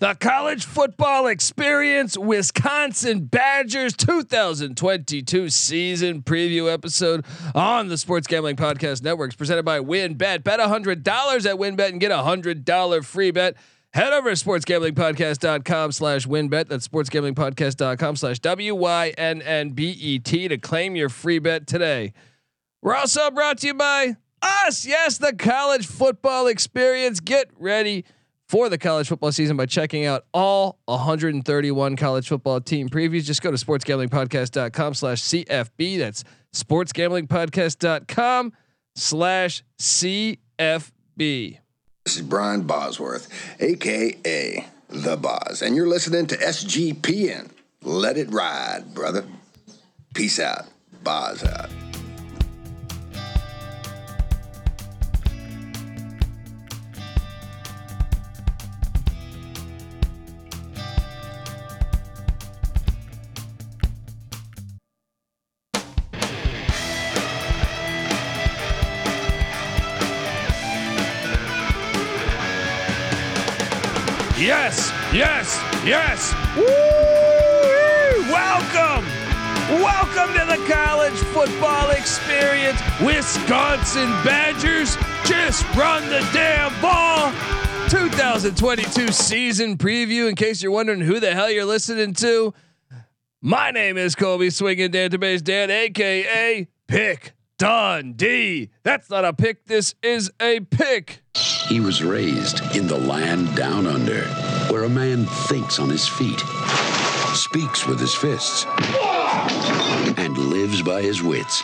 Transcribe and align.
the 0.00 0.14
college 0.14 0.64
football 0.64 1.26
experience, 1.26 2.16
Wisconsin 2.16 3.26
Badgers 3.26 3.94
2022 3.96 5.50
season 5.50 6.22
preview 6.22 6.72
episode 6.72 7.26
on 7.54 7.88
the 7.88 7.98
Sports 7.98 8.26
Gambling 8.26 8.56
Podcast 8.56 9.02
Networks 9.02 9.36
presented 9.36 9.64
by 9.64 9.78
WynnBET. 9.78 10.42
Bet 10.42 10.58
$100 10.58 10.86
at 10.88 11.56
WynnBET 11.56 11.90
and 11.90 12.00
get 12.00 12.10
a 12.10 12.16
$100 12.16 13.04
free 13.04 13.30
bet. 13.30 13.56
Head 13.92 14.14
over 14.14 14.34
to 14.34 14.44
sportsgamblingpodcast.com 14.44 15.92
slash 15.92 16.26
wynnbet. 16.26 16.68
That's 16.68 16.88
sportsgamblingpodcast.com 16.88 18.16
slash 18.16 18.38
W-Y-N-N-B-E-T 18.38 18.88
to 20.48 20.58
claim 20.58 20.96
your 20.96 21.10
free 21.10 21.40
bet 21.40 21.66
today. 21.66 22.14
We're 22.80 22.94
also 22.96 23.30
brought 23.30 23.58
to 23.58 23.66
you 23.66 23.74
by 23.74 24.16
us. 24.40 24.86
Yes, 24.86 25.18
the 25.18 25.34
college 25.34 25.86
football 25.86 26.46
experience. 26.46 27.20
Get 27.20 27.50
ready 27.58 28.06
for 28.50 28.68
the 28.68 28.78
college 28.78 29.06
football 29.06 29.30
season 29.30 29.56
by 29.56 29.64
checking 29.64 30.06
out 30.06 30.24
all 30.34 30.80
131 30.86 31.94
college 31.94 32.26
football 32.26 32.60
team 32.60 32.88
previews. 32.88 33.22
Just 33.22 33.42
go 33.42 33.52
to 33.52 33.56
sportsgamblingpodcast.com 33.56 34.94
slash 34.94 35.22
CFB. 35.22 35.98
That's 35.98 36.24
sportsgamblingpodcast.com 36.52 38.52
slash 38.96 39.62
CFB. 39.78 41.58
This 42.04 42.16
is 42.16 42.22
Brian 42.22 42.62
Bosworth, 42.62 43.28
aka 43.60 44.66
The 44.88 45.16
Boz, 45.16 45.62
and 45.62 45.76
you're 45.76 45.86
listening 45.86 46.26
to 46.26 46.36
SGPN. 46.36 47.50
Let 47.84 48.18
it 48.18 48.32
ride, 48.32 48.94
brother. 48.94 49.24
Peace 50.12 50.40
out. 50.40 50.64
Boz 51.04 51.44
out. 51.44 51.70
Yes, 75.12 75.58
yes, 75.84 76.32
yes. 76.32 76.32
Woo! 76.56 78.30
Welcome. 78.30 79.04
Welcome 79.82 80.34
to 80.34 80.46
the 80.46 80.72
college 80.72 81.18
football 81.34 81.90
experience. 81.90 82.80
Wisconsin 83.00 84.08
Badgers 84.24 84.96
just 85.24 85.64
run 85.74 86.08
the 86.08 86.20
damn 86.32 86.80
ball. 86.80 87.32
2022 87.88 89.08
season 89.08 89.76
preview. 89.76 90.28
In 90.28 90.36
case 90.36 90.62
you're 90.62 90.70
wondering 90.70 91.00
who 91.00 91.18
the 91.18 91.34
hell 91.34 91.50
you're 91.50 91.64
listening 91.64 92.14
to, 92.14 92.54
my 93.42 93.72
name 93.72 93.96
is 93.96 94.14
Colby 94.14 94.50
Swinging 94.50 94.92
Database 94.92 95.42
Dan, 95.42 95.70
aka 95.72 96.68
Pick 96.86 97.32
Dundee. 97.58 98.70
That's 98.84 99.10
not 99.10 99.24
a 99.24 99.32
pick. 99.32 99.66
This 99.66 99.96
is 100.04 100.30
a 100.40 100.60
pick. 100.60 101.22
He 101.68 101.80
was 101.80 102.02
raised 102.02 102.60
in 102.76 102.86
the 102.86 102.98
land 102.98 103.54
down 103.56 103.86
under, 103.86 104.22
where 104.70 104.84
a 104.84 104.88
man 104.88 105.26
thinks 105.26 105.78
on 105.78 105.90
his 105.90 106.06
feet, 106.06 106.40
speaks 107.34 107.86
with 107.86 107.98
his 107.98 108.14
fists, 108.14 108.66
and 110.16 110.36
lives 110.38 110.82
by 110.82 111.02
his 111.02 111.22
wits. 111.22 111.62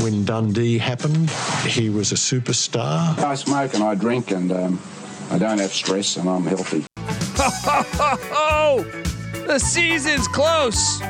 When 0.00 0.24
Dundee 0.24 0.78
happened, 0.78 1.30
he 1.66 1.90
was 1.90 2.12
a 2.12 2.14
superstar. 2.14 3.18
I 3.18 3.34
smoke 3.34 3.74
and 3.74 3.82
I 3.82 3.94
drink 3.94 4.30
and 4.30 4.52
um, 4.52 4.80
I 5.30 5.38
don't 5.38 5.58
have 5.58 5.72
stress 5.72 6.16
and 6.16 6.28
I'm 6.28 6.44
healthy. 6.44 6.84
Oh, 7.38 8.84
the 9.46 9.58
season's 9.58 10.28
close. 10.28 11.00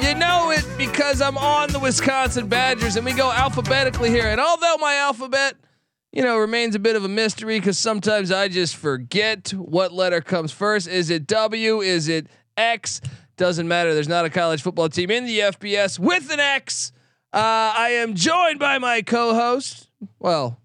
You 0.00 0.14
know 0.14 0.52
it 0.52 0.64
because 0.78 1.20
I'm 1.20 1.36
on 1.36 1.70
the 1.70 1.80
Wisconsin 1.80 2.48
Badgers 2.48 2.96
and 2.96 3.04
we 3.04 3.12
go 3.12 3.30
alphabetically 3.32 4.10
here. 4.10 4.28
And 4.28 4.40
although 4.40 4.76
my 4.78 4.94
alphabet, 4.94 5.56
you 6.12 6.22
know, 6.22 6.38
remains 6.38 6.74
a 6.74 6.78
bit 6.78 6.96
of 6.96 7.04
a 7.04 7.08
mystery 7.08 7.58
because 7.58 7.78
sometimes 7.78 8.32
I 8.32 8.48
just 8.48 8.76
forget 8.76 9.50
what 9.50 9.92
letter 9.92 10.20
comes 10.20 10.52
first. 10.52 10.88
Is 10.88 11.10
it 11.10 11.26
W? 11.26 11.80
Is 11.80 12.08
it 12.08 12.26
X? 12.56 13.00
Doesn't 13.36 13.68
matter. 13.68 13.94
There's 13.94 14.08
not 14.08 14.24
a 14.24 14.30
college 14.30 14.62
football 14.62 14.88
team 14.88 15.10
in 15.10 15.26
the 15.26 15.38
FBS 15.40 15.98
with 15.98 16.30
an 16.32 16.40
X. 16.40 16.92
Uh, 17.32 17.72
I 17.76 17.90
am 17.90 18.14
joined 18.14 18.58
by 18.58 18.78
my 18.78 19.02
co-host. 19.02 19.90
Well, 20.18 20.58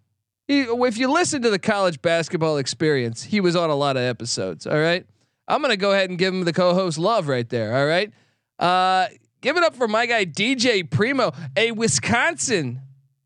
he, 0.48 0.62
if 0.62 0.98
you 0.98 1.12
listen 1.12 1.42
to 1.42 1.50
the 1.50 1.60
college 1.60 2.02
basketball 2.02 2.58
experience, 2.58 3.24
he 3.24 3.42
was 3.42 3.56
on 3.56 3.70
a 3.70 3.76
lot 3.76 3.98
of 3.98 4.04
episodes. 4.04 4.66
All 4.66 4.80
right. 4.80 5.06
I'm 5.48 5.62
gonna 5.62 5.78
go 5.78 5.92
ahead 5.92 6.10
and 6.10 6.18
give 6.18 6.34
him 6.34 6.46
the 6.46 6.54
co-host 6.54 6.98
love 6.98 7.28
right 7.28 7.48
there. 7.48 7.76
All 7.76 7.86
right. 7.86 8.12
Uh, 8.58 9.08
give 9.42 9.58
it 9.58 9.64
up 9.64 9.76
for 9.76 9.88
my 9.90 10.06
guy 10.06 10.26
DJ 10.26 10.88
Premo, 10.88 11.36
a 11.58 11.72
Wisconsin 11.74 12.80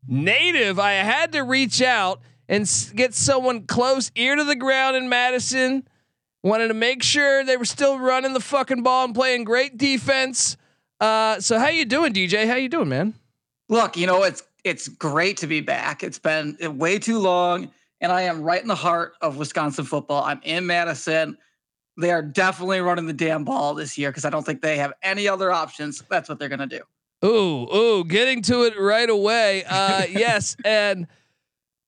native. 0.08 0.78
I 0.78 0.92
had 0.92 1.32
to 1.32 1.42
reach 1.42 1.82
out 1.82 2.20
and 2.48 2.68
get 2.94 3.14
someone 3.14 3.66
close, 3.66 4.10
ear 4.16 4.34
to 4.34 4.44
the 4.44 4.56
ground 4.56 4.96
in 4.96 5.08
Madison. 5.08 5.86
Wanted 6.42 6.68
to 6.68 6.74
make 6.74 7.02
sure 7.02 7.44
they 7.44 7.56
were 7.56 7.64
still 7.64 7.98
running 7.98 8.32
the 8.32 8.40
fucking 8.40 8.82
ball 8.82 9.04
and 9.04 9.14
playing 9.14 9.44
great 9.44 9.76
defense. 9.76 10.56
Uh, 11.00 11.40
so 11.40 11.58
how 11.58 11.68
you 11.68 11.84
doing, 11.84 12.12
DJ? 12.12 12.46
How 12.46 12.56
you 12.56 12.68
doing, 12.68 12.88
man? 12.88 13.14
Look, 13.68 13.96
you 13.96 14.06
know, 14.06 14.22
it's 14.22 14.42
it's 14.64 14.88
great 14.88 15.38
to 15.38 15.46
be 15.46 15.60
back. 15.60 16.02
It's 16.02 16.18
been 16.18 16.56
way 16.78 16.98
too 16.98 17.18
long, 17.18 17.70
and 18.00 18.10
I 18.10 18.22
am 18.22 18.42
right 18.42 18.60
in 18.60 18.68
the 18.68 18.74
heart 18.74 19.14
of 19.20 19.36
Wisconsin 19.36 19.84
football. 19.84 20.24
I'm 20.24 20.40
in 20.42 20.66
Madison. 20.66 21.36
They 21.96 22.12
are 22.12 22.22
definitely 22.22 22.80
running 22.80 23.06
the 23.06 23.12
damn 23.12 23.44
ball 23.44 23.74
this 23.74 23.98
year 23.98 24.10
because 24.10 24.24
I 24.24 24.30
don't 24.30 24.46
think 24.46 24.62
they 24.62 24.78
have 24.78 24.92
any 25.02 25.28
other 25.28 25.50
options. 25.50 26.02
That's 26.08 26.28
what 26.28 26.38
they're 26.38 26.48
gonna 26.48 26.66
do. 26.66 26.80
Ooh, 27.24 27.66
ooh, 27.74 28.04
getting 28.04 28.42
to 28.42 28.62
it 28.62 28.78
right 28.78 29.08
away. 29.08 29.64
Uh, 29.68 30.04
yes, 30.10 30.56
and 30.64 31.06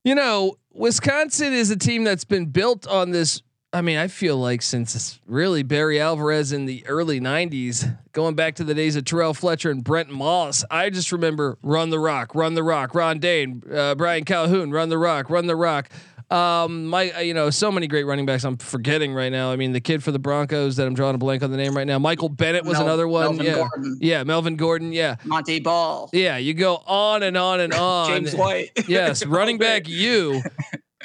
you 0.04 0.14
know, 0.14 0.56
Wisconsin 0.72 1.52
is 1.52 1.70
a 1.70 1.76
team 1.76 2.04
that's 2.04 2.24
been 2.24 2.46
built 2.46 2.86
on 2.86 3.10
this. 3.10 3.42
I 3.72 3.82
mean, 3.82 3.98
I 3.98 4.08
feel 4.08 4.36
like 4.36 4.62
since 4.62 5.20
really 5.26 5.62
Barry 5.62 6.00
Alvarez 6.00 6.50
in 6.50 6.66
the 6.66 6.84
early 6.88 7.20
'90s, 7.20 7.96
going 8.12 8.34
back 8.34 8.56
to 8.56 8.64
the 8.64 8.74
days 8.74 8.96
of 8.96 9.04
Terrell 9.04 9.34
Fletcher 9.34 9.70
and 9.70 9.84
Brent 9.84 10.10
Moss. 10.10 10.64
I 10.70 10.90
just 10.90 11.12
remember 11.12 11.56
run 11.62 11.90
the 11.90 12.00
rock, 12.00 12.34
run 12.34 12.54
the 12.54 12.64
rock, 12.64 12.94
Ron 12.96 13.20
Dayne, 13.20 13.62
uh, 13.72 13.94
Brian 13.94 14.24
Calhoun, 14.24 14.72
run 14.72 14.88
the 14.88 14.98
rock, 14.98 15.30
run 15.30 15.46
the 15.46 15.54
rock. 15.54 15.88
Um, 16.30 16.86
my, 16.86 17.10
uh, 17.10 17.20
you 17.20 17.34
know, 17.34 17.50
so 17.50 17.72
many 17.72 17.88
great 17.88 18.04
running 18.04 18.24
backs. 18.24 18.44
I'm 18.44 18.56
forgetting 18.56 19.12
right 19.12 19.32
now. 19.32 19.50
I 19.50 19.56
mean, 19.56 19.72
the 19.72 19.80
kid 19.80 20.04
for 20.04 20.12
the 20.12 20.20
Broncos 20.20 20.76
that 20.76 20.86
I'm 20.86 20.94
drawing 20.94 21.16
a 21.16 21.18
blank 21.18 21.42
on 21.42 21.50
the 21.50 21.56
name 21.56 21.76
right 21.76 21.86
now. 21.86 21.98
Michael 21.98 22.28
Bennett 22.28 22.64
was 22.64 22.74
Mel- 22.74 22.84
another 22.84 23.08
one. 23.08 23.36
Melvin 23.36 23.46
yeah, 23.46 23.54
Gordon. 23.54 23.98
yeah, 24.00 24.22
Melvin 24.22 24.56
Gordon. 24.56 24.92
Yeah, 24.92 25.16
Montee 25.24 25.58
Ball, 25.58 26.08
yeah, 26.12 26.36
you 26.36 26.54
go 26.54 26.76
on 26.86 27.24
and 27.24 27.36
on 27.36 27.58
and 27.58 27.74
on. 27.74 28.10
James 28.10 28.34
White. 28.34 28.70
yes, 28.88 29.26
running 29.26 29.58
back 29.58 29.88
you. 29.88 30.40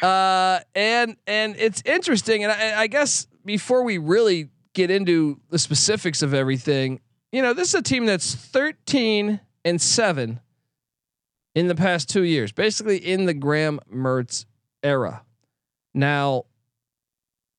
Uh, 0.02 0.60
and 0.76 1.18
and 1.26 1.56
it's 1.58 1.82
interesting, 1.86 2.44
and 2.44 2.52
I, 2.52 2.82
I 2.82 2.88
guess 2.88 3.26
before 3.44 3.84
we 3.84 3.98
really 3.98 4.50
get 4.74 4.92
into 4.92 5.40
the 5.50 5.58
specifics 5.58 6.22
of 6.22 6.36
everything, 6.36 7.00
you 7.32 7.42
know, 7.42 7.54
this 7.54 7.70
is 7.70 7.76
a 7.76 7.82
team 7.82 8.06
that's 8.06 8.36
thirteen 8.36 9.40
and 9.64 9.82
seven 9.82 10.40
in 11.56 11.68
the 11.68 11.76
past 11.76 12.10
two 12.10 12.24
years, 12.24 12.52
basically 12.52 12.98
in 12.98 13.26
the 13.26 13.34
Graham 13.34 13.80
Mertz 13.92 14.46
era. 14.86 15.24
Now, 15.94 16.46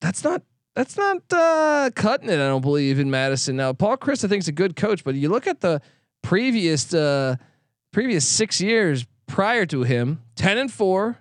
that's 0.01 0.23
not 0.23 0.43
that's 0.75 0.95
not 0.95 1.23
uh, 1.31 1.89
cutting 1.95 2.29
it. 2.29 2.35
I 2.35 2.47
don't 2.47 2.61
believe 2.61 2.99
in 2.99 3.09
Madison. 3.09 3.55
Now, 3.55 3.73
Paul 3.73 3.97
Chryst, 3.97 4.23
I 4.23 4.27
think 4.27 4.41
is 4.41 4.47
a 4.47 4.51
good 4.51 4.75
coach, 4.75 5.03
but 5.03 5.15
you 5.15 5.29
look 5.29 5.47
at 5.47 5.61
the 5.61 5.81
previous 6.21 6.93
uh, 6.93 7.35
previous 7.91 8.25
six 8.27 8.61
years 8.61 9.05
prior 9.25 9.65
to 9.65 9.83
him, 9.83 10.21
ten 10.35 10.57
and 10.57 10.71
four, 10.71 11.17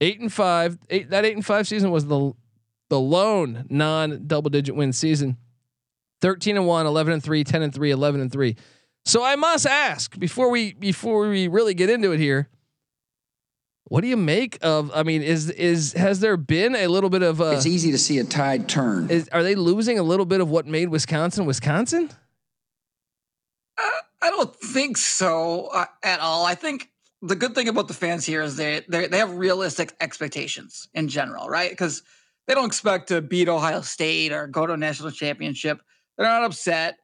eight 0.00 0.20
and 0.20 0.32
five. 0.32 0.78
Eight 0.88 1.10
that 1.10 1.24
eight 1.24 1.34
and 1.34 1.44
five 1.44 1.66
season 1.66 1.90
was 1.90 2.06
the 2.06 2.32
the 2.88 3.00
lone 3.00 3.66
non 3.68 4.26
double 4.26 4.50
digit 4.50 4.74
win 4.74 4.92
season. 4.92 5.36
13 6.22 6.56
and 6.56 6.66
1, 6.66 6.86
11 6.86 7.12
and 7.12 7.22
3, 7.22 7.44
10 7.44 7.62
and 7.62 7.74
3, 7.74 7.90
11 7.90 8.20
and 8.22 8.32
3. 8.32 8.56
So 9.04 9.22
I 9.22 9.36
must 9.36 9.66
ask 9.66 10.18
before 10.18 10.50
we 10.50 10.72
before 10.72 11.28
we 11.28 11.46
really 11.46 11.74
get 11.74 11.90
into 11.90 12.12
it 12.12 12.18
here, 12.18 12.48
what 13.88 14.00
do 14.02 14.08
you 14.08 14.16
make 14.16 14.58
of 14.62 14.90
I 14.94 15.02
mean 15.02 15.22
is 15.22 15.50
is 15.50 15.92
has 15.94 16.20
there 16.20 16.36
been 16.36 16.74
a 16.76 16.88
little 16.88 17.10
bit 17.10 17.22
of 17.22 17.40
uh 17.40 17.46
It's 17.46 17.66
easy 17.66 17.92
to 17.92 17.98
see 17.98 18.18
a 18.18 18.24
tide 18.24 18.68
turn. 18.68 19.10
is, 19.10 19.28
are 19.30 19.42
they 19.42 19.54
losing 19.54 19.98
a 19.98 20.02
little 20.02 20.26
bit 20.26 20.40
of 20.40 20.48
what 20.50 20.66
made 20.66 20.88
Wisconsin 20.88 21.46
Wisconsin? 21.46 22.10
I 24.22 24.30
don't 24.30 24.54
think 24.56 24.96
so 24.96 25.66
uh, 25.66 25.84
at 26.02 26.20
all. 26.20 26.44
I 26.46 26.54
think 26.54 26.90
the 27.22 27.36
good 27.36 27.54
thing 27.54 27.68
about 27.68 27.86
the 27.86 27.94
fans 27.94 28.24
here 28.24 28.42
is 28.42 28.56
they 28.56 28.82
they 28.88 29.06
they 29.06 29.18
have 29.18 29.36
realistic 29.36 29.94
expectations 30.00 30.88
in 30.94 31.08
general, 31.08 31.48
right? 31.48 31.70
Because 31.70 32.02
they 32.46 32.54
don't 32.54 32.66
expect 32.66 33.08
to 33.08 33.20
beat 33.20 33.48
Ohio 33.48 33.82
State 33.82 34.32
or 34.32 34.46
go 34.46 34.66
to 34.66 34.72
a 34.72 34.76
national 34.76 35.10
championship. 35.12 35.80
They're 36.16 36.26
not 36.26 36.44
upset. 36.44 36.96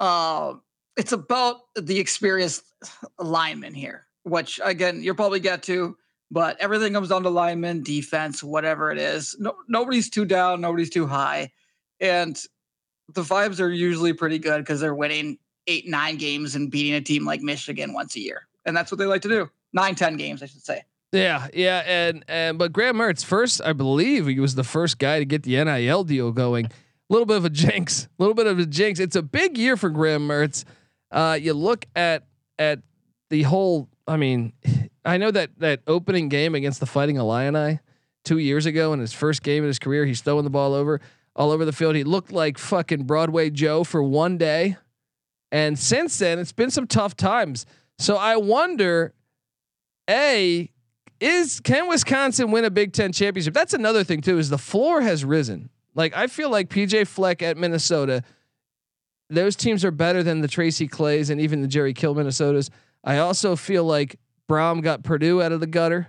Uh, 0.00 0.54
it's 0.96 1.12
about 1.12 1.58
the 1.76 1.98
experienced 2.00 2.64
lineman 3.18 3.74
here, 3.74 4.06
which 4.24 4.60
again 4.64 5.02
you'll 5.02 5.14
probably 5.14 5.40
get 5.40 5.62
to. 5.64 5.96
but 6.30 6.58
everything 6.60 6.92
comes 6.94 7.10
down 7.10 7.22
to 7.24 7.28
linemen, 7.30 7.82
defense, 7.82 8.42
whatever 8.42 8.90
it 8.90 8.98
is. 8.98 9.36
No, 9.38 9.54
nobody's 9.68 10.08
too 10.08 10.24
down, 10.24 10.60
nobody's 10.60 10.90
too 10.90 11.06
high, 11.06 11.52
and 12.00 12.36
the 13.12 13.22
vibes 13.22 13.60
are 13.60 13.68
usually 13.70 14.12
pretty 14.14 14.38
good 14.38 14.58
because 14.58 14.80
they're 14.80 14.94
winning 14.94 15.36
eight, 15.66 15.86
nine 15.86 16.16
games 16.16 16.54
and 16.54 16.70
beating 16.70 16.94
a 16.94 17.00
team 17.00 17.26
like 17.26 17.42
Michigan 17.42 17.92
once 17.92 18.16
a 18.16 18.20
year, 18.20 18.48
and 18.64 18.76
that's 18.76 18.90
what 18.90 18.98
they 18.98 19.04
like 19.06 19.22
to 19.22 19.28
do. 19.28 19.50
Nine, 19.74 19.94
ten 19.94 20.16
games, 20.16 20.42
I 20.42 20.46
should 20.46 20.64
say. 20.64 20.84
Yeah, 21.12 21.48
yeah, 21.52 21.82
and 21.86 22.24
and 22.26 22.58
but 22.58 22.72
Graham 22.72 22.96
Mertz 22.96 23.22
first, 23.24 23.60
I 23.60 23.74
believe 23.74 24.26
he 24.26 24.40
was 24.40 24.54
the 24.54 24.64
first 24.64 24.98
guy 24.98 25.18
to 25.18 25.26
get 25.26 25.42
the 25.42 25.62
NIL 25.62 26.04
deal 26.04 26.32
going. 26.32 26.66
A 26.66 26.70
little 27.10 27.26
bit 27.26 27.36
of 27.36 27.44
a 27.44 27.50
jinx, 27.50 28.04
a 28.04 28.22
little 28.22 28.34
bit 28.34 28.46
of 28.46 28.58
a 28.58 28.64
jinx. 28.64 28.98
It's 28.98 29.16
a 29.16 29.22
big 29.22 29.58
year 29.58 29.76
for 29.76 29.90
Graham 29.90 30.26
Mertz. 30.26 30.64
Uh, 31.10 31.38
you 31.38 31.52
look 31.52 31.84
at 31.94 32.24
at 32.58 32.80
the 33.28 33.42
whole. 33.42 33.90
I 34.06 34.16
mean, 34.16 34.52
I 35.04 35.16
know 35.18 35.30
that 35.30 35.58
that 35.58 35.80
opening 35.86 36.28
game 36.28 36.54
against 36.54 36.80
the 36.80 36.86
Fighting 36.86 37.16
Illini 37.16 37.80
two 38.24 38.38
years 38.38 38.66
ago 38.66 38.92
in 38.92 39.00
his 39.00 39.12
first 39.12 39.42
game 39.42 39.64
in 39.64 39.68
his 39.68 39.78
career, 39.78 40.06
he's 40.06 40.20
throwing 40.20 40.44
the 40.44 40.50
ball 40.50 40.74
over 40.74 41.00
all 41.34 41.50
over 41.50 41.64
the 41.64 41.72
field. 41.72 41.96
He 41.96 42.04
looked 42.04 42.30
like 42.32 42.58
fucking 42.58 43.04
Broadway 43.04 43.50
Joe 43.50 43.84
for 43.84 44.02
one 44.02 44.38
day, 44.38 44.76
and 45.50 45.78
since 45.78 46.18
then 46.18 46.38
it's 46.38 46.52
been 46.52 46.70
some 46.70 46.86
tough 46.86 47.16
times. 47.16 47.66
So 47.98 48.16
I 48.16 48.36
wonder, 48.36 49.14
a 50.08 50.70
is 51.20 51.60
can 51.60 51.88
Wisconsin 51.88 52.50
win 52.50 52.64
a 52.64 52.70
Big 52.70 52.92
Ten 52.92 53.12
championship? 53.12 53.54
That's 53.54 53.74
another 53.74 54.04
thing 54.04 54.20
too. 54.20 54.38
Is 54.38 54.50
the 54.50 54.58
floor 54.58 55.00
has 55.00 55.24
risen. 55.24 55.70
Like 55.94 56.16
I 56.16 56.26
feel 56.26 56.50
like 56.50 56.68
PJ 56.68 57.06
Fleck 57.06 57.42
at 57.42 57.56
Minnesota, 57.56 58.22
those 59.30 59.56
teams 59.56 59.84
are 59.84 59.90
better 59.90 60.22
than 60.22 60.40
the 60.40 60.48
Tracy 60.48 60.88
Claeys 60.88 61.30
and 61.30 61.40
even 61.40 61.62
the 61.62 61.68
Jerry 61.68 61.94
Kill 61.94 62.14
Minnesotas. 62.14 62.70
I 63.04 63.18
also 63.18 63.56
feel 63.56 63.84
like 63.84 64.18
Brohm 64.48 64.82
got 64.82 65.02
Purdue 65.02 65.42
out 65.42 65.52
of 65.52 65.60
the 65.60 65.66
gutter. 65.66 66.08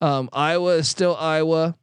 Um, 0.00 0.28
Iowa 0.32 0.76
is 0.76 0.88
still 0.88 1.16
Iowa, 1.16 1.76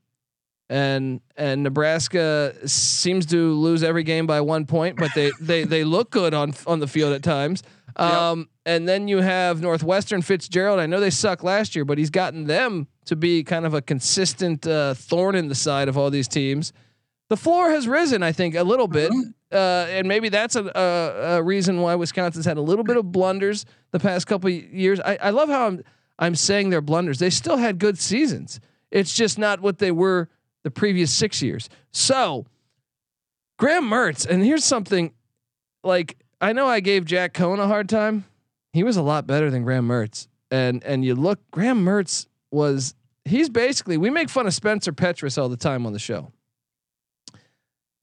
and 0.70 1.22
and 1.36 1.64
Nebraska 1.64 2.56
seems 2.66 3.26
to 3.28 3.54
lose 3.54 3.84
every 3.84 4.04
game 4.04 4.26
by 4.28 4.42
one 4.42 4.66
point, 4.66 4.98
but 4.98 5.12
they 5.14 5.32
they 5.40 5.64
they 5.64 5.84
look 5.84 6.10
good 6.10 6.34
on 6.34 6.54
on 6.66 6.80
the 6.80 6.88
field 6.88 7.14
at 7.14 7.24
times. 7.24 7.64
Um, 7.96 8.40
yep. 8.40 8.48
And 8.66 8.88
then 8.88 9.08
you 9.08 9.20
have 9.20 9.62
Northwestern 9.62 10.22
Fitzgerald. 10.22 10.80
I 10.80 10.86
know 10.86 11.00
they 11.00 11.10
suck 11.10 11.44
last 11.44 11.76
year, 11.76 11.86
but 11.86 11.98
he's 11.98 12.10
gotten 12.10 12.46
them 12.46 12.88
to 13.06 13.16
be 13.16 13.44
kind 13.44 13.66
of 13.66 13.74
a 13.74 13.82
consistent 13.82 14.68
uh, 14.68 14.94
thorn 14.94 15.36
in 15.36 15.48
the 15.48 15.56
side 15.56 15.88
of 15.88 15.98
all 15.98 16.12
these 16.12 16.28
teams. 16.28 16.74
The 17.30 17.38
floor 17.38 17.70
has 17.72 17.88
risen, 17.88 18.24
I 18.24 18.32
think, 18.32 18.56
a 18.56 18.64
little 18.64 18.88
bit, 18.88 19.12
mm-hmm. 19.12 19.30
uh, 19.52 19.86
and 19.90 20.08
maybe 20.08 20.30
that's 20.30 20.56
a, 20.56 20.72
a, 20.74 21.38
a, 21.38 21.44
reason 21.44 21.82
why 21.82 21.96
Wisconsin's 21.96 22.46
had 22.46 22.56
a 22.56 22.62
little 22.62 22.86
bit 22.86 22.96
of 22.96 23.12
blunders 23.12 23.66
the 23.92 24.00
past 24.00 24.28
couple 24.28 24.50
years. 24.50 25.00
I, 25.02 25.18
I 25.22 25.30
love 25.32 25.50
how 25.50 25.68
I'm 25.68 25.84
I'm 26.20 26.36
saying 26.36 26.70
they're 26.70 26.82
blunders. 26.82 27.20
They 27.20 27.30
still 27.30 27.58
had 27.58 27.80
good 27.80 28.00
seasons. 28.00 28.60
It's 28.92 29.14
just 29.14 29.38
not 29.38 29.60
what 29.60 29.80
they 29.80 29.92
were 29.92 30.30
the 30.64 30.72
previous 30.72 31.14
six 31.14 31.42
years. 31.42 31.70
So, 31.92 32.46
Graham 33.58 33.90
Mertz, 33.90 34.26
and 34.26 34.44
here's 34.44 34.64
something 34.64 35.14
like 35.84 36.18
I 36.40 36.54
know 36.54 36.68
I 36.68 36.80
gave 36.80 37.06
Jack 37.06 37.34
Coan 37.34 37.60
a 37.60 37.68
hard 37.68 37.90
time. 37.90 38.26
He 38.74 38.84
was 38.84 38.98
a 38.98 39.02
lot 39.02 39.28
better 39.28 39.50
than 39.50 39.64
Graham 39.64 39.88
Mertz. 39.88 40.28
And 40.50 40.84
and 40.84 41.04
you 41.04 41.16
look, 41.16 41.40
Graham 41.52 41.84
Mertz 41.84 42.28
was 42.52 42.96
he's 43.26 43.50
basically 43.50 43.98
we 43.98 44.10
make 44.10 44.30
fun 44.30 44.48
of 44.48 44.54
Spencer 44.54 44.94
Petras 44.94 45.42
all 45.42 45.50
the 45.50 45.58
time 45.58 45.86
on 45.86 45.94
the 45.94 46.00
show. 46.00 46.32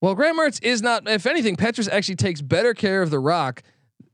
Well, 0.05 0.15
Graham 0.15 0.37
Mertz 0.37 0.63
is 0.63 0.83
not. 0.83 1.09
If 1.09 1.25
anything, 1.25 1.57
Petras 1.57 1.89
actually 1.91 2.17
takes 2.17 2.43
better 2.43 2.75
care 2.75 3.01
of 3.01 3.09
the 3.09 3.19
rock. 3.19 3.63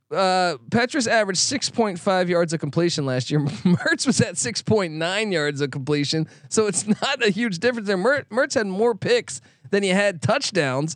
Uh, 0.09 0.55
Petras 0.69 1.09
averaged 1.09 1.41
6.5 1.41 2.29
yards 2.29 2.53
of 2.53 2.61
completion 2.61 3.07
last 3.07 3.29
year. 3.29 3.41
Mertz 3.65 4.07
was 4.07 4.21
at 4.21 4.37
6.9 4.37 5.33
yards 5.33 5.61
of 5.61 5.73
completion, 5.73 6.29
so 6.49 6.69
it's 6.69 6.87
not 7.03 7.27
a 7.27 7.31
huge 7.31 7.59
difference 7.59 7.89
there. 7.89 7.97
Mertz 7.97 8.55
had 8.55 8.69
more 8.69 8.95
picks 8.95 9.41
than 9.73 9.83
he 9.83 9.89
had 9.89 10.23
touchdowns. 10.23 10.95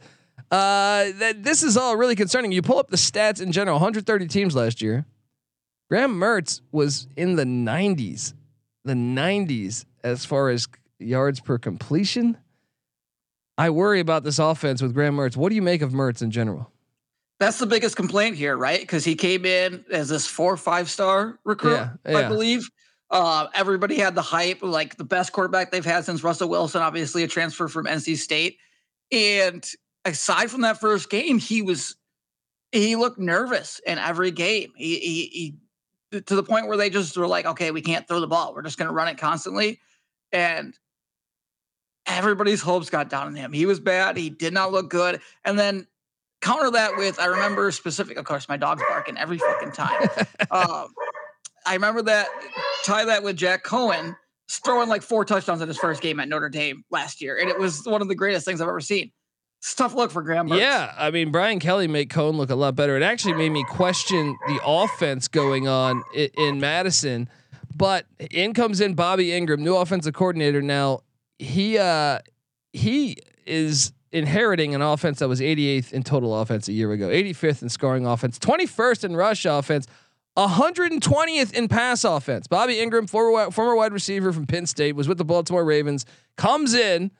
Uh, 0.52 1.10
that 1.18 1.42
this 1.42 1.64
is 1.64 1.76
all 1.76 1.96
really 1.96 2.14
concerning. 2.14 2.52
You 2.52 2.62
pull 2.62 2.78
up 2.78 2.90
the 2.90 2.96
stats 2.96 3.42
in 3.42 3.50
general. 3.50 3.74
130 3.74 4.28
teams 4.28 4.54
last 4.54 4.80
year. 4.80 5.06
Graham 5.90 6.14
Mertz 6.14 6.60
was 6.70 7.08
in 7.16 7.34
the 7.34 7.42
90s, 7.42 8.34
the 8.84 8.92
90s 8.92 9.86
as 10.04 10.24
far 10.24 10.50
as 10.50 10.68
yards 11.00 11.40
per 11.40 11.58
completion. 11.58 12.36
I 13.56 13.70
worry 13.70 14.00
about 14.00 14.24
this 14.24 14.38
offense 14.38 14.82
with 14.82 14.94
Graham 14.94 15.16
Mertz. 15.16 15.36
What 15.36 15.50
do 15.50 15.54
you 15.54 15.62
make 15.62 15.82
of 15.82 15.92
Mertz 15.92 16.22
in 16.22 16.30
general? 16.30 16.70
That's 17.40 17.58
the 17.58 17.66
biggest 17.66 17.96
complaint 17.96 18.36
here, 18.36 18.56
right? 18.56 18.80
Because 18.80 19.04
he 19.04 19.14
came 19.14 19.44
in 19.44 19.84
as 19.90 20.08
this 20.08 20.26
four 20.26 20.56
five 20.56 20.88
star 20.90 21.38
recruit, 21.44 21.74
yeah, 21.74 21.90
yeah. 22.06 22.18
I 22.18 22.28
believe. 22.28 22.70
Uh, 23.10 23.46
everybody 23.54 23.96
had 23.96 24.14
the 24.14 24.22
hype, 24.22 24.62
like 24.62 24.96
the 24.96 25.04
best 25.04 25.32
quarterback 25.32 25.70
they've 25.70 25.84
had 25.84 26.04
since 26.04 26.24
Russell 26.24 26.48
Wilson, 26.48 26.82
obviously 26.82 27.22
a 27.22 27.28
transfer 27.28 27.68
from 27.68 27.86
NC 27.86 28.16
State. 28.16 28.58
And 29.12 29.64
aside 30.04 30.50
from 30.50 30.62
that 30.62 30.80
first 30.80 31.10
game, 31.10 31.38
he 31.38 31.62
was 31.62 31.96
he 32.72 32.96
looked 32.96 33.18
nervous 33.18 33.80
in 33.86 33.98
every 33.98 34.30
game. 34.30 34.72
He, 34.76 34.98
he, 34.98 35.26
he 36.12 36.20
to 36.20 36.34
the 36.34 36.42
point 36.42 36.66
where 36.66 36.76
they 36.76 36.90
just 36.90 37.16
were 37.16 37.26
like, 37.26 37.46
okay, 37.46 37.70
we 37.70 37.82
can't 37.82 38.06
throw 38.06 38.20
the 38.20 38.26
ball. 38.26 38.54
We're 38.54 38.62
just 38.62 38.78
going 38.78 38.88
to 38.88 38.94
run 38.94 39.08
it 39.08 39.18
constantly. 39.18 39.80
And 40.32 40.76
everybody's 42.06 42.60
hopes 42.60 42.90
got 42.90 43.08
down 43.08 43.26
on 43.26 43.34
him. 43.34 43.52
He 43.52 43.66
was 43.66 43.80
bad. 43.80 44.16
He 44.16 44.30
did 44.30 44.52
not 44.52 44.72
look 44.72 44.90
good. 44.90 45.20
And 45.44 45.58
then 45.58 45.86
counter 46.40 46.70
that 46.72 46.96
with, 46.96 47.18
I 47.18 47.26
remember 47.26 47.70
specific, 47.70 48.16
of 48.16 48.24
course, 48.24 48.48
my 48.48 48.56
dog's 48.56 48.82
barking 48.88 49.16
every 49.16 49.38
fucking 49.38 49.72
time. 49.72 50.08
um, 50.50 50.88
I 51.66 51.74
remember 51.74 52.02
that, 52.02 52.28
tie 52.84 53.06
that 53.06 53.22
with 53.22 53.36
Jack 53.36 53.64
Coan 53.64 54.16
throwing 54.50 54.88
like 54.88 55.02
four 55.02 55.24
touchdowns 55.24 55.62
in 55.62 55.68
his 55.68 55.78
first 55.78 56.02
game 56.02 56.20
at 56.20 56.28
Notre 56.28 56.50
Dame 56.50 56.84
last 56.90 57.22
year. 57.22 57.38
And 57.38 57.48
it 57.48 57.58
was 57.58 57.84
one 57.84 58.02
of 58.02 58.08
the 58.08 58.14
greatest 58.14 58.44
things 58.44 58.60
I've 58.60 58.68
ever 58.68 58.80
seen. 58.80 59.10
It's 59.60 59.74
tough 59.74 59.94
look 59.94 60.10
for 60.10 60.20
Graham. 60.20 60.48
Yeah, 60.48 60.92
I 60.98 61.10
mean 61.10 61.32
Brian 61.32 61.58
Kelly 61.58 61.88
made 61.88 62.10
Coan 62.10 62.34
look 62.34 62.50
a 62.50 62.54
lot 62.54 62.76
better. 62.76 62.98
It 62.98 63.02
actually 63.02 63.32
made 63.32 63.48
me 63.48 63.64
question 63.64 64.36
the 64.46 64.60
offense 64.62 65.26
going 65.26 65.66
on 65.66 66.02
in, 66.14 66.28
in 66.36 66.60
Madison. 66.60 67.30
But 67.74 68.04
in 68.30 68.52
comes 68.52 68.82
in 68.82 68.92
Bobby 68.92 69.28
Engram, 69.28 69.60
new 69.60 69.74
offensive 69.74 70.12
coordinator. 70.12 70.60
Now 70.60 71.00
he 71.44 71.78
uh 71.78 72.18
he 72.72 73.16
is 73.46 73.92
inheriting 74.12 74.74
an 74.74 74.82
offense 74.82 75.18
that 75.18 75.28
was 75.28 75.40
88th 75.40 75.92
in 75.92 76.02
total 76.02 76.40
offense 76.40 76.68
a 76.68 76.72
year 76.72 76.92
ago, 76.92 77.08
85th 77.08 77.62
in 77.62 77.68
scoring 77.68 78.06
offense, 78.06 78.38
21st 78.38 79.04
in 79.04 79.16
rush 79.16 79.44
offense, 79.44 79.86
120th 80.36 81.52
in 81.52 81.68
pass 81.68 82.04
offense. 82.04 82.46
Bobby 82.46 82.76
Engram, 82.76 83.08
former 83.08 83.50
former 83.50 83.76
wide 83.76 83.92
receiver 83.92 84.32
from 84.32 84.46
Penn 84.46 84.66
State, 84.66 84.96
was 84.96 85.08
with 85.08 85.18
the 85.18 85.24
Baltimore 85.24 85.64
Ravens, 85.64 86.06
comes 86.36 86.74
in 86.74 87.10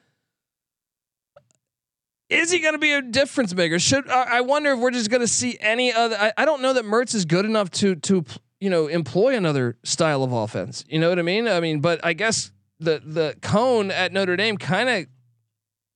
is 2.29 2.51
he 2.51 2.59
going 2.59 2.73
to 2.73 2.79
be 2.79 2.91
a 2.91 3.01
difference 3.01 3.53
maker? 3.53 3.77
Should 3.77 4.09
I 4.09 4.41
wonder 4.41 4.71
if 4.71 4.79
we're 4.79 4.91
just 4.91 5.11
going 5.11 5.21
to 5.21 5.27
see 5.27 5.57
any 5.59 5.93
other? 5.93 6.15
I, 6.19 6.33
I 6.37 6.45
don't 6.45 6.61
know 6.61 6.73
that 6.73 6.83
Mertz 6.83 7.13
is 7.13 7.23
good 7.25 7.45
enough 7.45 7.69
to 7.71 7.95
to 7.95 8.25
you 8.59 8.69
know 8.69 8.87
employ 8.87 9.35
another 9.35 9.77
style 9.83 10.23
of 10.23 10.31
offense. 10.31 10.83
You 10.87 10.99
know 10.99 11.09
what 11.09 11.19
I 11.19 11.21
mean? 11.21 11.47
I 11.47 11.59
mean, 11.59 11.81
but 11.81 12.03
I 12.03 12.13
guess 12.13 12.51
the 12.79 13.01
the 13.03 13.35
Coan 13.41 13.91
at 13.91 14.11
Notre 14.11 14.35
Dame 14.35 14.57
kind 14.57 14.89
of 14.89 15.05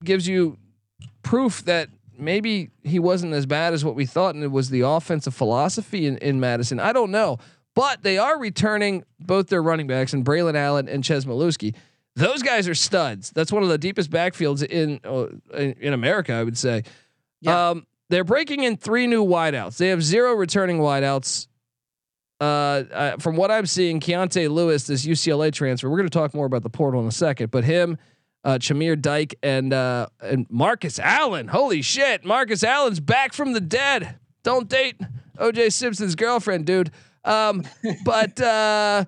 gives 0.04 0.26
you 0.26 0.58
proof 1.22 1.64
that 1.64 1.88
maybe 2.18 2.70
he 2.82 2.98
wasn't 2.98 3.32
as 3.32 3.46
bad 3.46 3.72
as 3.72 3.84
what 3.84 3.94
we 3.94 4.06
thought, 4.06 4.34
and 4.34 4.44
it 4.44 4.50
was 4.50 4.70
the 4.70 4.82
offensive 4.82 5.34
philosophy 5.34 6.06
in, 6.06 6.18
in 6.18 6.40
Madison. 6.40 6.78
I 6.78 6.92
don't 6.92 7.10
know, 7.10 7.38
but 7.74 8.02
they 8.02 8.18
are 8.18 8.38
returning 8.38 9.04
both 9.18 9.48
their 9.48 9.62
running 9.62 9.86
backs 9.86 10.12
and 10.12 10.24
Braelon 10.24 10.54
Allen 10.54 10.88
and 10.88 11.04
Chez 11.04 11.24
Mellusi. 11.24 11.74
Those 12.16 12.42
guys 12.42 12.68
are 12.68 12.74
studs. 12.74 13.30
That's 13.30 13.52
one 13.52 13.62
of 13.62 13.68
the 13.68 13.78
deepest 13.78 14.10
backfields 14.10 14.64
in 14.64 15.00
uh, 15.04 15.28
in, 15.56 15.92
America, 15.92 16.32
I 16.32 16.44
would 16.44 16.58
say. 16.58 16.82
Yeah. 17.40 17.70
Um, 17.70 17.86
they're 18.08 18.24
breaking 18.24 18.64
in 18.64 18.76
three 18.76 19.06
new 19.06 19.24
wideouts. 19.24 19.76
They 19.76 19.88
have 19.88 20.02
zero 20.02 20.34
returning 20.34 20.78
wideouts. 20.78 21.46
Uh, 22.40 22.44
uh, 22.44 23.16
from 23.18 23.36
what 23.36 23.50
I'm 23.50 23.66
seeing, 23.66 24.00
Keontez 24.00 24.48
Lewis, 24.48 24.86
this 24.86 25.04
UCLA 25.04 25.52
transfer. 25.52 25.90
We're 25.90 25.98
going 25.98 26.08
to 26.08 26.18
talk 26.18 26.32
more 26.32 26.46
about 26.46 26.62
the 26.62 26.70
portal 26.70 27.02
in 27.02 27.06
a 27.06 27.12
second, 27.12 27.50
but 27.50 27.64
him, 27.64 27.98
uh, 28.44 28.54
Chimere 28.54 29.00
Dike, 29.00 29.34
and 29.42 29.72
uh, 29.74 30.06
and 30.20 30.46
Markus 30.48 30.98
Allen. 30.98 31.48
Holy 31.48 31.82
shit, 31.82 32.24
Marcus 32.24 32.64
Allen's 32.64 33.00
back 33.00 33.34
from 33.34 33.52
the 33.52 33.60
dead. 33.60 34.18
Don't 34.42 34.68
date 34.68 34.98
OJ 35.38 35.72
Simpson's 35.72 36.14
girlfriend, 36.14 36.64
dude. 36.64 36.90
Um, 37.24 37.64
but 38.04 38.40
uh, 38.40 39.04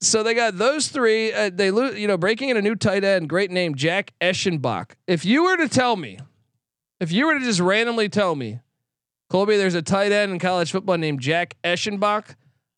so 0.00 0.22
they 0.22 0.34
got 0.34 0.58
those 0.58 0.88
three. 0.88 1.32
Uh, 1.32 1.50
they 1.52 1.70
lose, 1.70 1.98
you 1.98 2.06
know, 2.06 2.18
breaking 2.18 2.50
in 2.50 2.56
a 2.56 2.62
new 2.62 2.74
tight 2.74 3.04
end, 3.04 3.28
great 3.28 3.50
name, 3.50 3.74
Jack 3.74 4.12
Eschenbach. 4.20 4.92
If 5.06 5.24
you 5.24 5.44
were 5.44 5.56
to 5.56 5.68
tell 5.68 5.96
me, 5.96 6.18
if 7.00 7.12
you 7.12 7.26
were 7.26 7.38
to 7.38 7.44
just 7.44 7.60
randomly 7.60 8.08
tell 8.08 8.34
me, 8.34 8.60
Colby, 9.30 9.56
there's 9.56 9.74
a 9.74 9.82
tight 9.82 10.12
end 10.12 10.32
in 10.32 10.38
college 10.38 10.70
football 10.70 10.98
named 10.98 11.20
Jack 11.20 11.56
Eschenbach, 11.64 12.34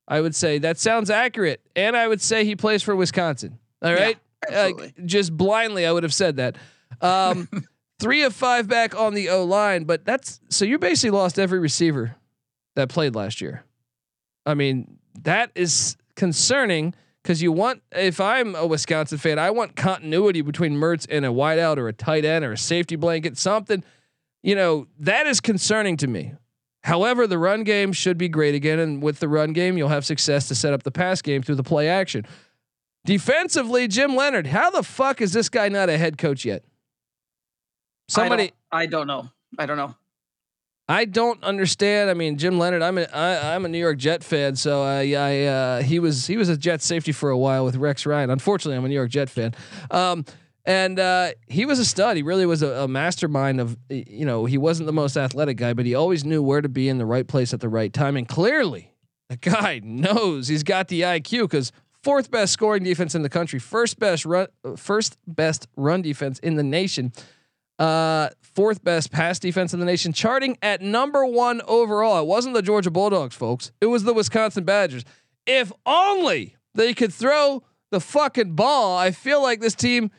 I 0.08 0.20
would 0.20 0.34
say 0.34 0.58
that 0.58 0.78
sounds 0.78 1.10
accurate, 1.10 1.60
and 1.74 1.96
I 1.96 2.06
would 2.06 2.20
say 2.20 2.44
he 2.44 2.56
plays 2.56 2.82
for 2.82 2.94
Wisconsin. 2.94 3.58
All 3.82 3.92
right, 3.92 4.16
yeah, 4.50 4.70
uh, 4.76 4.88
just 5.04 5.36
blindly, 5.36 5.86
I 5.86 5.92
would 5.92 6.02
have 6.02 6.14
said 6.14 6.36
that. 6.36 6.56
Um, 7.00 7.48
three 7.98 8.22
of 8.22 8.34
five 8.34 8.68
back 8.68 8.98
on 8.98 9.14
the 9.14 9.28
O 9.30 9.44
line, 9.44 9.84
but 9.84 10.04
that's 10.04 10.40
so 10.48 10.64
you 10.64 10.78
basically 10.78 11.16
lost 11.16 11.38
every 11.38 11.58
receiver 11.58 12.16
that 12.74 12.88
played 12.88 13.14
last 13.14 13.40
year. 13.40 13.64
I 14.44 14.54
mean, 14.54 14.98
that 15.22 15.50
is 15.54 15.96
concerning 16.14 16.94
because 17.22 17.42
you 17.42 17.50
want 17.50 17.82
if 17.92 18.20
I'm 18.20 18.54
a 18.54 18.66
Wisconsin 18.66 19.18
fan, 19.18 19.38
I 19.38 19.50
want 19.50 19.74
continuity 19.74 20.42
between 20.42 20.76
Mertz 20.76 21.06
and 21.10 21.24
a 21.24 21.30
wideout 21.30 21.78
or 21.78 21.88
a 21.88 21.92
tight 21.92 22.24
end 22.24 22.44
or 22.44 22.52
a 22.52 22.58
safety 22.58 22.96
blanket, 22.96 23.36
something. 23.36 23.82
You 24.42 24.54
know 24.54 24.86
that 25.00 25.26
is 25.26 25.40
concerning 25.40 25.96
to 25.98 26.06
me. 26.06 26.34
However, 26.86 27.26
the 27.26 27.36
run 27.36 27.64
game 27.64 27.92
should 27.92 28.16
be 28.16 28.28
great 28.28 28.54
again, 28.54 28.78
and 28.78 29.02
with 29.02 29.18
the 29.18 29.28
run 29.28 29.52
game, 29.52 29.76
you'll 29.76 29.88
have 29.88 30.06
success 30.06 30.46
to 30.46 30.54
set 30.54 30.72
up 30.72 30.84
the 30.84 30.92
pass 30.92 31.20
game 31.20 31.42
through 31.42 31.56
the 31.56 31.64
play 31.64 31.88
action. 31.88 32.24
Defensively, 33.04 33.88
Jim 33.88 34.14
Leonard, 34.14 34.46
how 34.46 34.70
the 34.70 34.84
fuck 34.84 35.20
is 35.20 35.32
this 35.32 35.48
guy 35.48 35.68
not 35.68 35.88
a 35.88 35.98
head 35.98 36.16
coach 36.16 36.44
yet? 36.44 36.62
Somebody, 38.06 38.52
I 38.70 38.86
don't, 38.86 38.86
I 38.86 38.86
don't 38.86 39.06
know. 39.08 39.30
I 39.58 39.66
don't 39.66 39.76
know. 39.76 39.96
I 40.88 41.04
don't 41.06 41.42
understand. 41.42 42.08
I 42.08 42.14
mean, 42.14 42.38
Jim 42.38 42.56
Leonard. 42.56 42.82
I'm 42.82 42.98
a 42.98 43.08
I, 43.12 43.56
I'm 43.56 43.64
a 43.64 43.68
New 43.68 43.80
York 43.80 43.98
Jet 43.98 44.22
fan, 44.22 44.54
so 44.54 44.84
I, 44.84 45.10
I 45.10 45.42
uh, 45.42 45.82
he 45.82 45.98
was 45.98 46.28
he 46.28 46.36
was 46.36 46.48
a 46.48 46.56
Jet 46.56 46.82
safety 46.82 47.10
for 47.10 47.30
a 47.30 47.36
while 47.36 47.64
with 47.64 47.74
Rex 47.74 48.06
Ryan. 48.06 48.30
Unfortunately, 48.30 48.76
I'm 48.76 48.84
a 48.84 48.88
New 48.88 48.94
York 48.94 49.10
Jet 49.10 49.28
fan, 49.28 49.56
um, 49.90 50.24
and 50.66 50.98
uh, 50.98 51.30
he 51.46 51.64
was 51.64 51.78
a 51.78 51.84
stud. 51.84 52.16
He 52.16 52.22
really 52.22 52.46
was 52.46 52.62
a, 52.62 52.82
a, 52.82 52.88
mastermind 52.88 53.60
of 53.60 53.76
you 53.88 54.26
know 54.26 54.44
he 54.44 54.58
wasn't 54.58 54.86
the 54.86 54.92
most 54.92 55.16
athletic 55.16 55.56
guy, 55.56 55.72
but 55.72 55.86
he 55.86 55.94
always 55.94 56.24
knew 56.24 56.42
where 56.42 56.60
to 56.60 56.68
be 56.68 56.88
in 56.88 56.98
the 56.98 57.06
right 57.06 57.26
place 57.26 57.54
at 57.54 57.60
the 57.60 57.68
right 57.68 57.92
time. 57.92 58.16
And 58.16 58.28
clearly, 58.28 58.92
the 59.28 59.36
guy 59.36 59.80
knows 59.84 60.48
he's 60.48 60.62
got 60.62 60.88
the 60.88 61.02
IQ 61.02 61.42
because 61.42 61.72
fourth 62.02 62.30
best 62.30 62.52
scoring 62.52 62.82
defense 62.82 63.14
in 63.14 63.22
the 63.22 63.28
country, 63.28 63.58
first 63.58 63.98
best 63.98 64.26
run, 64.26 64.48
first 64.76 65.16
best 65.26 65.68
run 65.76 66.02
defense 66.02 66.38
in 66.40 66.56
the 66.56 66.62
nation 66.62 67.12
uh, 67.78 68.30
fourth 68.40 68.82
best 68.82 69.10
pass 69.10 69.38
defense 69.38 69.74
in 69.74 69.80
the 69.80 69.86
nation, 69.86 70.12
charting 70.12 70.56
at 70.62 70.80
number 70.80 71.26
one 71.26 71.60
overall. 71.66 72.20
It 72.20 72.26
wasn't 72.26 72.54
the 72.54 72.62
Georgia 72.62 72.90
Bulldogs, 72.90 73.34
folks. 73.34 73.72
It 73.80 73.86
was 73.86 74.04
the 74.04 74.14
Wisconsin 74.14 74.64
Badgers. 74.64 75.04
If 75.46 75.72
only 75.84 76.56
they 76.74 76.94
could 76.94 77.12
throw 77.12 77.62
the 77.90 78.00
fucking 78.00 78.54
ball, 78.54 78.96
I 78.96 79.10
feel 79.10 79.42
like 79.42 79.60
this 79.60 79.74
team 79.74 80.10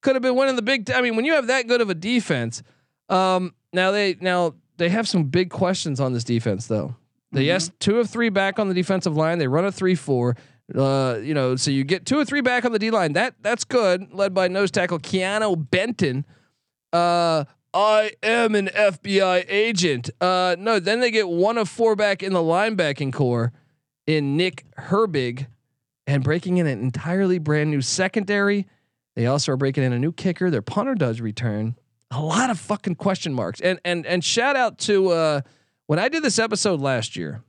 could 0.00 0.14
have 0.14 0.22
been 0.22 0.36
winning 0.36 0.56
the 0.56 0.62
big. 0.62 0.86
T- 0.86 0.92
I 0.92 1.00
mean, 1.00 1.16
when 1.16 1.24
you 1.24 1.34
have 1.34 1.48
that 1.48 1.66
good 1.66 1.80
of 1.80 1.90
a 1.90 1.94
defense, 1.94 2.62
um, 3.08 3.54
now 3.72 3.90
they 3.90 4.16
now 4.20 4.54
they 4.76 4.88
have 4.88 5.08
some 5.08 5.24
big 5.24 5.50
questions 5.50 6.00
on 6.00 6.12
this 6.12 6.24
defense, 6.24 6.66
though. 6.66 6.96
They 7.32 7.40
mm-hmm. 7.40 7.46
yes, 7.46 7.70
two 7.78 7.98
of 8.00 8.10
three 8.10 8.28
back 8.28 8.58
on 8.58 8.68
the 8.68 8.74
defensive 8.74 9.16
line. 9.16 9.38
They 9.38 9.48
run 9.48 9.64
a 9.64 9.72
three 9.72 9.94
four. 9.94 10.36
Uh, 10.74 11.18
you 11.20 11.34
know, 11.34 11.56
so 11.56 11.70
you 11.72 11.82
get 11.82 12.06
two 12.06 12.16
or 12.16 12.24
three 12.24 12.40
back 12.40 12.64
on 12.64 12.72
the 12.72 12.78
D 12.78 12.90
line. 12.90 13.14
That 13.14 13.34
that's 13.40 13.64
good, 13.64 14.12
led 14.12 14.34
by 14.34 14.48
nose 14.48 14.70
tackle 14.70 14.98
Keeanu 14.98 15.70
Benton 15.70 16.24
uh, 16.92 17.44
I 17.72 18.12
am 18.22 18.54
an 18.54 18.66
FBI 18.68 19.44
agent. 19.48 20.10
Uh, 20.20 20.56
no, 20.58 20.80
then 20.80 21.00
they 21.00 21.10
get 21.10 21.28
one 21.28 21.56
of 21.56 21.68
four 21.68 21.94
back 21.94 22.22
in 22.22 22.32
the 22.32 22.40
linebacking 22.40 23.12
core 23.12 23.52
in 24.06 24.36
Nick 24.36 24.64
Herbig 24.76 25.46
and 26.06 26.24
breaking 26.24 26.56
in 26.56 26.66
an 26.66 26.80
entirely 26.80 27.38
brand 27.38 27.70
new 27.70 27.80
secondary. 27.80 28.66
They 29.16 29.26
also 29.26 29.52
are 29.52 29.56
breaking 29.56 29.84
in 29.84 29.92
a 29.92 29.98
new 29.98 30.12
kicker. 30.12 30.50
Their 30.50 30.62
punter 30.62 30.94
does 30.94 31.20
return. 31.20 31.76
A 32.10 32.20
lot 32.20 32.50
of 32.50 32.58
fucking 32.58 32.96
question 32.96 33.32
marks. 33.34 33.60
And 33.60 33.80
and 33.84 34.06
and 34.06 34.24
shout 34.24 34.56
out 34.56 34.78
to 34.78 35.10
uh, 35.10 35.40
when 35.86 35.98
I 35.98 36.08
did 36.08 36.22
this 36.22 36.38
episode 36.38 36.80
last 36.80 37.16
year. 37.16 37.42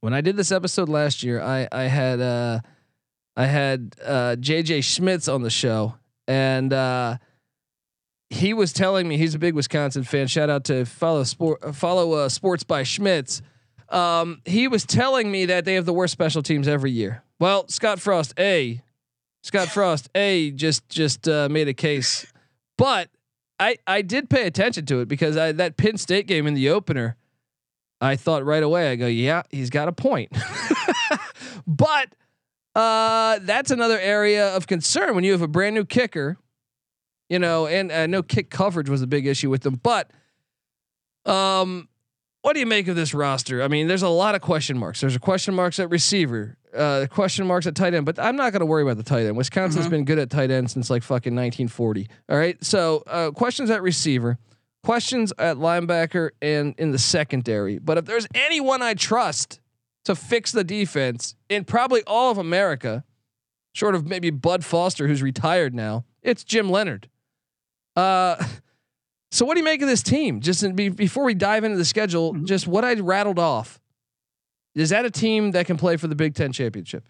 When 0.00 0.12
I 0.12 0.20
did 0.20 0.36
this 0.36 0.52
episode 0.52 0.88
last 0.88 1.22
year, 1.22 1.40
I 1.40 1.66
I 1.72 1.84
had 1.84 2.20
uh, 2.20 2.60
I 3.36 3.46
had 3.46 3.94
uh, 4.04 4.36
JJ 4.38 4.84
Schmitz 4.84 5.28
on 5.28 5.42
the 5.42 5.50
show 5.50 5.94
and 6.28 6.72
uh, 6.72 7.18
he 8.30 8.54
was 8.54 8.72
telling 8.72 9.06
me 9.06 9.16
he's 9.16 9.34
a 9.34 9.38
big 9.38 9.54
Wisconsin 9.54 10.02
fan. 10.04 10.26
Shout 10.26 10.50
out 10.50 10.64
to 10.64 10.84
follow 10.84 11.22
sport 11.24 11.74
follow 11.74 12.12
uh, 12.12 12.28
sports 12.28 12.64
by 12.64 12.82
Schmitz. 12.82 13.42
Um, 13.88 14.42
he 14.44 14.66
was 14.66 14.84
telling 14.84 15.30
me 15.30 15.46
that 15.46 15.64
they 15.64 15.74
have 15.74 15.84
the 15.86 15.92
worst 15.92 16.12
special 16.12 16.42
teams 16.42 16.66
every 16.66 16.90
year. 16.90 17.22
Well, 17.38 17.68
Scott 17.68 18.00
Frost, 18.00 18.34
a 18.38 18.82
Scott 19.46 19.68
Frost, 19.68 20.08
a 20.14 20.50
just 20.50 20.88
just 20.88 21.28
uh, 21.28 21.48
made 21.50 21.68
a 21.68 21.74
case, 21.74 22.26
but 22.76 23.08
I 23.58 23.76
I 23.86 24.02
did 24.02 24.28
pay 24.28 24.46
attention 24.46 24.86
to 24.86 25.00
it 25.00 25.08
because 25.08 25.36
I, 25.36 25.52
that 25.52 25.76
Penn 25.76 25.96
State 25.96 26.26
game 26.26 26.46
in 26.46 26.54
the 26.54 26.70
opener, 26.70 27.16
I 28.00 28.16
thought 28.16 28.44
right 28.44 28.62
away. 28.62 28.90
I 28.90 28.96
go, 28.96 29.06
yeah, 29.06 29.42
he's 29.50 29.70
got 29.70 29.88
a 29.88 29.92
point, 29.92 30.36
but 31.66 32.14
uh, 32.74 33.38
that's 33.42 33.70
another 33.70 33.98
area 33.98 34.54
of 34.54 34.66
concern 34.66 35.14
when 35.14 35.24
you 35.24 35.32
have 35.32 35.42
a 35.42 35.48
brand 35.48 35.74
new 35.74 35.84
kicker 35.84 36.38
you 37.28 37.38
know, 37.38 37.66
and 37.66 37.90
I 37.90 38.06
know 38.06 38.22
kick 38.22 38.50
coverage 38.50 38.88
was 38.88 39.02
a 39.02 39.06
big 39.06 39.26
issue 39.26 39.50
with 39.50 39.62
them, 39.62 39.80
but 39.82 40.10
um, 41.24 41.88
what 42.46 42.52
do 42.52 42.60
you 42.60 42.66
make 42.66 42.86
of 42.86 42.94
this 42.94 43.12
roster? 43.12 43.60
I 43.60 43.66
mean, 43.66 43.88
there's 43.88 44.04
a 44.04 44.08
lot 44.08 44.36
of 44.36 44.40
question 44.40 44.78
marks. 44.78 45.00
There's 45.00 45.16
a 45.16 45.18
question 45.18 45.52
marks 45.52 45.80
at 45.80 45.90
receiver, 45.90 46.56
uh, 46.72 47.06
question 47.10 47.44
marks 47.44 47.66
at 47.66 47.74
tight 47.74 47.92
end, 47.92 48.06
but 48.06 48.20
I'm 48.20 48.36
not 48.36 48.52
going 48.52 48.60
to 48.60 48.66
worry 48.66 48.84
about 48.84 48.98
the 48.98 49.02
tight 49.02 49.26
end. 49.26 49.36
Wisconsin's 49.36 49.86
mm-hmm. 49.86 49.90
been 49.90 50.04
good 50.04 50.20
at 50.20 50.30
tight 50.30 50.52
end 50.52 50.70
since 50.70 50.88
like 50.88 51.02
fucking 51.02 51.34
1940. 51.34 52.06
All 52.28 52.38
right, 52.38 52.56
so 52.64 53.02
uh, 53.08 53.32
questions 53.32 53.68
at 53.68 53.82
receiver, 53.82 54.38
questions 54.84 55.32
at 55.38 55.56
linebacker, 55.56 56.30
and 56.40 56.76
in 56.78 56.92
the 56.92 57.00
secondary. 57.00 57.78
But 57.78 57.98
if 57.98 58.04
there's 58.04 58.28
anyone 58.32 58.80
I 58.80 58.94
trust 58.94 59.58
to 60.04 60.14
fix 60.14 60.52
the 60.52 60.62
defense 60.62 61.34
in 61.48 61.64
probably 61.64 62.04
all 62.06 62.30
of 62.30 62.38
America, 62.38 63.02
short 63.72 63.96
of 63.96 64.06
maybe 64.06 64.30
Bud 64.30 64.64
Foster, 64.64 65.08
who's 65.08 65.20
retired 65.20 65.74
now, 65.74 66.04
it's 66.22 66.44
Jim 66.44 66.70
Leonard. 66.70 67.08
Uh, 67.96 68.36
so 69.36 69.44
what 69.44 69.54
do 69.54 69.60
you 69.60 69.64
make 69.64 69.82
of 69.82 69.88
this 69.88 70.02
team? 70.02 70.40
Just 70.40 70.62
in, 70.62 70.74
be, 70.74 70.88
before 70.88 71.24
we 71.24 71.34
dive 71.34 71.64
into 71.64 71.76
the 71.76 71.84
schedule, 71.84 72.32
mm-hmm. 72.32 72.46
just 72.46 72.66
what 72.66 72.84
I 72.84 72.94
rattled 72.94 73.38
off. 73.38 73.78
Is 74.74 74.90
that 74.90 75.04
a 75.04 75.10
team 75.10 75.52
that 75.52 75.66
can 75.66 75.76
play 75.76 75.96
for 75.96 76.06
the 76.06 76.14
Big 76.14 76.34
Ten 76.34 76.52
championship? 76.52 77.04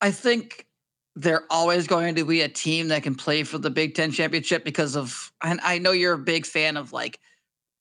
I 0.00 0.10
think 0.10 0.66
they're 1.14 1.44
always 1.50 1.86
going 1.86 2.16
to 2.16 2.24
be 2.24 2.42
a 2.42 2.48
team 2.48 2.88
that 2.88 3.02
can 3.02 3.14
play 3.14 3.42
for 3.42 3.58
the 3.58 3.70
Big 3.70 3.94
Ten 3.94 4.12
championship 4.12 4.64
because 4.64 4.96
of, 4.96 5.32
and 5.42 5.60
I 5.62 5.78
know 5.78 5.92
you're 5.92 6.14
a 6.14 6.18
big 6.18 6.44
fan 6.44 6.76
of 6.76 6.92
like, 6.92 7.20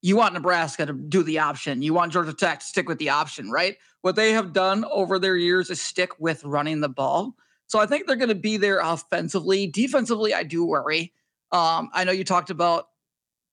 you 0.02 0.16
want 0.16 0.34
Nebraska 0.34 0.86
to 0.86 0.94
do 0.94 1.24
the 1.24 1.40
option. 1.40 1.82
You 1.82 1.94
want 1.94 2.14
Georgia 2.14 2.34
Tech 2.34 2.60
to 2.60 2.66
stick 2.66 2.88
with 2.88 3.00
the 3.00 3.10
option, 3.10 3.50
right? 3.50 3.76
What 4.02 4.16
they 4.16 4.32
have 4.34 4.54
done 4.54 4.86
over 4.86 5.20
their 5.20 5.36
years 5.36 5.70
is 5.70 5.82
stick 5.82 6.20
with 6.20 6.44
running 6.44 6.80
the 6.80 6.90
ball. 6.90 7.36
So 7.68 7.80
I 7.80 7.88
think 7.88 8.06
they're 8.06 8.16
going 8.16 8.30
to 8.30 8.36
be 8.36 8.58
there 8.58 8.80
offensively. 8.80 9.68
Defensively, 9.68 10.34
I 10.34 10.44
do 10.44 10.64
worry. 10.64 11.12
Um, 11.52 11.90
I 11.94 12.04
know 12.04 12.12
you 12.12 12.24
talked 12.24 12.50
about 12.50 12.88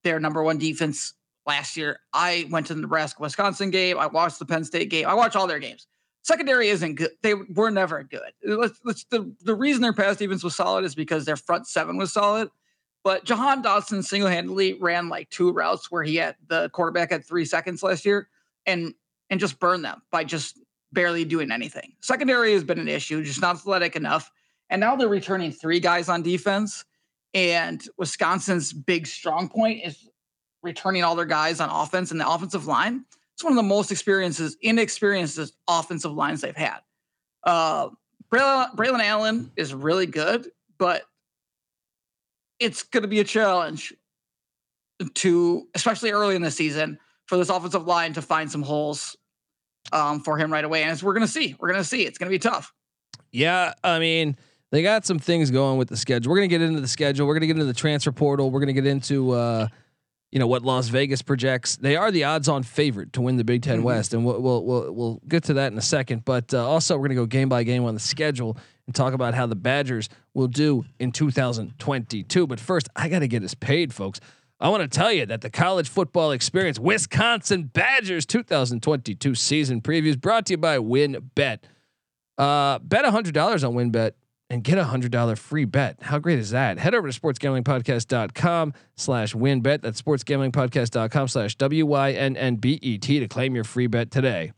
their 0.04 0.18
number 0.18 0.42
one 0.42 0.58
defense 0.58 1.14
last 1.46 1.76
year. 1.76 2.00
I 2.12 2.46
went 2.50 2.66
to 2.68 2.74
the 2.74 2.80
Nebraska 2.80 3.22
Wisconsin 3.22 3.70
game. 3.70 3.98
I 3.98 4.06
watched 4.06 4.38
the 4.38 4.46
Penn 4.46 4.64
State 4.64 4.90
game. 4.90 5.06
I 5.06 5.14
watched 5.14 5.36
all 5.36 5.46
their 5.46 5.58
games. 5.58 5.86
Secondary 6.24 6.68
isn't 6.68 6.94
good. 6.94 7.10
They 7.22 7.34
were 7.34 7.70
never 7.70 8.02
good. 8.04 8.32
Let's, 8.44 8.78
let's, 8.84 9.04
the, 9.04 9.34
the 9.42 9.54
reason 9.54 9.82
their 9.82 9.92
pass 9.92 10.16
defense 10.16 10.44
was 10.44 10.54
solid 10.54 10.84
is 10.84 10.94
because 10.94 11.24
their 11.24 11.36
front 11.36 11.66
seven 11.66 11.96
was 11.96 12.12
solid. 12.12 12.48
But 13.04 13.24
Jahan 13.24 13.62
Dotson 13.62 14.04
single 14.04 14.30
handedly 14.30 14.74
ran 14.74 15.08
like 15.08 15.28
two 15.30 15.50
routes 15.52 15.90
where 15.90 16.04
he 16.04 16.16
had 16.16 16.36
the 16.46 16.68
quarterback 16.70 17.10
had 17.10 17.24
three 17.24 17.44
seconds 17.44 17.82
last 17.82 18.04
year 18.04 18.28
and 18.66 18.94
and 19.30 19.40
just 19.40 19.58
burned 19.58 19.84
them 19.84 20.02
by 20.12 20.22
just 20.22 20.60
barely 20.92 21.24
doing 21.24 21.50
anything. 21.50 21.94
Secondary 22.00 22.52
has 22.52 22.62
been 22.62 22.78
an 22.78 22.86
issue, 22.86 23.24
just 23.24 23.40
not 23.40 23.56
athletic 23.56 23.96
enough. 23.96 24.30
And 24.70 24.78
now 24.78 24.94
they're 24.94 25.08
returning 25.08 25.50
three 25.50 25.80
guys 25.80 26.08
on 26.08 26.22
defense. 26.22 26.84
And 27.34 27.82
Wisconsin's 27.96 28.72
big 28.72 29.06
strong 29.06 29.48
point 29.48 29.82
is 29.84 30.08
returning 30.62 31.02
all 31.02 31.16
their 31.16 31.24
guys 31.26 31.60
on 31.60 31.70
offense 31.70 32.10
and 32.10 32.20
the 32.20 32.28
offensive 32.28 32.66
line. 32.66 33.04
It's 33.34 33.42
one 33.42 33.52
of 33.52 33.56
the 33.56 33.62
most 33.62 33.90
experiences, 33.90 34.56
inexperienced 34.60 35.40
offensive 35.66 36.12
lines 36.12 36.42
they've 36.42 36.56
had. 36.56 36.78
Uh, 37.44 37.88
Braelon, 38.32 38.74
Braelon 38.76 39.02
Allen 39.02 39.50
is 39.56 39.74
really 39.74 40.06
good, 40.06 40.48
but 40.78 41.02
it's 42.60 42.82
going 42.82 43.02
to 43.02 43.08
be 43.08 43.20
a 43.20 43.24
challenge 43.24 43.92
to, 45.14 45.66
especially 45.74 46.12
early 46.12 46.36
in 46.36 46.42
the 46.42 46.50
season, 46.50 46.98
for 47.26 47.36
this 47.36 47.48
offensive 47.48 47.86
line 47.86 48.12
to 48.12 48.22
find 48.22 48.50
some 48.50 48.62
holes 48.62 49.16
um, 49.92 50.20
for 50.20 50.38
him 50.38 50.52
right 50.52 50.64
away. 50.64 50.82
And 50.82 50.90
as 50.90 51.02
we're 51.02 51.14
going 51.14 51.26
to 51.26 51.32
see, 51.32 51.56
we're 51.58 51.68
going 51.68 51.80
to 51.80 51.88
see 51.88 52.02
it's 52.04 52.18
going 52.18 52.30
to 52.30 52.34
be 52.34 52.38
tough. 52.38 52.72
Yeah, 53.32 53.72
I 53.82 53.98
mean, 53.98 54.36
they 54.72 54.82
got 54.82 55.04
some 55.04 55.18
things 55.18 55.50
going 55.50 55.78
with 55.78 55.88
the 55.88 55.96
schedule. 55.96 56.30
We're 56.30 56.38
going 56.38 56.48
to 56.48 56.58
get 56.58 56.62
into 56.62 56.80
the 56.80 56.88
schedule. 56.88 57.26
We're 57.26 57.34
going 57.34 57.42
to 57.42 57.46
get 57.46 57.56
into 57.56 57.66
the 57.66 57.74
transfer 57.74 58.10
portal. 58.10 58.50
We're 58.50 58.60
going 58.60 58.74
to 58.74 58.80
get 58.82 58.86
into 58.86 59.32
uh, 59.32 59.68
you 60.32 60.38
know 60.38 60.46
what 60.46 60.62
Las 60.62 60.88
Vegas 60.88 61.20
projects. 61.20 61.76
They 61.76 61.94
are 61.94 62.10
the 62.10 62.24
odds-on 62.24 62.62
favorite 62.62 63.12
to 63.12 63.20
win 63.20 63.36
the 63.36 63.44
Big 63.44 63.62
10 63.62 63.76
mm-hmm. 63.76 63.84
West, 63.84 64.14
and 64.14 64.24
we'll, 64.24 64.40
we'll 64.40 64.64
we'll 64.64 64.92
we'll 64.92 65.22
get 65.28 65.44
to 65.44 65.54
that 65.54 65.70
in 65.70 65.78
a 65.78 65.82
second. 65.82 66.24
But 66.24 66.54
uh, 66.54 66.66
also, 66.66 66.96
we're 66.96 67.08
going 67.08 67.16
to 67.16 67.22
go 67.22 67.26
game 67.26 67.50
by 67.50 67.62
game 67.64 67.84
on 67.84 67.92
the 67.92 68.00
schedule 68.00 68.56
and 68.86 68.96
talk 68.96 69.12
about 69.12 69.34
how 69.34 69.46
the 69.46 69.54
Badgers 69.54 70.08
will 70.32 70.48
do 70.48 70.86
in 70.98 71.12
2022. 71.12 72.46
But 72.46 72.58
first, 72.58 72.88
I 72.96 73.10
got 73.10 73.18
to 73.18 73.28
get 73.28 73.44
us 73.44 73.54
paid, 73.54 73.92
folks. 73.92 74.20
I 74.58 74.70
want 74.70 74.82
to 74.82 74.88
tell 74.88 75.12
you 75.12 75.26
that 75.26 75.42
the 75.42 75.50
college 75.50 75.88
football 75.88 76.30
experience, 76.30 76.78
Wisconsin 76.78 77.64
Badgers 77.64 78.24
2022 78.24 79.34
season 79.34 79.82
previews, 79.82 80.18
brought 80.18 80.46
to 80.46 80.54
you 80.54 80.56
by 80.56 80.78
WynnBET. 80.78 81.58
Uh, 82.38 82.78
bet 82.78 83.04
$100 83.04 83.68
on 83.68 83.74
WynnBET 83.74 84.12
and 84.52 84.62
get 84.62 84.76
a 84.76 84.84
$100 84.84 85.38
free 85.38 85.64
bet. 85.64 85.96
How 86.02 86.18
great 86.18 86.38
is 86.38 86.50
that? 86.50 86.78
Head 86.78 86.94
over 86.94 87.10
to 87.10 87.20
sportsgamblingpodcast.com 87.20 88.74
slash 88.96 89.32
wynnbet. 89.32 89.80
That's 89.80 90.02
sportsgamblingpodcast.com 90.02 91.28
slash 91.28 91.56
W-Y-N-N-B-E-T 91.56 93.20
to 93.20 93.28
claim 93.28 93.54
your 93.54 93.64
free 93.64 93.86
bet 93.86 94.10
today. 94.10 94.52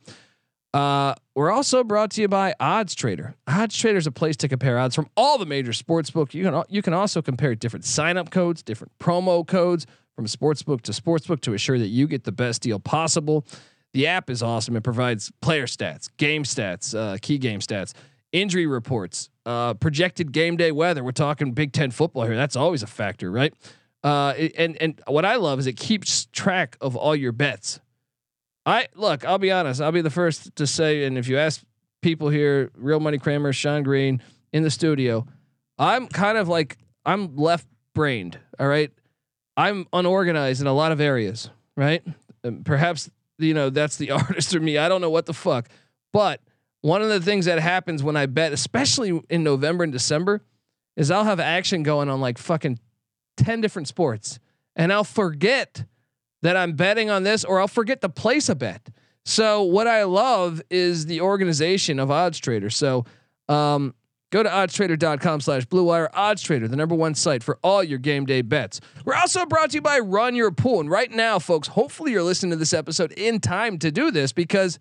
Uh, 0.74 1.14
we're 1.36 1.52
also 1.52 1.84
brought 1.84 2.10
to 2.10 2.20
you 2.20 2.26
by 2.26 2.56
Odds 2.58 2.96
Trader. 2.96 3.36
Odds 3.46 3.76
Trader 3.76 3.96
is 3.96 4.08
a 4.08 4.12
place 4.12 4.36
to 4.38 4.48
compare 4.48 4.80
odds 4.80 4.96
from 4.96 5.08
all 5.16 5.38
the 5.38 5.46
major 5.46 5.70
sportsbook. 5.70 6.34
You 6.34 6.42
can 6.42 6.64
you 6.68 6.82
can 6.82 6.92
also 6.92 7.22
compare 7.22 7.54
different 7.54 7.84
sign-up 7.84 8.30
codes, 8.30 8.64
different 8.64 8.90
promo 8.98 9.46
codes 9.46 9.86
from 10.16 10.26
sportsbook 10.26 10.80
to 10.82 10.92
sportsbook 10.92 11.40
to 11.42 11.54
assure 11.54 11.78
that 11.78 11.86
you 11.86 12.08
get 12.08 12.24
the 12.24 12.32
best 12.32 12.62
deal 12.62 12.80
possible. 12.80 13.46
The 13.92 14.08
app 14.08 14.28
is 14.28 14.42
awesome. 14.42 14.74
It 14.74 14.82
provides 14.82 15.30
player 15.40 15.66
stats, 15.66 16.10
game 16.16 16.42
stats, 16.42 16.98
uh, 16.98 17.18
key 17.22 17.38
game 17.38 17.60
stats, 17.60 17.92
injury 18.32 18.66
reports, 18.66 19.30
uh, 19.46 19.74
projected 19.74 20.32
game 20.32 20.56
day 20.56 20.72
weather. 20.72 21.04
We're 21.04 21.12
talking 21.12 21.52
Big 21.52 21.72
Ten 21.72 21.90
football 21.90 22.24
here. 22.24 22.36
That's 22.36 22.56
always 22.56 22.82
a 22.82 22.86
factor, 22.86 23.30
right? 23.30 23.54
Uh, 24.02 24.34
and 24.58 24.76
and 24.80 25.00
what 25.06 25.24
I 25.24 25.36
love 25.36 25.58
is 25.58 25.66
it 25.66 25.76
keeps 25.76 26.26
track 26.26 26.76
of 26.80 26.96
all 26.96 27.16
your 27.16 27.32
bets. 27.32 27.80
I 28.66 28.88
look. 28.94 29.24
I'll 29.24 29.38
be 29.38 29.50
honest. 29.50 29.80
I'll 29.80 29.92
be 29.92 30.02
the 30.02 30.10
first 30.10 30.54
to 30.56 30.66
say, 30.66 31.04
and 31.04 31.18
if 31.18 31.28
you 31.28 31.38
ask 31.38 31.62
people 32.02 32.28
here, 32.28 32.70
Real 32.76 33.00
Money 33.00 33.18
Kramer, 33.18 33.52
Sean 33.52 33.82
Green 33.82 34.22
in 34.52 34.62
the 34.62 34.70
studio, 34.70 35.26
I'm 35.78 36.06
kind 36.06 36.38
of 36.38 36.48
like 36.48 36.78
I'm 37.04 37.36
left 37.36 37.66
brained. 37.94 38.38
All 38.58 38.68
right, 38.68 38.90
I'm 39.56 39.86
unorganized 39.92 40.60
in 40.60 40.66
a 40.66 40.74
lot 40.74 40.92
of 40.92 41.00
areas. 41.00 41.50
Right? 41.76 42.04
And 42.42 42.64
perhaps 42.64 43.10
you 43.38 43.54
know 43.54 43.70
that's 43.70 43.96
the 43.96 44.10
artist 44.12 44.54
or 44.54 44.60
me. 44.60 44.78
I 44.78 44.88
don't 44.88 45.00
know 45.00 45.10
what 45.10 45.26
the 45.26 45.34
fuck, 45.34 45.68
but 46.12 46.40
one 46.84 47.00
of 47.00 47.08
the 47.08 47.18
things 47.18 47.46
that 47.46 47.58
happens 47.60 48.02
when 48.02 48.14
I 48.14 48.26
bet, 48.26 48.52
especially 48.52 49.18
in 49.30 49.42
November 49.42 49.84
and 49.84 49.92
December, 49.92 50.42
is 50.96 51.10
I'll 51.10 51.24
have 51.24 51.40
action 51.40 51.82
going 51.82 52.10
on 52.10 52.20
like 52.20 52.36
fucking 52.36 52.78
10 53.38 53.62
different 53.62 53.88
sports 53.88 54.38
and 54.76 54.92
I'll 54.92 55.02
forget 55.02 55.86
that 56.42 56.58
I'm 56.58 56.72
betting 56.72 57.08
on 57.08 57.22
this 57.22 57.42
or 57.42 57.58
I'll 57.58 57.68
forget 57.68 58.02
to 58.02 58.10
place 58.10 58.50
a 58.50 58.54
bet. 58.54 58.86
So 59.24 59.62
what 59.62 59.86
I 59.86 60.02
love 60.02 60.60
is 60.68 61.06
the 61.06 61.22
organization 61.22 61.98
of 61.98 62.10
odds 62.10 62.38
traders. 62.38 62.76
So 62.76 63.06
um, 63.48 63.94
go 64.30 64.42
to 64.42 64.48
oddstrader.com 64.50 65.40
slash 65.40 65.64
blue 65.64 65.84
wire 65.84 66.10
odds 66.12 66.42
trader, 66.42 66.68
the 66.68 66.76
number 66.76 66.94
one 66.94 67.14
site 67.14 67.42
for 67.42 67.58
all 67.64 67.82
your 67.82 67.98
game 67.98 68.26
day 68.26 68.42
bets. 68.42 68.82
We're 69.06 69.14
also 69.14 69.46
brought 69.46 69.70
to 69.70 69.76
you 69.76 69.80
by 69.80 70.00
run 70.00 70.34
your 70.34 70.50
pool. 70.50 70.80
And 70.80 70.90
right 70.90 71.10
now, 71.10 71.38
folks, 71.38 71.68
hopefully 71.68 72.12
you're 72.12 72.22
listening 72.22 72.50
to 72.50 72.56
this 72.56 72.74
episode 72.74 73.12
in 73.12 73.40
time 73.40 73.78
to 73.78 73.90
do 73.90 74.10
this 74.10 74.34
because 74.34 74.78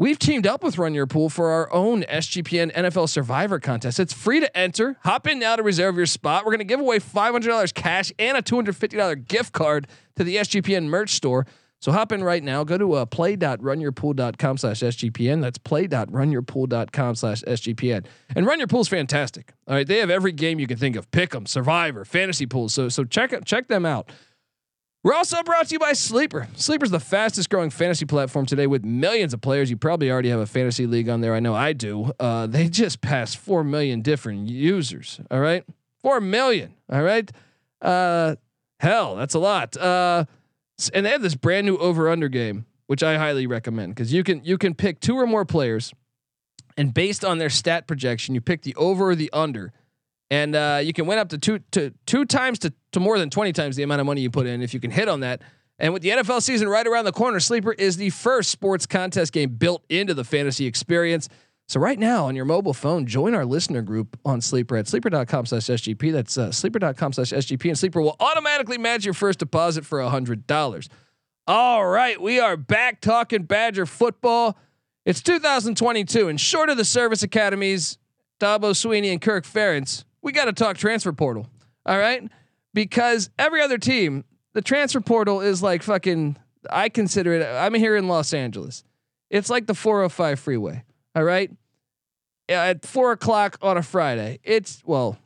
We've 0.00 0.18
teamed 0.18 0.46
up 0.46 0.62
with 0.62 0.78
Run 0.78 0.94
Your 0.94 1.08
Pool 1.08 1.28
for 1.28 1.48
our 1.50 1.72
own 1.72 2.02
SGPN 2.04 2.72
NFL 2.72 3.08
Survivor 3.08 3.58
contest. 3.58 3.98
It's 3.98 4.12
free 4.12 4.38
to 4.38 4.56
enter. 4.56 4.96
Hop 5.02 5.26
in 5.26 5.40
now 5.40 5.56
to 5.56 5.62
reserve 5.64 5.96
your 5.96 6.06
spot. 6.06 6.44
We're 6.44 6.52
going 6.52 6.60
to 6.60 6.64
give 6.64 6.78
away 6.78 7.00
$500 7.00 7.74
cash 7.74 8.12
and 8.16 8.36
a 8.36 8.42
$250 8.42 9.26
gift 9.26 9.52
card 9.52 9.88
to 10.14 10.22
the 10.22 10.36
SGPN 10.36 10.84
merch 10.84 11.10
store. 11.14 11.46
So 11.80 11.90
hop 11.90 12.12
in 12.12 12.22
right 12.22 12.44
now. 12.44 12.62
Go 12.62 12.78
to 12.78 12.92
uh, 12.92 13.04
play.runyourpool.com 13.06 14.56
slash 14.58 14.80
SGPN. 14.80 15.40
That's 15.40 15.58
play.runyourpool.com 15.58 17.14
slash 17.16 17.42
SGPN. 17.42 18.06
And 18.36 18.46
Run 18.46 18.58
Your 18.58 18.68
Pool 18.68 18.82
is 18.82 18.88
fantastic. 18.88 19.52
All 19.66 19.74
right. 19.74 19.86
They 19.86 19.98
have 19.98 20.10
every 20.10 20.32
game 20.32 20.60
you 20.60 20.68
can 20.68 20.76
think 20.78 20.94
of. 20.94 21.10
Pick 21.10 21.34
'em, 21.34 21.46
Survivor, 21.46 22.04
Fantasy 22.04 22.46
Pools. 22.46 22.72
So, 22.72 22.88
so 22.88 23.02
check, 23.02 23.32
check 23.44 23.66
them 23.66 23.84
out. 23.84 24.10
We're 25.04 25.14
also 25.14 25.42
brought 25.44 25.68
to 25.68 25.72
you 25.74 25.78
by 25.78 25.92
Sleeper. 25.92 26.48
Sleeper's 26.56 26.90
the 26.90 26.98
fastest 26.98 27.50
growing 27.50 27.70
fantasy 27.70 28.04
platform 28.04 28.46
today 28.46 28.66
with 28.66 28.84
millions 28.84 29.32
of 29.32 29.40
players. 29.40 29.70
You 29.70 29.76
probably 29.76 30.10
already 30.10 30.28
have 30.30 30.40
a 30.40 30.46
fantasy 30.46 30.86
league 30.86 31.08
on 31.08 31.20
there. 31.20 31.34
I 31.34 31.40
know 31.40 31.54
I 31.54 31.72
do. 31.72 32.12
Uh, 32.18 32.46
they 32.48 32.68
just 32.68 33.00
passed 33.00 33.38
4 33.38 33.62
million 33.62 34.02
different 34.02 34.48
users. 34.48 35.20
All 35.30 35.38
right. 35.38 35.64
4 36.02 36.20
million. 36.20 36.74
All 36.90 37.02
right. 37.02 37.30
Uh, 37.80 38.36
hell, 38.80 39.14
that's 39.14 39.34
a 39.34 39.38
lot. 39.38 39.76
Uh, 39.76 40.24
and 40.92 41.06
they 41.06 41.10
have 41.10 41.22
this 41.22 41.36
brand 41.36 41.66
new 41.66 41.76
over 41.76 42.08
under 42.08 42.28
game, 42.28 42.66
which 42.88 43.04
I 43.04 43.18
highly 43.18 43.46
recommend 43.46 43.94
because 43.94 44.12
you 44.12 44.24
can, 44.24 44.42
you 44.44 44.58
can 44.58 44.74
pick 44.74 44.98
two 44.98 45.16
or 45.16 45.26
more 45.28 45.44
players 45.44 45.92
and 46.76 46.92
based 46.92 47.24
on 47.24 47.38
their 47.38 47.50
stat 47.50 47.86
projection, 47.86 48.34
you 48.34 48.40
pick 48.40 48.62
the 48.62 48.74
over 48.76 49.10
or 49.10 49.14
the 49.14 49.30
under 49.32 49.72
and 50.30 50.54
uh, 50.54 50.80
you 50.82 50.92
can 50.92 51.06
win 51.06 51.18
up 51.18 51.30
to 51.30 51.38
two 51.38 51.60
to 51.72 51.92
two 52.06 52.24
times 52.24 52.58
to, 52.60 52.72
to 52.92 53.00
more 53.00 53.18
than 53.18 53.30
20 53.30 53.52
times 53.52 53.76
the 53.76 53.82
amount 53.82 54.00
of 54.00 54.06
money 54.06 54.20
you 54.20 54.30
put 54.30 54.46
in 54.46 54.62
if 54.62 54.74
you 54.74 54.80
can 54.80 54.90
hit 54.90 55.08
on 55.08 55.20
that. 55.20 55.42
And 55.78 55.92
with 55.92 56.02
the 56.02 56.10
NFL 56.10 56.42
season 56.42 56.68
right 56.68 56.86
around 56.86 57.04
the 57.04 57.12
corner, 57.12 57.38
Sleeper 57.38 57.72
is 57.72 57.96
the 57.96 58.10
first 58.10 58.50
sports 58.50 58.84
contest 58.84 59.32
game 59.32 59.50
built 59.50 59.84
into 59.88 60.12
the 60.12 60.24
fantasy 60.24 60.66
experience. 60.66 61.28
So 61.68 61.78
right 61.78 61.98
now 61.98 62.26
on 62.26 62.34
your 62.34 62.46
mobile 62.46 62.72
phone, 62.72 63.06
join 63.06 63.34
our 63.34 63.44
listener 63.44 63.82
group 63.82 64.18
on 64.24 64.40
Sleeper 64.40 64.76
at 64.76 64.88
sleeper.com 64.88 65.46
slash 65.46 65.64
SGP. 65.64 66.12
That's 66.12 66.38
uh, 66.38 66.50
sleeper.com 66.50 67.12
slash 67.12 67.30
SGP. 67.30 67.68
And 67.68 67.78
Sleeper 67.78 68.00
will 68.00 68.16
automatically 68.18 68.78
match 68.78 69.04
your 69.04 69.14
first 69.14 69.38
deposit 69.38 69.84
for 69.84 70.00
$100. 70.00 70.88
All 71.46 71.86
right, 71.86 72.20
we 72.20 72.40
are 72.40 72.56
back 72.56 73.00
talking 73.00 73.44
Badger 73.44 73.86
football. 73.86 74.58
It's 75.06 75.22
2022, 75.22 76.28
and 76.28 76.38
short 76.38 76.68
of 76.68 76.76
the 76.76 76.84
service 76.84 77.22
academies, 77.22 77.96
Dabo 78.40 78.72
Swinney 78.72 79.10
and 79.12 79.20
Kirk 79.20 79.44
Ferentz, 79.44 80.04
we 80.22 80.32
got 80.32 80.46
to 80.46 80.52
talk 80.52 80.76
transfer 80.76 81.12
portal. 81.12 81.48
All 81.86 81.98
right. 81.98 82.28
Because 82.74 83.30
every 83.38 83.62
other 83.62 83.78
team, 83.78 84.24
the 84.52 84.62
transfer 84.62 85.00
portal 85.00 85.40
is 85.40 85.62
like 85.62 85.82
fucking, 85.82 86.36
I 86.70 86.88
consider 86.88 87.32
it, 87.34 87.46
I'm 87.46 87.74
here 87.74 87.96
in 87.96 88.08
Los 88.08 88.32
Angeles. 88.32 88.84
It's 89.30 89.50
like 89.50 89.66
the 89.66 89.74
405 89.74 90.38
freeway. 90.38 90.84
All 91.14 91.24
right. 91.24 91.50
At 92.48 92.84
four 92.84 93.12
o'clock 93.12 93.58
on 93.60 93.76
a 93.76 93.82
Friday, 93.82 94.38
it's, 94.42 94.82
well, 94.84 95.18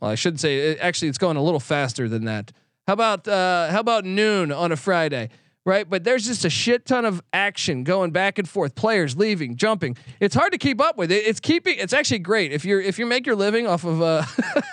well, 0.00 0.10
I 0.10 0.14
shouldn't 0.14 0.40
say 0.40 0.72
it, 0.72 0.78
actually, 0.80 1.08
it's 1.08 1.18
going 1.18 1.36
a 1.36 1.42
little 1.42 1.60
faster 1.60 2.08
than 2.08 2.26
that. 2.26 2.52
How 2.86 2.92
about, 2.92 3.26
uh, 3.26 3.70
how 3.70 3.80
about 3.80 4.04
noon 4.04 4.52
on 4.52 4.72
a 4.72 4.76
Friday? 4.76 5.30
Right? 5.66 5.90
But 5.90 6.04
there's 6.04 6.24
just 6.24 6.44
a 6.44 6.50
shit 6.50 6.86
ton 6.86 7.04
of 7.04 7.20
action 7.32 7.84
going 7.84 8.12
back 8.12 8.38
and 8.38 8.48
forth, 8.48 8.74
players 8.76 9.16
leaving, 9.16 9.56
jumping. 9.56 9.96
It's 10.20 10.34
hard 10.34 10.52
to 10.52 10.58
keep 10.58 10.80
up 10.80 10.96
with 10.96 11.10
it. 11.10 11.26
It's 11.26 11.40
keeping. 11.40 11.76
It's 11.78 11.92
actually 11.92 12.20
great 12.20 12.52
if 12.52 12.64
you're 12.64 12.80
if 12.80 12.98
you 12.98 13.04
make 13.04 13.26
your 13.26 13.36
living 13.36 13.66
off 13.66 13.84
of 13.84 14.00
uh, 14.00 14.24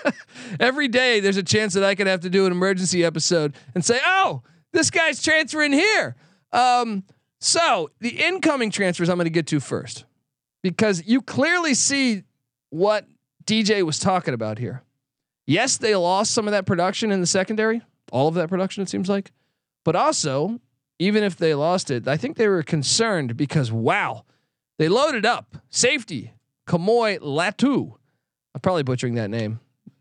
every 0.60 0.88
day. 0.88 1.20
There's 1.20 1.36
a 1.36 1.44
chance 1.44 1.74
that 1.74 1.84
I 1.84 1.96
could 1.96 2.08
have 2.08 2.22
to 2.22 2.30
do 2.30 2.46
an 2.46 2.54
emergency 2.54 3.04
episode 3.04 3.56
and 3.76 3.84
say, 3.84 4.00
oh, 4.06 4.44
this 4.72 4.90
guy's 4.90 5.22
transferring 5.22 5.74
here. 5.74 6.16
Um, 6.54 7.04
so 7.42 7.90
the 8.00 8.24
incoming 8.24 8.70
transfers 8.70 9.10
I'm 9.10 9.18
going 9.18 9.26
to 9.26 9.32
get 9.32 9.48
to 9.48 9.60
first 9.60 10.06
because 10.62 11.04
you 11.06 11.22
clearly 11.22 11.74
see 11.74 12.24
what 12.70 13.08
DJ 13.46 13.84
was 13.84 14.00
talking 14.00 14.34
about 14.34 14.60
here. 14.60 14.84
Yes, 15.46 15.76
they 15.76 15.96
lost 15.96 16.32
some 16.32 16.48
of 16.48 16.52
that 16.52 16.66
production 16.66 17.12
in 17.12 17.20
the 17.20 17.28
secondary, 17.28 17.82
all 18.12 18.30
of 18.30 18.36
that 18.36 18.48
production, 18.48 18.84
it 18.84 18.90
seems 18.90 19.10
like. 19.10 19.32
But 19.84 19.98
also, 19.98 20.62
even 21.00 21.24
if 21.24 21.38
they 21.38 21.54
lost 21.54 21.92
it, 21.92 22.08
I 22.08 22.18
think 22.18 22.38
they 22.38 22.48
were 22.48 22.64
concerned 22.64 23.36
because 23.36 23.72
wow, 23.72 24.26
they 24.78 24.90
loaded 24.90 25.26
up 25.26 25.58
safety 25.70 26.34
Kamoi 26.68 27.20
Latu. 27.20 27.94
I'm 28.56 28.62
probably 28.62 28.84
butchering 28.84 29.16
that 29.16 29.30
name. 29.30 29.60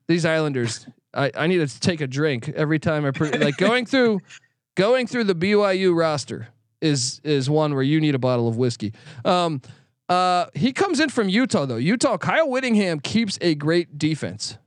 These 0.08 0.24
Islanders, 0.24 0.86
I, 1.14 1.30
I 1.34 1.46
need 1.46 1.66
to 1.66 1.80
take 1.80 2.00
a 2.00 2.06
drink 2.06 2.48
every 2.50 2.78
time 2.78 3.04
I 3.04 3.10
pre- 3.10 3.30
like 3.30 3.56
going 3.56 3.86
through 3.86 4.20
going 4.76 5.06
through 5.06 5.24
the 5.24 5.34
BYU 5.34 5.96
roster 5.96 6.48
is 6.80 7.20
is 7.24 7.48
one 7.48 7.74
where 7.74 7.82
you 7.82 8.00
need 8.00 8.14
a 8.14 8.18
bottle 8.18 8.48
of 8.48 8.56
whiskey. 8.56 8.92
Um, 9.24 9.62
uh, 10.08 10.46
he 10.54 10.72
comes 10.72 11.00
in 11.00 11.08
from 11.08 11.28
Utah 11.28 11.66
though. 11.66 11.76
Utah 11.76 12.18
Kyle 12.18 12.48
Whittingham 12.48 13.00
keeps 13.00 13.38
a 13.40 13.54
great 13.54 13.98
defense. 13.98 14.58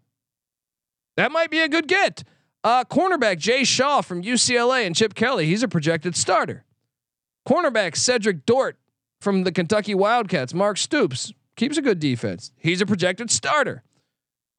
That 1.17 1.31
might 1.31 1.49
be 1.49 1.59
a 1.59 1.69
good 1.69 1.87
get. 1.87 2.23
Uh, 2.65 2.83
cornerback 2.83 3.37
Jay 3.37 3.63
Shaw 3.63 4.01
from 4.01 4.23
UCLA 4.23 4.87
and 4.87 4.95
Chip 4.95 5.13
Kelly, 5.13 5.45
he's 5.45 5.61
a 5.61 5.67
projected 5.67 6.15
starter. 6.15 6.65
Cornerback 7.47 7.91
Cedrick 7.91 8.43
Dort 8.47 8.79
from 9.21 9.43
the 9.43 9.51
Kentucky 9.51 9.93
Wildcats, 9.93 10.51
Mark 10.51 10.77
Stoops, 10.77 11.31
keeps 11.55 11.77
a 11.77 11.81
good 11.83 11.99
defense. 11.99 12.51
He's 12.57 12.81
a 12.81 12.87
projected 12.87 13.29
starter. 13.29 13.83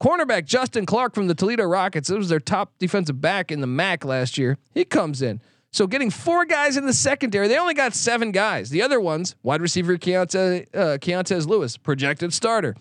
Cornerback 0.00 0.44
Justin 0.44 0.86
Clark 0.86 1.16
from 1.16 1.26
the 1.26 1.34
Toledo 1.34 1.64
Rockets, 1.64 2.08
it 2.08 2.16
was 2.16 2.28
their 2.28 2.38
top 2.38 2.70
defensive 2.78 3.20
back 3.20 3.50
in 3.50 3.60
the 3.60 3.66
MAC 3.66 4.04
last 4.04 4.38
year. 4.38 4.56
He 4.72 4.84
comes 4.84 5.20
in. 5.20 5.40
So 5.72 5.88
getting 5.88 6.12
four 6.12 6.44
guys 6.44 6.76
in 6.76 6.86
the 6.86 6.92
secondary, 6.92 7.48
they 7.48 7.58
only 7.58 7.74
got 7.74 7.92
seven 7.92 8.30
guys. 8.30 8.70
The 8.70 8.82
other 8.82 9.00
ones, 9.00 9.34
wide 9.42 9.60
receiver 9.60 9.96
Keontez, 9.96 10.66
uh, 10.72 11.48
Lewis, 11.48 11.76
projected 11.76 12.32
starter 12.32 12.76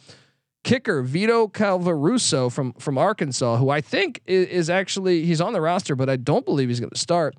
kicker 0.66 1.04
Vito 1.04 1.48
Calvaruso 1.48 2.52
from 2.52 2.74
from 2.74 2.98
Arkansas, 2.98 3.58
who 3.58 3.70
I 3.70 3.80
think 3.80 4.22
is, 4.26 4.48
is, 4.48 4.70
actually 4.70 5.24
he's 5.24 5.40
on 5.40 5.54
the 5.54 5.62
roster, 5.62 5.96
but 5.96 6.10
I 6.10 6.18
don't 6.18 6.44
believe 6.44 6.68
he's 6.68 6.80
going 6.80 6.90
to 6.90 7.00
start. 7.00 7.36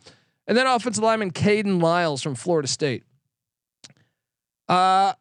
And 0.46 0.56
then 0.56 0.66
offensive 0.66 1.02
lineman 1.02 1.32
Kayden 1.32 1.82
Lyles 1.82 2.22
from 2.22 2.36
Florida 2.36 2.68
State. 2.68 3.02
Uh 4.68 5.12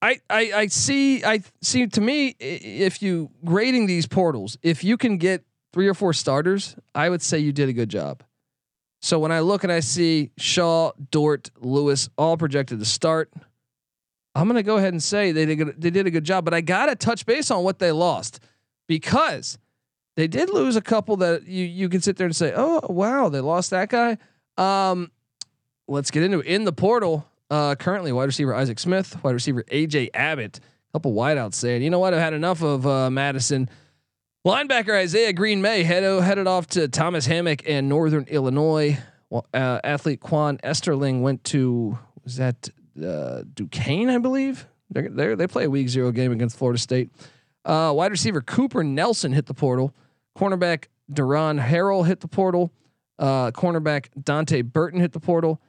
I, 0.00 0.20
I 0.30 0.52
I 0.54 0.66
see 0.68 1.24
I 1.24 1.42
see 1.60 1.86
to 1.88 2.00
me 2.00 2.36
if 2.38 3.02
you 3.02 3.30
grading 3.44 3.86
these 3.86 4.06
portals, 4.06 4.56
if 4.62 4.84
you 4.84 4.96
can 4.96 5.16
get 5.16 5.44
three 5.72 5.88
or 5.88 5.94
four 5.94 6.12
starters, 6.12 6.76
I 6.94 7.08
would 7.08 7.22
say 7.22 7.38
you 7.38 7.52
did 7.52 7.68
a 7.68 7.72
good 7.72 7.88
job. 7.88 8.22
So 9.00 9.18
when 9.18 9.32
I 9.32 9.40
look 9.40 9.64
and 9.64 9.72
I 9.72 9.80
see 9.80 10.30
Shaw, 10.36 10.92
Dort, 11.10 11.50
Lewis 11.60 12.10
all 12.18 12.36
projected 12.36 12.80
to 12.80 12.84
start, 12.84 13.32
I'm 14.38 14.46
going 14.46 14.56
to 14.56 14.62
go 14.62 14.76
ahead 14.76 14.92
and 14.92 15.02
say 15.02 15.32
they 15.32 15.44
did, 15.46 15.80
they 15.80 15.90
did 15.90 16.06
a 16.06 16.10
good 16.10 16.24
job, 16.24 16.44
but 16.44 16.54
I 16.54 16.60
got 16.60 16.86
to 16.86 16.94
touch 16.94 17.26
base 17.26 17.50
on 17.50 17.64
what 17.64 17.78
they 17.78 17.92
lost 17.92 18.40
because 18.86 19.58
they 20.16 20.26
did 20.28 20.50
lose 20.50 20.76
a 20.76 20.80
couple 20.80 21.16
that 21.18 21.46
you 21.46 21.64
you 21.64 21.88
can 21.88 22.00
sit 22.00 22.16
there 22.16 22.26
and 22.26 22.34
say, 22.34 22.52
"Oh, 22.56 22.80
wow, 22.88 23.28
they 23.28 23.40
lost 23.40 23.70
that 23.70 23.88
guy." 23.88 24.16
Um, 24.56 25.10
let's 25.86 26.10
get 26.10 26.22
into 26.22 26.40
it. 26.40 26.46
In 26.46 26.64
the 26.64 26.72
portal, 26.72 27.26
Uh, 27.50 27.74
currently, 27.76 28.12
wide 28.12 28.24
receiver 28.26 28.54
Isaac 28.54 28.78
Smith, 28.78 29.16
wide 29.24 29.32
receiver 29.32 29.64
AJ 29.70 30.10
Abbott, 30.12 30.58
a 30.58 30.92
couple 30.92 31.14
wideouts 31.14 31.54
saying, 31.54 31.82
you 31.82 31.88
know 31.88 31.98
what, 31.98 32.12
I've 32.12 32.20
had 32.20 32.34
enough 32.34 32.62
of 32.62 32.86
uh, 32.86 33.08
Madison. 33.08 33.70
Linebacker 34.46 34.94
Isaiah 34.94 35.32
Green 35.32 35.62
May 35.62 35.82
head, 35.82 36.02
headed 36.22 36.46
off 36.46 36.66
to 36.68 36.88
Thomas 36.88 37.24
Hammock 37.26 37.62
and 37.66 37.88
Northern 37.88 38.24
Illinois. 38.24 38.98
Uh, 39.32 39.80
athlete 39.82 40.20
Quan 40.20 40.58
Esterling 40.62 41.22
went 41.22 41.42
to 41.44 41.98
was 42.22 42.36
that 42.36 42.68
uh, 43.02 43.42
Duquesne, 43.54 44.10
I 44.10 44.18
believe. 44.18 44.66
They're, 44.90 45.08
they're, 45.08 45.36
they 45.36 45.46
play 45.46 45.64
a 45.64 45.70
week 45.70 45.88
zero 45.88 46.12
game 46.12 46.32
against 46.32 46.56
Florida 46.56 46.78
State. 46.78 47.10
Uh, 47.64 47.92
wide 47.94 48.10
receiver 48.10 48.40
Cooper 48.40 48.82
Nelson 48.82 49.32
hit 49.32 49.46
the 49.46 49.54
portal. 49.54 49.94
Cornerback 50.36 50.84
Duron 51.12 51.62
Harrell 51.62 52.06
hit 52.06 52.20
the 52.20 52.28
portal. 52.28 52.72
Uh, 53.18 53.50
cornerback 53.50 54.06
Dante 54.22 54.62
Burton 54.62 55.00
hit 55.00 55.12
the 55.12 55.20
portal. 55.20 55.60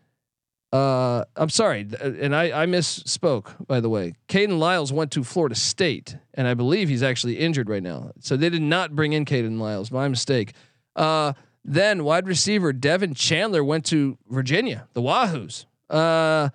Uh, 0.71 1.25
I'm 1.35 1.49
sorry, 1.49 1.87
and 1.99 2.35
I, 2.35 2.61
I 2.61 2.65
misspoke 2.67 3.65
by 3.65 3.79
the 3.79 3.89
way. 3.89 4.13
Kayden 4.27 4.59
Lyles 4.59 4.93
went 4.93 5.09
to 5.13 5.23
Florida 5.23 5.55
State, 5.55 6.15
and 6.35 6.47
I 6.47 6.53
believe 6.53 6.89
he's 6.89 7.01
actually 7.01 7.39
injured 7.39 7.69
right 7.69 7.81
now. 7.81 8.11
So 8.19 8.37
they 8.37 8.49
did 8.49 8.61
not 8.61 8.95
bring 8.95 9.13
in 9.13 9.25
Kayden 9.25 9.59
Lyles. 9.59 9.91
My 9.91 10.07
mistake. 10.07 10.53
Uh, 10.95 11.33
then 11.65 12.03
wide 12.03 12.27
receiver 12.27 12.71
Devin 12.71 13.15
Chandler 13.15 13.63
went 13.63 13.85
to 13.85 14.17
Virginia, 14.29 14.87
the 14.93 15.01
Wahoos. 15.01 15.65
Uh, 15.89 16.49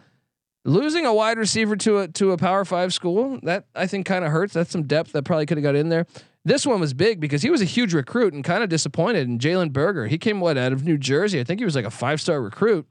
losing 0.64 1.06
a 1.06 1.14
wide 1.14 1.38
receiver 1.38 1.76
to 1.76 1.98
a 1.98 2.08
to 2.08 2.32
a 2.32 2.36
Power 2.36 2.64
Five 2.64 2.92
school 2.92 3.38
that 3.42 3.66
I 3.74 3.86
think 3.86 4.06
kind 4.06 4.24
of 4.24 4.30
hurts. 4.32 4.54
That's 4.54 4.70
some 4.70 4.84
depth 4.84 5.12
that 5.12 5.24
probably 5.24 5.46
could 5.46 5.58
have 5.58 5.62
got 5.62 5.76
in 5.76 5.88
there. 5.88 6.06
This 6.44 6.66
one 6.66 6.80
was 6.80 6.92
big 6.92 7.20
because 7.20 7.42
he 7.42 7.50
was 7.50 7.62
a 7.62 7.66
huge 7.66 7.94
recruit 7.94 8.34
and 8.34 8.44
kind 8.44 8.62
of 8.62 8.68
disappointed. 8.68 9.26
And 9.26 9.40
Jalen 9.40 9.72
Berger, 9.72 10.06
he 10.06 10.18
came 10.18 10.40
what 10.40 10.58
out 10.58 10.72
of 10.72 10.84
New 10.84 10.98
Jersey. 10.98 11.40
I 11.40 11.44
think 11.44 11.58
he 11.58 11.64
was 11.64 11.74
like 11.74 11.86
a 11.86 11.90
five 11.90 12.20
star 12.20 12.40
recruit. 12.40 12.86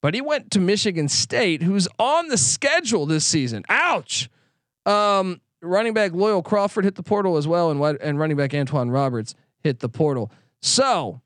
But 0.00 0.14
he 0.14 0.20
went 0.20 0.52
to 0.52 0.60
Michigan 0.60 1.08
State, 1.08 1.62
who's 1.62 1.88
on 1.98 2.28
the 2.28 2.38
schedule 2.38 3.04
this 3.06 3.26
season. 3.26 3.64
Ouch. 3.68 4.30
Um, 4.86 5.40
running 5.60 5.92
back 5.92 6.12
Loyal 6.12 6.42
Crawford 6.42 6.84
hit 6.84 6.94
the 6.94 7.02
portal 7.02 7.36
as 7.36 7.48
well, 7.48 7.70
and 7.70 7.98
and 8.00 8.18
running 8.18 8.36
back 8.36 8.54
Antoine 8.54 8.90
Roberts 8.90 9.34
hit 9.60 9.80
the 9.80 9.88
portal. 9.88 10.30
So, 10.62 11.20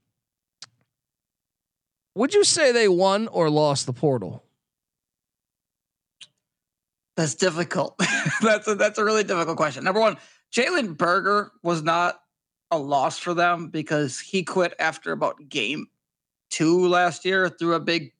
would 2.14 2.34
you 2.34 2.44
say 2.44 2.72
they 2.72 2.88
won 2.88 3.28
or 3.28 3.50
lost 3.50 3.86
the 3.86 3.92
portal? 3.92 4.42
That's 7.16 7.34
difficult. 7.34 8.00
that's 8.42 8.66
a, 8.66 8.74
that's 8.74 8.98
a 8.98 9.04
really 9.04 9.24
difficult 9.24 9.56
question. 9.56 9.84
Number 9.84 10.00
one, 10.00 10.16
Jalen 10.54 10.96
Berger 10.96 11.52
was 11.62 11.82
not 11.82 12.20
a 12.70 12.78
loss 12.78 13.18
for 13.18 13.34
them 13.34 13.68
because 13.68 14.18
he 14.18 14.42
quit 14.42 14.74
after 14.78 15.12
about 15.12 15.48
game 15.48 15.86
two 16.50 16.88
last 16.88 17.24
year 17.24 17.48
through 17.48 17.74
a 17.74 17.80
big 17.80 18.12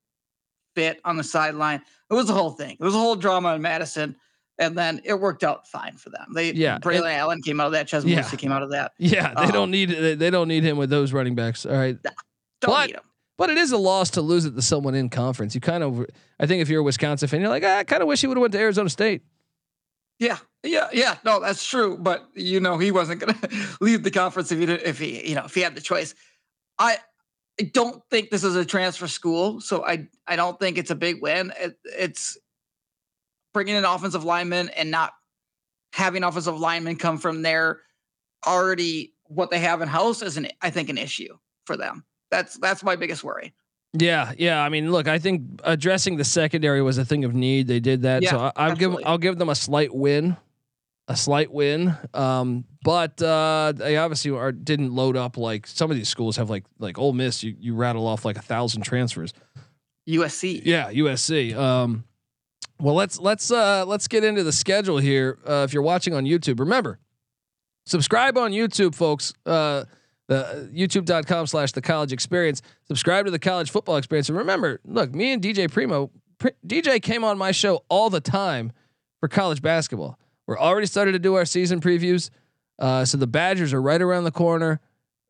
fit 0.75 1.01
on 1.05 1.17
the 1.17 1.25
sideline. 1.25 1.83
It 2.11 2.15
was 2.15 2.29
a 2.29 2.35
whole 2.35 2.51
thing. 2.51 2.77
It 2.79 2.85
was 2.85 2.95
a 2.95 2.99
whole 2.99 3.17
drama 3.17 3.55
in 3.55 3.63
Madison, 3.63 4.17
and 4.59 4.77
then 4.77 5.01
it 5.05 5.15
worked 5.15 5.43
out 5.43 5.67
fine 5.69 5.97
for 5.97 6.11
them. 6.11 6.27
They 6.35 6.53
yeah, 6.53 6.79
Braelon 6.79 7.07
and, 7.07 7.19
Allen 7.19 7.43
came 7.43 7.61
out 7.61 7.67
of 7.67 7.73
that. 7.73 7.89
Chez 7.89 8.05
yeah. 8.05 8.23
came 8.23 8.53
out 8.53 8.63
of 8.63 8.71
that. 8.71 8.93
Yeah, 8.99 9.33
they 9.35 9.45
um, 9.45 9.51
don't 9.51 9.71
need 9.71 9.87
they 9.91 10.31
don't 10.31 10.49
need 10.49 10.65
him 10.65 10.77
with 10.77 10.91
those 10.91 11.13
running 11.13 11.35
backs. 11.35 11.65
All 11.65 11.73
right, 11.73 11.97
don't 12.03 12.15
but, 12.61 12.87
need 12.87 12.97
him. 12.97 13.03
But 13.43 13.51
it 13.51 13.59
is 13.59 13.73
a 13.73 13.77
loss 13.77 14.11
to 14.11 14.23
lose 14.23 14.45
it 14.45 14.55
to 14.55 14.63
someone 14.63 14.95
in 14.95 15.09
conference. 15.09 15.53
You 15.57 15.61
kind 15.61 15.83
of, 15.83 16.07
I 16.39 16.47
think, 16.47 16.63
if 16.63 16.69
you're 16.69 16.79
a 16.79 16.85
Wisconsin 16.85 17.27
fan, 17.27 17.41
you're 17.41 17.51
like, 17.51 17.65
ah, 17.67 17.79
I 17.79 17.83
kind 17.83 18.01
of 18.01 18.07
wish 18.07 18.21
he 18.21 18.29
would 18.29 18.37
have 18.37 18.41
went 18.41 18.53
to 18.53 18.61
Arizona 18.61 18.89
State. 18.89 19.23
Yeah, 20.21 20.39
yeah, 20.63 20.87
yeah. 20.93 21.17
No, 21.25 21.41
that's 21.41 21.67
true. 21.67 21.99
But 21.99 22.25
you 22.35 22.61
know, 22.61 22.79
he 22.79 22.93
wasn't 22.93 23.19
going 23.19 23.35
to 23.41 23.49
leave 23.81 24.05
the 24.05 24.13
conference 24.13 24.53
if 24.53 24.61
he 24.61 24.67
did, 24.67 24.83
if 24.83 25.01
he, 25.01 25.29
you 25.29 25.35
know, 25.35 25.47
if 25.47 25.57
he 25.57 25.61
had 25.61 25.75
the 25.75 25.81
choice. 25.81 26.15
I 26.79 26.99
I 27.59 27.65
don't 27.65 28.01
think 28.13 28.31
this 28.31 28.45
is 28.45 28.55
a 28.55 28.65
transfer 28.65 29.09
school, 29.09 29.61
so 29.61 29.85
I 29.85 30.07
I 30.25 30.37
don't 30.37 30.57
think 30.61 30.79
it's 30.79 30.93
a 30.93 30.95
big 30.95 31.21
win. 31.21 31.53
It, 31.59 31.77
it's 31.85 32.39
bringing 33.53 33.75
in 33.75 33.85
offensive 33.85 34.23
lineman 34.23 34.69
and 34.69 34.93
not 34.93 35.15
having 35.95 36.23
offensive 36.23 36.61
linemen 36.61 36.95
come 36.95 37.19
from 37.19 37.43
there 37.43 37.81
already 38.47 39.15
what 39.25 39.51
they 39.51 39.59
have 39.59 39.83
in 39.83 39.89
house 39.89 40.23
is 40.23 40.37
an 40.37 40.47
I 40.61 40.71
think 40.71 40.91
an 40.91 40.97
issue 40.97 41.37
for 41.67 41.77
them. 41.77 42.05
That's 42.33 42.57
that's 42.59 42.83
my 42.83 42.97
biggest 42.97 43.23
worry. 43.23 43.53
Yeah, 43.93 44.33
yeah. 44.37 44.61
I 44.61 44.71
mean, 44.71 44.91
look, 44.91 45.07
I 45.07 45.21
think 45.21 45.61
addressing 45.63 46.17
the 46.17 46.25
secondary 46.25 46.83
was 46.83 46.99
a 46.99 47.05
thing 47.05 47.25
of 47.25 47.35
need. 47.35 47.69
They 47.69 47.79
did 47.79 48.03
that, 48.03 48.23
yeah, 48.25 48.31
so 48.31 48.53
I, 48.57 48.69
will 48.69 48.77
give 48.77 48.97
I'll 49.05 49.19
give 49.19 49.39
them 49.39 49.51
a 49.51 49.55
slight 49.55 49.95
win 49.95 50.37
a 51.09 51.17
slight 51.17 51.53
win. 51.53 51.97
Um, 52.15 52.65
but 52.83 53.23
uh, 53.23 53.73
they 53.77 53.97
obviously 53.97 54.33
are, 54.33 54.53
didn't 54.53 54.93
load 54.93 55.17
up 55.17 55.37
like 55.37 55.67
some 55.67 55.91
of 55.91 55.97
these 55.97 56.09
schools 56.09 56.37
have 56.37 56.51
like 56.51 56.65
like 56.79 56.99
Ole 56.99 57.13
Miss. 57.13 57.43
You 57.43 57.55
you 57.59 57.75
rattle 57.75 58.07
off 58.07 58.25
like 58.25 58.37
a 58.37 58.43
thousand 58.43 58.83
transfers. 58.83 59.33
USC. 60.09 60.63
Yeah, 60.65 60.91
USC. 60.91 61.55
Um, 61.55 62.05
well, 62.81 62.95
let's 62.95 63.21
let's 63.21 63.51
uh, 63.51 63.85
let's 63.87 64.09
get 64.09 64.25
into 64.25 64.43
the 64.43 64.53
schedule 64.53 64.99
here. 64.99 65.39
Uh, 65.47 65.63
if 65.65 65.73
you're 65.73 65.83
watching 65.83 66.15
on 66.15 66.25
YouTube, 66.25 66.59
remember 66.61 66.99
subscribe 67.87 68.37
on 68.39 68.53
YouTube, 68.53 68.95
folks. 68.95 69.33
Uh, 69.47 69.85
the 70.33 70.71
youtube.com 70.73 71.47
slash 71.47 71.73
the 71.73 71.83
college 71.83 72.13
experience. 72.13 72.63
Subscribe 72.89 73.25
to 73.27 73.31
the 73.31 73.39
college 73.39 73.71
football 73.71 73.97
experience. 73.97 74.29
And 74.29 74.39
remember, 74.39 74.81
look, 74.85 75.15
me 75.15 75.33
and 75.33 75.43
DJ 75.43 75.69
Premo, 75.69 76.11
DJ 76.67 77.01
came 77.03 77.25
on 77.25 77.39
my 77.39 77.53
show 77.53 77.85
all 77.89 78.11
the 78.11 78.21
time 78.21 78.73
for 79.21 79.29
college 79.29 79.63
basketball. 79.63 80.19
We're 80.47 80.59
already 80.59 80.87
started 80.87 81.13
to 81.13 81.19
do 81.19 81.35
our 81.35 81.45
season 81.45 81.81
previews. 81.81 82.31
Uh, 82.79 83.05
so 83.05 83.19
the 83.19 83.27
Badgers 83.27 83.73
are 83.73 83.83
right 83.83 84.01
around 84.01 84.25
the 84.25 84.33
corner. 84.33 84.81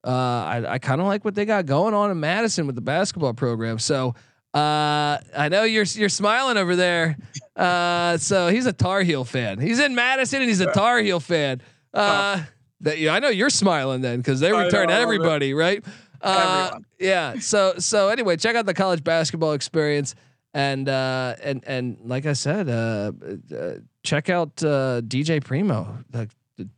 Uh, 0.05 0.11
I, 0.11 0.65
I 0.75 0.79
kind 0.79 1.01
of 1.01 1.07
like 1.07 1.25
what 1.25 1.35
they 1.35 1.45
got 1.45 1.67
going 1.67 1.95
on 1.95 2.11
in 2.11 2.19
Madison 2.19 2.67
with 2.67 2.75
the 2.75 2.81
basketball 2.81 3.35
program. 3.35 3.79
So 3.79 4.15
uh, 4.55 5.19
I 5.37 5.49
know 5.51 5.65
you're 5.65 5.85
you're 5.85 6.09
smiling 6.09 6.57
over 6.57 6.77
there. 6.77 7.17
Uh, 7.57 8.17
so 8.17 8.49
he's 8.49 8.67
a 8.67 8.73
Tar 8.73 9.03
Heel 9.03 9.25
fan. 9.25 9.59
He's 9.59 9.79
in 9.79 9.95
Madison 9.95 10.41
and 10.41 10.49
he's 10.49 10.61
a 10.61 10.73
Tar 10.73 11.01
Heel 11.01 11.21
fan. 11.21 11.61
Uh, 11.93 12.43
that 12.83 12.99
yeah, 12.99 13.15
I 13.15 13.19
know 13.19 13.29
you're 13.29 13.51
smiling 13.51 14.01
then 14.01 14.19
because 14.19 14.41
they 14.41 14.53
return 14.53 14.91
everybody, 14.91 15.55
right? 15.55 15.85
Uh, 16.21 16.79
yeah. 16.99 17.39
So 17.41 17.75
so 17.79 18.09
anyway, 18.09 18.37
check 18.37 18.55
out 18.55 18.67
the 18.67 18.75
college 18.75 19.03
basketball 19.03 19.53
experience 19.53 20.15
and 20.55 20.89
uh, 20.89 21.35
and 21.43 21.65
and 21.67 21.99
like 22.05 22.27
I 22.27 22.35
said, 22.35 22.69
uh, 22.69 23.13
uh, 23.55 23.75
check 24.03 24.29
out 24.29 24.63
uh, 24.63 25.01
DJ 25.03 25.43
Premo, 25.43 26.05
the, 26.11 26.29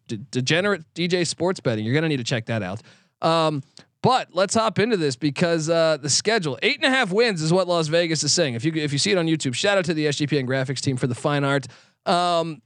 the, 0.09 0.17
degenerate 0.31 0.85
DJ 0.95 1.27
sports 1.27 1.61
betting. 1.61 1.85
You're 1.85 1.95
gonna 1.95 2.09
need 2.09 2.19
to 2.19 2.25
check 2.25 2.47
that 2.47 2.63
out. 2.63 2.83
Um, 3.21 3.63
but 4.03 4.29
let's 4.33 4.55
hop 4.55 4.79
into 4.79 4.97
this 4.97 5.17
because 5.17 5.71
uh, 5.71 5.97
the 6.01 6.11
schedule 6.11 6.59
eight 6.63 6.77
and 6.77 6.85
a 6.85 6.91
half 6.91 7.11
wins 7.11 7.43
is 7.43 7.53
what 7.53 7.67
Las 7.67 7.89
Vegas 7.89 8.23
is 8.23 8.33
saying. 8.33 8.55
If 8.55 8.65
you 8.65 8.73
if 8.75 8.93
you 8.93 8.99
see 8.99 9.11
it 9.11 9.19
on 9.19 9.27
YouTube, 9.27 9.55
shout 9.55 9.79
out 9.79 9.87
to 9.87 9.95
the 9.95 10.07
SGP 10.07 10.39
and 10.39 10.49
graphics 10.49 10.81
team 10.81 10.97
for 10.97 11.07
the 11.07 11.15
fine 11.15 11.43
art. 11.43 11.67
Um, 12.07 12.63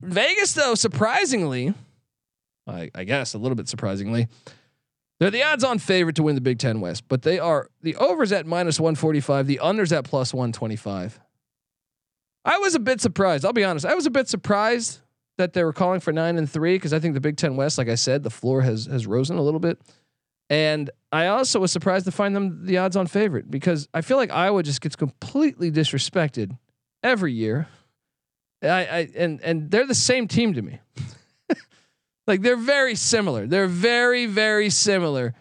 Vegas 0.00 0.52
though, 0.54 0.74
surprisingly, 0.74 1.72
I, 2.66 2.90
I 2.94 3.04
guess 3.04 3.34
a 3.34 3.38
little 3.38 3.56
bit 3.56 3.68
surprisingly, 3.68 4.28
they're 5.18 5.30
the 5.30 5.42
odds-on 5.42 5.78
favorite 5.78 6.16
to 6.16 6.22
win 6.22 6.34
the 6.34 6.40
Big 6.40 6.58
Ten 6.58 6.80
West, 6.80 7.04
but 7.08 7.22
they 7.22 7.38
are 7.38 7.68
the 7.82 7.96
overs 7.96 8.32
at 8.32 8.46
minus 8.46 8.80
145, 8.80 9.46
the 9.46 9.60
unders 9.62 9.96
at 9.96 10.04
plus 10.04 10.34
125. 10.34 11.20
I 12.44 12.58
was 12.58 12.74
a 12.74 12.80
bit 12.80 13.00
surprised. 13.00 13.44
I'll 13.44 13.52
be 13.52 13.64
honest. 13.64 13.86
I 13.86 13.94
was 13.94 14.06
a 14.06 14.10
bit 14.10 14.28
surprised 14.28 14.98
that 15.38 15.52
they 15.52 15.64
were 15.64 15.72
calling 15.72 16.00
for 16.00 16.12
nine 16.12 16.38
and 16.38 16.50
three 16.50 16.74
because 16.74 16.92
I 16.92 16.98
think 16.98 17.14
the 17.14 17.20
Big 17.20 17.36
Ten 17.36 17.56
West, 17.56 17.78
like 17.78 17.88
I 17.88 17.94
said, 17.94 18.22
the 18.22 18.30
floor 18.30 18.62
has 18.62 18.86
has 18.86 19.06
risen 19.06 19.38
a 19.38 19.42
little 19.42 19.60
bit. 19.60 19.80
And 20.50 20.90
I 21.10 21.28
also 21.28 21.60
was 21.60 21.72
surprised 21.72 22.04
to 22.04 22.12
find 22.12 22.36
them 22.36 22.66
the 22.66 22.78
odds-on 22.78 23.06
favorite 23.06 23.50
because 23.50 23.88
I 23.94 24.02
feel 24.02 24.16
like 24.16 24.30
Iowa 24.30 24.62
just 24.62 24.80
gets 24.80 24.96
completely 24.96 25.70
disrespected 25.70 26.58
every 27.02 27.32
year. 27.32 27.68
I, 28.62 28.68
I 28.68 29.08
and 29.16 29.40
and 29.42 29.70
they're 29.70 29.86
the 29.86 29.94
same 29.94 30.28
team 30.28 30.52
to 30.54 30.62
me. 30.62 30.80
Like 32.26 32.42
they're 32.42 32.56
very 32.56 32.94
similar. 32.94 33.46
They're 33.46 33.66
very 33.66 34.26
very 34.26 34.70
similar. 34.70 35.34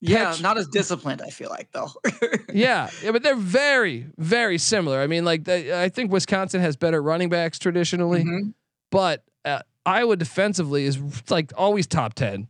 Yeah, 0.00 0.36
not 0.40 0.56
as 0.58 0.68
disciplined. 0.68 1.22
I 1.22 1.30
feel 1.30 1.50
like 1.50 1.72
though. 1.72 1.90
yeah, 2.52 2.88
yeah, 3.02 3.10
but 3.10 3.22
they're 3.22 3.34
very 3.34 4.06
very 4.16 4.58
similar. 4.58 5.00
I 5.00 5.08
mean, 5.08 5.24
like 5.24 5.44
they, 5.44 5.82
I 5.82 5.88
think 5.88 6.12
Wisconsin 6.12 6.60
has 6.60 6.76
better 6.76 7.02
running 7.02 7.28
backs 7.30 7.58
traditionally, 7.58 8.20
mm-hmm. 8.20 8.50
but 8.90 9.24
uh, 9.44 9.60
Iowa 9.84 10.16
defensively 10.16 10.84
is 10.84 10.98
like 11.30 11.52
always 11.56 11.88
top 11.88 12.14
ten. 12.14 12.46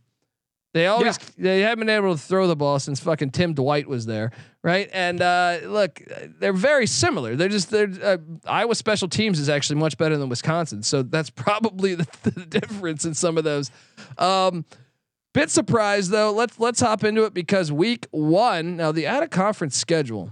They 0.73 0.85
always 0.85 1.17
yeah. 1.35 1.43
they 1.43 1.61
haven't 1.61 1.87
been 1.87 1.95
able 1.95 2.15
to 2.15 2.21
throw 2.21 2.47
the 2.47 2.55
ball 2.55 2.79
since 2.79 2.99
fucking 2.99 3.31
Tim 3.31 3.53
Dwight 3.53 3.87
was 3.87 4.05
there, 4.05 4.31
right? 4.63 4.87
And 4.93 5.19
uh, 5.19 5.59
look, 5.63 6.01
they're 6.39 6.53
very 6.53 6.85
similar. 6.85 7.35
They're 7.35 7.49
just 7.49 7.71
they're 7.71 7.89
uh, 8.03 8.17
Iowa 8.45 8.75
special 8.75 9.07
teams 9.07 9.39
is 9.39 9.49
actually 9.49 9.79
much 9.79 9.97
better 9.97 10.15
than 10.15 10.29
Wisconsin, 10.29 10.83
so 10.83 11.01
that's 11.01 11.29
probably 11.35 11.95
the, 11.95 12.07
the 12.23 12.45
difference 12.45 13.05
in 13.05 13.15
some 13.15 13.37
of 13.37 13.43
those. 13.43 13.71
Um, 14.19 14.63
bit 15.33 15.49
surprised 15.49 16.11
though. 16.11 16.31
Let's 16.31 16.59
let's 16.59 16.79
hop 16.79 17.03
into 17.03 17.23
it 17.23 17.33
because 17.33 17.71
week 17.71 18.05
one 18.11 18.77
now 18.77 18.91
the 18.91 19.07
out 19.07 19.23
of 19.23 19.31
conference 19.31 19.75
schedule 19.75 20.31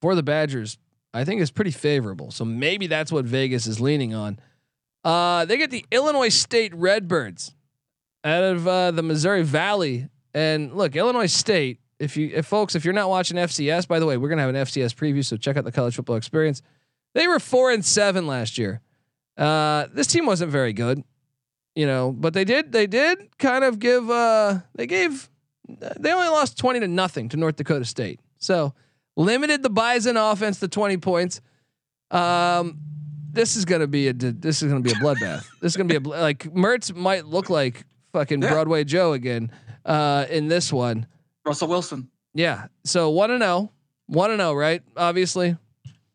for 0.00 0.16
the 0.16 0.22
Badgers 0.22 0.78
I 1.14 1.24
think 1.24 1.40
is 1.40 1.50
pretty 1.50 1.70
favorable. 1.70 2.30
So 2.30 2.44
maybe 2.44 2.88
that's 2.88 3.10
what 3.10 3.24
Vegas 3.24 3.66
is 3.66 3.80
leaning 3.80 4.14
on. 4.14 4.38
Uh, 5.02 5.44
they 5.44 5.56
get 5.56 5.70
the 5.70 5.86
Illinois 5.90 6.28
State 6.28 6.74
Redbirds 6.74 7.54
out 8.26 8.42
of 8.42 8.66
uh, 8.66 8.90
the 8.90 9.02
Missouri 9.02 9.44
Valley. 9.44 10.08
And 10.34 10.74
look, 10.74 10.96
Illinois 10.96 11.32
State, 11.32 11.78
if 11.98 12.16
you, 12.16 12.30
if 12.34 12.44
folks, 12.44 12.74
if 12.74 12.84
you're 12.84 12.92
not 12.92 13.08
watching 13.08 13.36
FCS, 13.36 13.86
by 13.86 14.00
the 14.00 14.06
way, 14.06 14.16
we're 14.16 14.28
gonna 14.28 14.42
have 14.42 14.54
an 14.54 14.56
FCS 14.56 14.94
preview, 14.94 15.24
so 15.24 15.36
check 15.36 15.56
out 15.56 15.64
the 15.64 15.72
college 15.72 15.94
football 15.94 16.16
experience. 16.16 16.60
They 17.14 17.28
were 17.28 17.38
four 17.38 17.70
and 17.70 17.84
seven 17.84 18.26
last 18.26 18.58
year. 18.58 18.82
Uh, 19.38 19.86
this 19.92 20.06
team 20.08 20.26
wasn't 20.26 20.50
very 20.50 20.72
good, 20.72 21.02
you 21.74 21.86
know, 21.86 22.12
but 22.12 22.34
they 22.34 22.44
did, 22.44 22.72
they 22.72 22.86
did 22.86 23.38
kind 23.38 23.64
of 23.64 23.78
give, 23.78 24.10
uh, 24.10 24.58
they 24.74 24.86
gave, 24.86 25.30
they 25.68 26.12
only 26.12 26.28
lost 26.28 26.58
twenty 26.58 26.80
to 26.80 26.88
nothing 26.88 27.28
to 27.30 27.36
North 27.36 27.56
Dakota 27.56 27.84
State, 27.84 28.20
so 28.38 28.74
limited 29.16 29.62
the 29.62 29.70
Bison 29.70 30.16
offense 30.16 30.60
to 30.60 30.68
twenty 30.68 30.96
points. 30.96 31.40
Um, 32.10 32.78
this 33.32 33.56
is 33.56 33.64
gonna 33.64 33.86
be 33.86 34.08
a 34.08 34.12
this 34.12 34.62
is 34.62 34.68
gonna 34.68 34.82
be 34.82 34.92
a 34.92 34.94
bloodbath. 34.94 35.46
this 35.60 35.72
is 35.72 35.76
gonna 35.76 35.88
be 35.88 35.96
a 35.96 36.00
like 36.00 36.44
Mertz 36.54 36.94
might 36.94 37.26
look 37.26 37.50
like 37.50 37.84
fucking 38.16 38.40
Yeah. 38.42 38.50
Broadway 38.50 38.82
Joe 38.84 39.12
again 39.12 39.50
uh, 39.84 40.24
in 40.30 40.48
this 40.48 40.72
one. 40.72 41.06
Russell 41.44 41.68
Wilson. 41.68 42.08
Yeah. 42.32 42.68
So 42.84 43.10
one 43.10 43.28
to 43.28 43.38
know, 43.38 43.72
one 44.06 44.30
to 44.30 44.36
know, 44.38 44.54
right? 44.54 44.82
Obviously. 44.96 45.56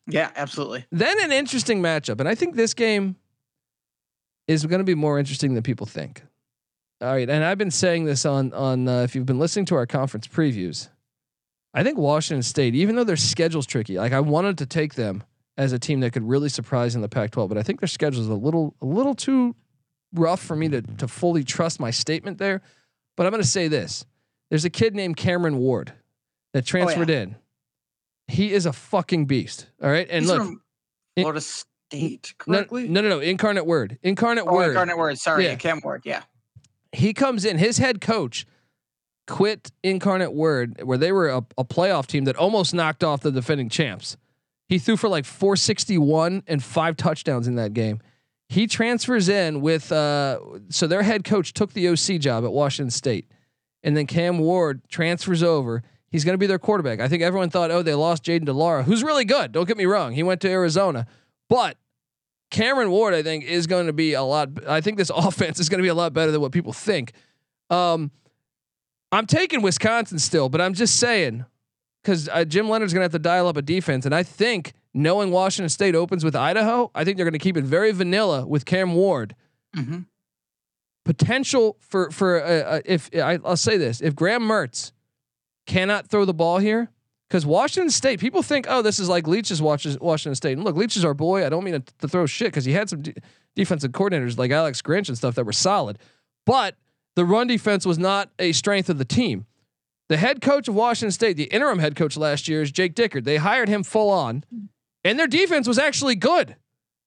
Yeah, 0.07 0.31
absolutely. 0.35 0.85
Then 0.91 1.21
an 1.21 1.31
interesting 1.31 1.81
matchup, 1.81 2.19
and 2.19 2.27
I 2.27 2.33
think 2.35 2.55
this 2.55 2.73
game 2.73 3.15
is 4.47 4.65
going 4.65 4.79
to 4.79 4.83
be 4.85 4.95
more 4.95 5.19
interesting 5.19 5.53
than 5.53 5.63
people 5.63 5.85
think. 5.85 6.23
All 7.01 7.07
right, 7.11 7.29
and 7.29 7.43
I've 7.43 7.57
been 7.59 7.71
saying 7.71 8.05
this 8.05 8.25
on 8.25 8.51
on 8.53 8.87
uh, 8.87 9.01
if 9.03 9.15
you've 9.15 9.25
been 9.27 9.39
listening 9.39 9.65
to 9.67 9.75
our 9.75 9.85
conference 9.85 10.27
previews. 10.27 10.89
I 11.73 11.83
think 11.83 11.97
Washington 11.97 12.43
State, 12.43 12.75
even 12.75 12.95
though 12.95 13.03
their 13.05 13.15
schedule's 13.15 13.65
tricky, 13.67 13.97
like 13.97 14.11
I 14.11 14.19
wanted 14.19 14.57
to 14.57 14.65
take 14.65 14.95
them 14.95 15.23
as 15.57 15.71
a 15.71 15.79
team 15.79 15.99
that 16.01 16.11
could 16.13 16.27
really 16.27 16.49
surprise 16.49 16.95
in 16.95 17.01
the 17.01 17.07
Pac-12, 17.09 17.47
but 17.47 17.57
I 17.57 17.63
think 17.63 17.79
their 17.79 17.87
schedule 17.87 18.21
is 18.21 18.27
a 18.27 18.33
little 18.33 18.75
a 18.81 18.85
little 18.85 19.15
too 19.15 19.55
rough 20.13 20.41
for 20.41 20.55
me 20.55 20.69
to 20.69 20.81
to 20.81 21.07
fully 21.07 21.43
trust 21.43 21.79
my 21.79 21.91
statement 21.91 22.37
there. 22.37 22.61
But 23.17 23.25
I'm 23.25 23.31
going 23.31 23.41
to 23.43 23.47
say 23.47 23.67
this: 23.67 24.05
there's 24.49 24.65
a 24.65 24.69
kid 24.69 24.95
named 24.95 25.17
Cameron 25.17 25.57
Ward 25.57 25.93
that 26.53 26.63
oh, 26.63 26.65
transferred 26.65 27.09
in. 27.09 27.35
He 28.27 28.53
is 28.53 28.65
a 28.65 28.73
fucking 28.73 29.25
beast. 29.25 29.67
All 29.81 29.89
right, 29.89 30.07
and 30.09 30.23
He's 30.23 30.31
look, 30.31 30.59
Florida 31.17 31.41
State, 31.41 32.33
no, 32.47 32.65
no, 32.71 33.01
no, 33.01 33.01
no, 33.01 33.19
incarnate 33.19 33.65
word, 33.65 33.97
incarnate 34.01 34.45
Oh, 34.47 34.53
word. 34.53 34.69
Incarnate 34.69 34.97
Word. 34.97 35.17
Sorry, 35.17 35.45
Yeah. 35.45 35.55
Cam 35.55 35.81
Ward. 35.83 36.03
Yeah. 36.05 36.23
he 36.93 37.13
comes 37.13 37.43
in. 37.45 37.57
His 37.57 37.77
head 37.77 37.99
coach 37.99 38.45
quit 39.27 39.71
Incarnate 39.83 40.33
Word, 40.33 40.81
where 40.83 40.97
they 40.97 41.11
were 41.11 41.29
a, 41.29 41.37
a 41.57 41.63
playoff 41.63 42.07
team 42.07 42.25
that 42.25 42.35
almost 42.35 42.73
knocked 42.73 43.03
off 43.03 43.21
the 43.21 43.31
defending 43.31 43.69
champs. 43.69 44.17
He 44.67 44.79
threw 44.79 44.95
for 44.97 45.09
like 45.09 45.25
461 45.25 46.43
and 46.47 46.63
five 46.63 46.95
touchdowns 46.95 47.47
in 47.47 47.55
that 47.55 47.73
game. 47.73 47.99
He 48.51 48.67
transfers 48.67 49.29
in 49.29 49.61
with 49.61 49.93
uh, 49.93 50.37
so 50.67 50.85
their 50.85 51.03
head 51.03 51.23
coach 51.23 51.53
took 51.53 51.71
the 51.71 51.87
OC 51.87 52.19
job 52.19 52.43
at 52.43 52.51
Washington 52.51 52.91
State, 52.91 53.25
and 53.81 53.95
then 53.95 54.05
Cam 54.05 54.39
Ward 54.39 54.81
transfers 54.89 55.41
over. 55.41 55.83
He's 56.09 56.25
going 56.25 56.33
to 56.33 56.37
be 56.37 56.47
their 56.47 56.59
quarterback. 56.59 56.99
I 56.99 57.07
think 57.07 57.23
everyone 57.23 57.49
thought, 57.49 57.71
oh, 57.71 57.81
they 57.81 57.93
lost 57.93 58.25
Jaden 58.25 58.43
de 58.43 58.51
Laura, 58.51 58.83
who's 58.83 59.03
really 59.03 59.23
good. 59.23 59.53
Don't 59.53 59.69
get 59.69 59.77
me 59.77 59.85
wrong. 59.85 60.11
He 60.11 60.21
went 60.21 60.41
to 60.41 60.49
Arizona, 60.49 61.07
but 61.47 61.77
Cameron 62.49 62.91
Ward, 62.91 63.13
I 63.13 63.23
think, 63.23 63.45
is 63.45 63.67
going 63.67 63.87
to 63.87 63.93
be 63.93 64.15
a 64.15 64.21
lot. 64.21 64.49
I 64.67 64.81
think 64.81 64.97
this 64.97 65.09
offense 65.15 65.57
is 65.57 65.69
going 65.69 65.79
to 65.79 65.83
be 65.83 65.87
a 65.87 65.95
lot 65.95 66.11
better 66.11 66.33
than 66.33 66.41
what 66.41 66.51
people 66.51 66.73
think. 66.73 67.13
Um, 67.69 68.11
I'm 69.13 69.27
taking 69.27 69.61
Wisconsin 69.61 70.19
still, 70.19 70.49
but 70.49 70.59
I'm 70.59 70.73
just 70.73 70.97
saying 70.97 71.45
because 72.03 72.27
uh, 72.27 72.43
Jim 72.43 72.67
Leonard's 72.67 72.91
going 72.91 72.99
to 72.99 73.05
have 73.05 73.13
to 73.13 73.19
dial 73.19 73.47
up 73.47 73.55
a 73.55 73.61
defense, 73.61 74.05
and 74.05 74.13
I 74.13 74.23
think 74.23 74.73
knowing 74.93 75.31
Washington 75.31 75.69
State 75.69 75.95
opens 75.95 76.23
with 76.23 76.35
Idaho, 76.35 76.91
I 76.93 77.03
think 77.03 77.17
they're 77.17 77.25
going 77.25 77.33
to 77.33 77.39
keep 77.39 77.57
it 77.57 77.63
very 77.63 77.91
vanilla 77.91 78.45
with 78.45 78.65
Cam 78.65 78.93
Ward. 78.93 79.35
Mm-hmm. 79.75 79.99
Potential 81.03 81.77
for 81.79 82.11
for 82.11 82.43
uh, 82.43 82.47
uh, 82.47 82.81
if 82.85 83.09
I, 83.15 83.39
I'll 83.43 83.57
say 83.57 83.77
this: 83.77 84.01
if 84.01 84.15
Graham 84.15 84.43
Mertz 84.43 84.91
cannot 85.65 86.07
throw 86.07 86.25
the 86.25 86.33
ball 86.33 86.59
here, 86.59 86.91
because 87.27 87.45
Washington 87.45 87.89
State, 87.89 88.19
people 88.19 88.43
think, 88.43 88.67
oh, 88.69 88.81
this 88.81 88.99
is 88.99 89.09
like 89.09 89.27
Leach's 89.27 89.61
watches 89.61 89.97
Washington 89.99 90.35
State. 90.35 90.53
And 90.53 90.63
look, 90.63 90.75
Leach 90.75 90.95
is 90.95 91.05
our 91.05 91.15
boy. 91.15 91.45
I 91.45 91.49
don't 91.49 91.63
mean 91.63 91.73
to, 91.73 91.83
to 91.99 92.07
throw 92.07 92.25
shit 92.27 92.47
because 92.47 92.65
he 92.65 92.73
had 92.73 92.89
some 92.89 93.01
de- 93.01 93.15
defensive 93.55 93.91
coordinators 93.91 94.37
like 94.37 94.51
Alex 94.51 94.81
Grinch 94.81 95.07
and 95.07 95.17
stuff 95.17 95.33
that 95.35 95.45
were 95.45 95.53
solid, 95.53 95.97
but 96.45 96.75
the 97.15 97.25
run 97.25 97.47
defense 97.47 97.85
was 97.85 97.97
not 97.97 98.29
a 98.37 98.51
strength 98.51 98.89
of 98.89 98.97
the 98.97 99.05
team. 99.05 99.45
The 100.07 100.17
head 100.17 100.41
coach 100.41 100.67
of 100.67 100.75
Washington 100.75 101.11
State, 101.11 101.37
the 101.37 101.45
interim 101.45 101.79
head 101.79 101.95
coach 101.95 102.17
last 102.17 102.47
year, 102.47 102.61
is 102.61 102.71
Jake 102.71 102.95
Dickert. 102.95 103.23
They 103.23 103.37
hired 103.37 103.69
him 103.69 103.81
full 103.81 104.09
on, 104.09 104.43
and 105.03 105.17
their 105.19 105.27
defense 105.27 105.67
was 105.67 105.79
actually 105.79 106.15
good. 106.15 106.55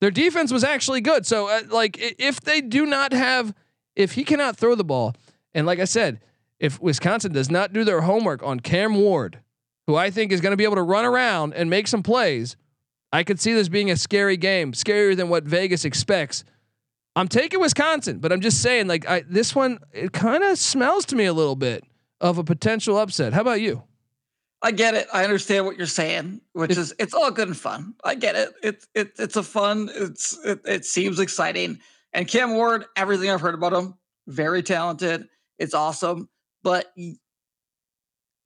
Their 0.00 0.10
defense 0.10 0.52
was 0.52 0.64
actually 0.64 1.00
good. 1.00 1.26
So, 1.26 1.48
uh, 1.48 1.62
like, 1.70 1.96
if 1.98 2.40
they 2.40 2.60
do 2.60 2.84
not 2.84 3.12
have, 3.12 3.54
if 3.96 4.12
he 4.12 4.24
cannot 4.24 4.56
throw 4.56 4.74
the 4.74 4.84
ball, 4.84 5.14
and 5.54 5.66
like 5.66 5.78
I 5.78 5.84
said, 5.84 6.20
if 6.58 6.80
Wisconsin 6.80 7.32
does 7.32 7.50
not 7.50 7.72
do 7.72 7.84
their 7.84 8.02
homework 8.02 8.42
on 8.42 8.60
Cam 8.60 8.96
Ward, 8.96 9.38
who 9.86 9.96
I 9.96 10.10
think 10.10 10.32
is 10.32 10.40
going 10.40 10.52
to 10.52 10.56
be 10.56 10.64
able 10.64 10.76
to 10.76 10.82
run 10.82 11.04
around 11.04 11.54
and 11.54 11.70
make 11.70 11.86
some 11.86 12.02
plays, 12.02 12.56
I 13.12 13.22
could 13.22 13.38
see 13.38 13.52
this 13.52 13.68
being 13.68 13.90
a 13.90 13.96
scary 13.96 14.36
game, 14.36 14.72
scarier 14.72 15.16
than 15.16 15.28
what 15.28 15.44
Vegas 15.44 15.84
expects. 15.84 16.44
I'm 17.16 17.28
taking 17.28 17.60
Wisconsin, 17.60 18.18
but 18.18 18.32
I'm 18.32 18.40
just 18.40 18.60
saying, 18.60 18.88
like, 18.88 19.08
I, 19.08 19.22
this 19.28 19.54
one, 19.54 19.78
it 19.92 20.12
kind 20.12 20.42
of 20.42 20.58
smells 20.58 21.04
to 21.06 21.16
me 21.16 21.26
a 21.26 21.32
little 21.32 21.54
bit 21.54 21.84
of 22.20 22.38
a 22.38 22.44
potential 22.44 22.98
upset. 22.98 23.32
How 23.32 23.40
about 23.40 23.60
you? 23.60 23.84
I 24.64 24.70
get 24.70 24.94
it. 24.94 25.06
I 25.12 25.24
understand 25.24 25.66
what 25.66 25.76
you're 25.76 25.86
saying, 25.86 26.40
which 26.54 26.78
is 26.78 26.94
it's 26.98 27.12
all 27.12 27.30
good 27.30 27.48
and 27.48 27.56
fun. 27.56 27.94
I 28.02 28.14
get 28.14 28.34
it. 28.34 28.48
It's 28.62 28.88
it, 28.94 29.12
it's 29.18 29.36
a 29.36 29.42
fun. 29.42 29.90
It's 29.94 30.38
it, 30.42 30.62
it 30.64 30.84
seems 30.86 31.18
exciting. 31.20 31.80
And 32.14 32.26
Cam 32.26 32.54
Ward, 32.54 32.86
everything 32.96 33.28
I've 33.28 33.42
heard 33.42 33.54
about 33.54 33.74
him, 33.74 33.98
very 34.26 34.62
talented. 34.62 35.28
It's 35.58 35.74
awesome. 35.74 36.30
But 36.62 36.90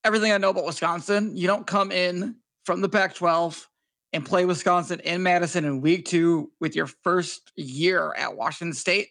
everything 0.03 0.33
I 0.33 0.39
know 0.39 0.51
about 0.51 0.65
Wisconsin, 0.65 1.37
you 1.37 1.47
don't 1.47 1.69
come 1.69 1.93
in 1.93 2.35
from 2.65 2.81
the 2.81 2.89
Pac-12 2.89 3.67
and 4.13 4.27
play 4.27 4.45
Wisconsin 4.45 4.99
in 5.05 5.23
Madison 5.23 5.65
in 5.65 5.81
week 5.81 6.07
two 6.07 6.51
with 6.59 6.75
your 6.75 6.89
first 7.05 7.53
year 7.55 8.13
at 8.19 8.37
Washington 8.37 8.75
State 8.75 9.11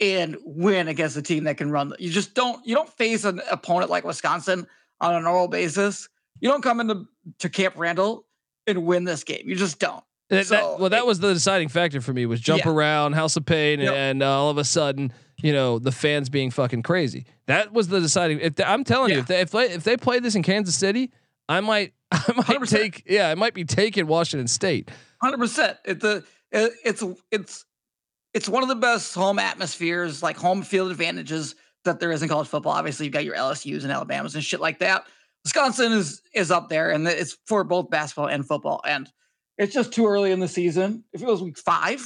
and 0.00 0.36
win 0.44 0.88
against 0.88 1.16
a 1.16 1.22
team 1.22 1.44
that 1.44 1.56
can 1.56 1.70
run. 1.70 1.92
You 2.00 2.10
just 2.10 2.34
don't. 2.34 2.66
You 2.66 2.74
don't 2.74 2.90
face 2.90 3.24
an 3.24 3.40
opponent 3.48 3.92
like 3.92 4.02
Wisconsin 4.02 4.66
on 5.00 5.14
a 5.14 5.20
normal 5.20 5.48
basis. 5.48 6.08
You 6.40 6.48
don't 6.50 6.62
come 6.62 6.80
into 6.80 7.06
to 7.40 7.48
Camp 7.48 7.74
Randall 7.76 8.26
and 8.66 8.84
win 8.86 9.04
this 9.04 9.24
game. 9.24 9.42
You 9.46 9.56
just 9.56 9.78
don't. 9.78 10.02
That- 10.30 10.36
that- 10.36 10.46
So, 10.46 10.76
well, 10.78 10.90
that 10.90 10.98
it- 11.00 11.06
was 11.06 11.20
the 11.20 11.32
deciding 11.32 11.68
factor 11.68 12.00
for 12.00 12.12
me 12.12 12.26
was 12.26 12.40
jump 12.40 12.64
Yeah. 12.64 12.70
around, 12.72 13.14
House 13.14 13.36
of 13.36 13.46
Pain, 13.46 13.80
Yep. 13.80 13.92
and 13.94 14.22
uh, 14.22 14.28
all 14.30 14.50
of 14.50 14.58
a 14.58 14.64
sudden, 14.64 15.12
you 15.42 15.52
know, 15.52 15.78
the 15.78 15.92
fans 15.92 16.28
being 16.28 16.50
fucking 16.50 16.82
crazy. 16.82 17.24
That 17.46 17.72
was 17.72 17.88
the 17.88 18.00
deciding. 18.00 18.40
If 18.40 18.56
they, 18.56 18.64
I'm 18.64 18.84
telling 18.84 19.12
you, 19.12 19.18
if 19.20 19.26
they 19.26 19.40
if 19.40 19.50
they, 19.50 19.70
if 19.70 19.84
they 19.84 19.96
played 19.96 20.22
this 20.22 20.34
in 20.34 20.42
Kansas 20.42 20.74
City, 20.76 21.12
I 21.48 21.60
might 21.60 21.94
I 22.12 22.22
might 22.36 22.46
100%. 22.46 22.68
take 22.68 23.04
yeah, 23.08 23.30
I 23.30 23.34
might 23.34 23.54
be 23.54 23.64
taking 23.64 24.06
Washington 24.06 24.48
State. 24.48 24.90
Hundred 25.22 25.38
percent. 25.38 25.78
It's 25.84 26.04
a 26.04 26.22
it's 26.52 27.02
it's 27.30 27.64
it's 28.34 28.48
one 28.48 28.62
of 28.62 28.68
the 28.68 28.74
best 28.76 29.14
home 29.14 29.38
atmospheres, 29.38 30.22
like 30.22 30.36
home 30.36 30.62
field 30.62 30.90
advantages 30.90 31.54
that 31.88 32.00
there 32.00 32.12
is 32.12 32.22
in 32.22 32.28
college 32.28 32.48
football. 32.48 32.72
Obviously, 32.72 33.06
you've 33.06 33.12
got 33.12 33.24
your 33.24 33.34
LSU's 33.36 33.84
and 33.84 33.92
Alabamas 33.92 34.34
and 34.34 34.44
shit 34.44 34.60
like 34.60 34.78
that. 34.78 35.06
Wisconsin 35.44 35.92
is 35.92 36.22
is 36.34 36.50
up 36.50 36.68
there, 36.68 36.90
and 36.90 37.06
it's 37.08 37.36
for 37.46 37.64
both 37.64 37.90
basketball 37.90 38.28
and 38.28 38.46
football. 38.46 38.80
And 38.86 39.10
it's 39.56 39.72
just 39.74 39.92
too 39.92 40.06
early 40.06 40.30
in 40.30 40.40
the 40.40 40.48
season. 40.48 41.04
If 41.12 41.22
it 41.22 41.26
was 41.26 41.42
week 41.42 41.58
five 41.58 42.00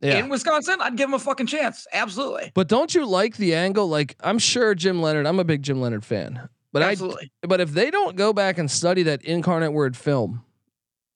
Yeah. 0.00 0.18
in 0.18 0.28
Wisconsin, 0.28 0.76
I'd 0.80 0.96
give 0.96 1.08
them 1.08 1.14
a 1.14 1.18
fucking 1.18 1.46
chance. 1.46 1.86
Absolutely, 1.92 2.52
But 2.54 2.68
don't 2.68 2.94
you 2.94 3.06
like 3.06 3.36
the 3.36 3.54
angle? 3.54 3.88
Like 3.88 4.16
I'm 4.20 4.38
sure 4.38 4.74
Jim 4.74 5.00
Leonard. 5.02 5.26
I'm 5.26 5.38
a 5.40 5.44
big 5.44 5.62
Jim 5.62 5.80
Leonard 5.80 6.04
fan. 6.04 6.48
But 6.72 6.82
absolutely. 6.82 7.32
I 7.42 7.46
but 7.46 7.60
if 7.60 7.72
they 7.72 7.90
don't 7.90 8.14
go 8.16 8.32
back 8.32 8.58
and 8.58 8.70
study 8.70 9.02
that 9.04 9.22
incarnate 9.22 9.72
word 9.72 9.96
film, 9.96 10.44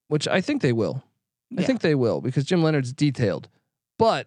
which 0.09 0.27
I 0.27 0.41
think 0.41 0.63
they 0.63 0.73
will, 0.73 1.05
I 1.59 1.63
think 1.63 1.81
they 1.81 1.95
will 1.95 2.21
because 2.21 2.45
Jim 2.45 2.63
Leonard's 2.63 2.93
detailed. 2.93 3.49
But 3.99 4.27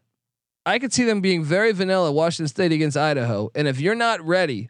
I 0.67 0.79
could 0.79 0.91
see 0.93 1.03
them 1.05 1.21
being 1.21 1.43
very 1.43 1.71
vanilla 1.71 2.11
Washington 2.11 2.47
State 2.47 2.71
against 2.71 2.97
Idaho. 2.97 3.49
And 3.55 3.67
if 3.67 3.79
you're 3.79 3.95
not 3.95 4.25
ready, 4.25 4.69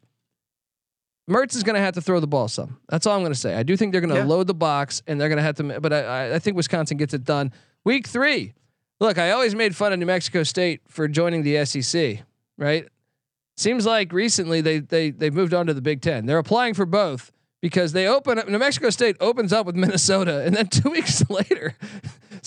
Mertz 1.30 1.56
is 1.56 1.64
going 1.64 1.74
to 1.76 1.82
have 1.82 1.96
to 1.96 2.02
throw 2.02 2.20
the 2.20 2.28
ball 2.28 2.48
some. 2.48 2.80
That's 2.88 3.06
all 3.06 3.16
I'm 3.16 3.22
going 3.22 3.34
to 3.34 3.40
say. 3.40 3.56
I 3.56 3.64
do 3.64 3.76
think 3.76 3.92
they're 3.92 4.02
going 4.02 4.14
to 4.14 4.22
Yeah. 4.22 4.26
load 4.26 4.48
the 4.48 4.54
box 4.54 5.02
and 5.08 5.20
they're 5.20 5.28
going 5.28 5.38
to 5.38 5.44
have 5.44 5.56
to. 5.56 5.80
But 5.82 5.92
I, 5.92 6.36
I- 6.36 6.40
think 6.40 6.56
Wisconsin 6.56 6.98
gets 6.98 7.14
it 7.14 7.24
done. 7.26 7.52
Week 7.84 8.08
three. 8.08 8.54
Look, 9.00 9.18
I 9.18 9.32
always 9.32 9.54
made 9.54 9.76
fun 9.76 9.92
of 9.94 10.00
New 10.00 10.06
Mexico 10.06 10.44
State 10.44 10.82
for 10.88 11.08
joining 11.08 11.44
the 11.44 11.66
SEC. 11.66 12.20
Right? 12.58 12.88
Seems 13.58 13.86
like 13.86 14.12
recently 14.14 14.62
they 14.62 14.80
they 14.80 15.10
they've 15.12 15.34
moved 15.34 15.54
on 15.54 15.66
to 15.68 15.74
the 15.74 15.82
Big 15.82 16.02
Ten. 16.02 16.26
They're 16.28 16.38
applying 16.38 16.74
for 16.76 16.86
both 16.86 17.32
because 17.62 17.92
they 17.92 18.08
open 18.08 18.38
up. 18.40 18.48
New 18.48 18.58
Mexico 18.60 18.90
State 18.92 19.16
opens 19.20 19.52
up 19.52 19.66
with 19.66 19.76
Minnesota, 19.76 20.44
and 20.46 20.56
then 20.56 20.68
two 20.70 20.90
weeks 20.92 21.28
later, 21.30 21.76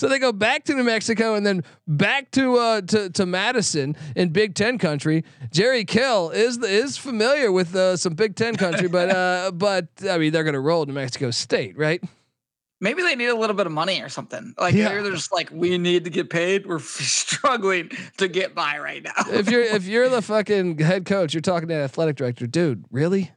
so 0.01 0.09
they 0.09 0.17
go 0.17 0.31
back 0.31 0.63
to 0.63 0.73
New 0.73 0.83
Mexico 0.83 1.35
and 1.35 1.45
then 1.45 1.63
back 1.87 2.31
to 2.31 2.55
uh 2.57 2.81
to 2.81 3.11
to 3.11 3.25
Madison 3.27 3.95
in 4.15 4.29
Big 4.29 4.55
Ten 4.55 4.79
country. 4.79 5.23
Jerry 5.51 5.85
Kill 5.85 6.31
is 6.31 6.57
is 6.57 6.97
familiar 6.97 7.51
with 7.51 7.75
uh, 7.75 7.95
some 7.95 8.15
Big 8.15 8.35
Ten 8.35 8.55
country, 8.55 8.87
but 8.87 9.11
uh 9.15 9.51
but 9.53 9.89
I 10.09 10.17
mean 10.17 10.31
they're 10.33 10.43
gonna 10.43 10.59
roll 10.59 10.83
New 10.87 10.93
Mexico 10.93 11.29
State, 11.29 11.77
right? 11.77 12.03
Maybe 12.79 13.03
they 13.03 13.15
need 13.15 13.27
a 13.27 13.35
little 13.35 13.55
bit 13.55 13.67
of 13.67 13.71
money 13.71 14.01
or 14.01 14.09
something. 14.09 14.55
Like 14.57 14.73
Yeah. 14.73 14.89
they're 15.03 15.11
just 15.11 15.31
like, 15.31 15.51
we 15.51 15.77
need 15.77 16.03
to 16.05 16.09
get 16.09 16.31
paid. 16.31 16.65
We're 16.65 16.79
struggling 16.79 17.91
to 18.17 18.27
get 18.27 18.55
by 18.55 18.79
right 18.79 19.03
now. 19.03 19.11
If 19.29 19.51
you're 19.51 19.61
if 19.61 19.85
you're 19.85 20.09
the 20.09 20.21
fucking 20.33 20.79
head 20.79 21.05
coach, 21.05 21.35
you're 21.35 21.41
talking 21.41 21.69
to 21.69 21.75
the 21.75 21.81
athletic 21.81 22.15
director, 22.15 22.47
dude. 22.47 22.85
Really? 22.89 23.29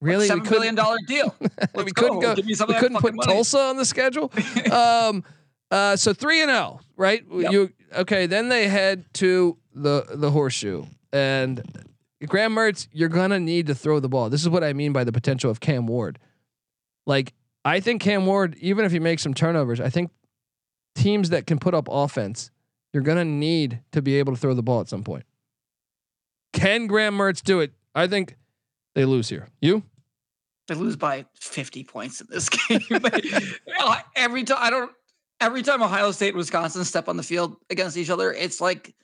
Really, 0.00 0.26
seven 0.28 0.44
billion 0.44 0.74
dollar 0.74 0.98
deal. 1.08 1.34
we 1.74 1.90
couldn't 1.92 2.20
go. 2.20 2.34
Give 2.34 2.46
me 2.46 2.54
some 2.54 2.68
we 2.68 2.74
couldn't 2.74 2.98
put 3.00 3.14
money. 3.14 3.32
Tulsa 3.32 3.58
on 3.58 3.76
the 3.76 3.84
schedule. 3.84 4.32
um, 4.70 5.24
uh, 5.70 5.96
so 5.96 6.12
three 6.12 6.40
and 6.42 6.50
zero, 6.50 6.80
right? 6.96 7.24
Yep. 7.30 7.52
You 7.52 7.72
okay? 7.94 8.26
Then 8.26 8.48
they 8.48 8.68
head 8.68 9.04
to 9.14 9.56
the 9.74 10.06
the 10.14 10.30
horseshoe 10.30 10.86
and 11.12 11.62
Graham 12.26 12.54
Mertz. 12.54 12.88
You're 12.92 13.08
gonna 13.08 13.40
need 13.40 13.66
to 13.66 13.74
throw 13.74 14.00
the 14.00 14.08
ball. 14.08 14.30
This 14.30 14.42
is 14.42 14.48
what 14.48 14.64
I 14.64 14.72
mean 14.72 14.92
by 14.92 15.04
the 15.04 15.12
potential 15.12 15.50
of 15.50 15.60
Cam 15.60 15.86
Ward. 15.86 16.18
Like 17.06 17.34
I 17.64 17.80
think 17.80 18.02
Cam 18.02 18.26
Ward, 18.26 18.56
even 18.60 18.84
if 18.84 18.92
he 18.92 18.98
makes 18.98 19.22
some 19.22 19.34
turnovers, 19.34 19.80
I 19.80 19.90
think 19.90 20.10
teams 20.94 21.30
that 21.30 21.46
can 21.46 21.58
put 21.58 21.74
up 21.74 21.88
offense, 21.90 22.50
you're 22.92 23.02
gonna 23.02 23.24
need 23.24 23.80
to 23.92 24.02
be 24.02 24.16
able 24.16 24.32
to 24.34 24.38
throw 24.40 24.54
the 24.54 24.62
ball 24.62 24.80
at 24.80 24.88
some 24.88 25.04
point. 25.04 25.24
Can 26.52 26.86
Graham 26.86 27.16
Mertz 27.16 27.42
do 27.42 27.60
it? 27.60 27.72
I 27.94 28.06
think 28.06 28.36
they 28.94 29.04
lose 29.04 29.28
here. 29.28 29.48
You? 29.60 29.82
They 30.66 30.74
lose 30.74 30.96
by 30.96 31.24
50 31.34 31.84
points 31.84 32.20
in 32.20 32.26
this 32.30 32.48
game. 32.68 32.80
Every 34.16 34.44
time 34.44 34.58
I 34.60 34.70
don't 34.70 34.90
every 35.40 35.62
time 35.62 35.82
Ohio 35.82 36.10
State 36.10 36.28
and 36.28 36.36
Wisconsin 36.36 36.84
step 36.84 37.08
on 37.08 37.16
the 37.16 37.22
field 37.22 37.56
against 37.70 37.96
each 37.96 38.10
other, 38.10 38.32
it's 38.32 38.60
like 38.60 38.94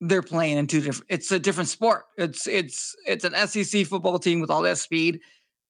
they're 0.00 0.22
playing 0.22 0.58
in 0.58 0.66
two 0.66 0.80
different 0.80 1.06
it's 1.08 1.30
a 1.30 1.38
different 1.38 1.68
sport. 1.68 2.04
It's 2.18 2.46
it's 2.46 2.94
it's 3.06 3.24
an 3.24 3.34
SEC 3.46 3.86
football 3.86 4.18
team 4.18 4.40
with 4.40 4.50
all 4.50 4.62
that 4.62 4.78
speed. 4.78 5.20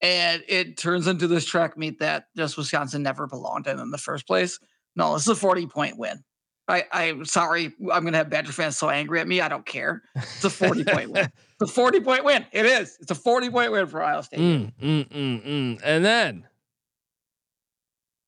And 0.01 0.43
it 0.49 0.75
turns 0.77 1.07
into 1.07 1.27
this 1.27 1.45
track 1.45 1.77
meet 1.77 1.99
that 1.99 2.25
just 2.35 2.57
Wisconsin 2.57 3.03
never 3.03 3.25
belonged 3.25 3.67
in 3.67 3.79
in 3.79 3.91
the 3.91 3.97
first 3.97 4.27
place. 4.27 4.59
No, 4.95 5.13
this 5.13 5.23
is 5.23 5.29
a 5.29 5.35
40 5.35 5.67
point 5.67 5.97
win. 5.97 6.23
I, 6.67 6.85
I'm 6.91 7.25
sorry. 7.25 7.73
I'm 7.91 8.03
going 8.03 8.13
to 8.13 8.17
have 8.17 8.29
Badger 8.29 8.53
fans 8.53 8.77
so 8.77 8.89
angry 8.89 9.19
at 9.19 9.27
me. 9.27 9.41
I 9.41 9.49
don't 9.49 9.65
care. 9.65 10.01
It's 10.15 10.43
a 10.45 10.49
40 10.49 10.83
point 10.85 11.11
win. 11.11 11.29
It's 11.61 11.71
a 11.71 11.73
40 11.73 11.99
point 12.01 12.25
win. 12.25 12.45
It 12.51 12.65
is. 12.65 12.97
It's 12.99 13.11
a 13.11 13.15
40 13.15 13.49
point 13.49 13.71
win 13.71 13.87
for 13.87 14.01
Ohio 14.01 14.21
State. 14.21 14.39
Mm, 14.39 14.73
mm, 14.81 15.07
mm, 15.07 15.47
mm. 15.47 15.81
And 15.83 16.03
then, 16.03 16.47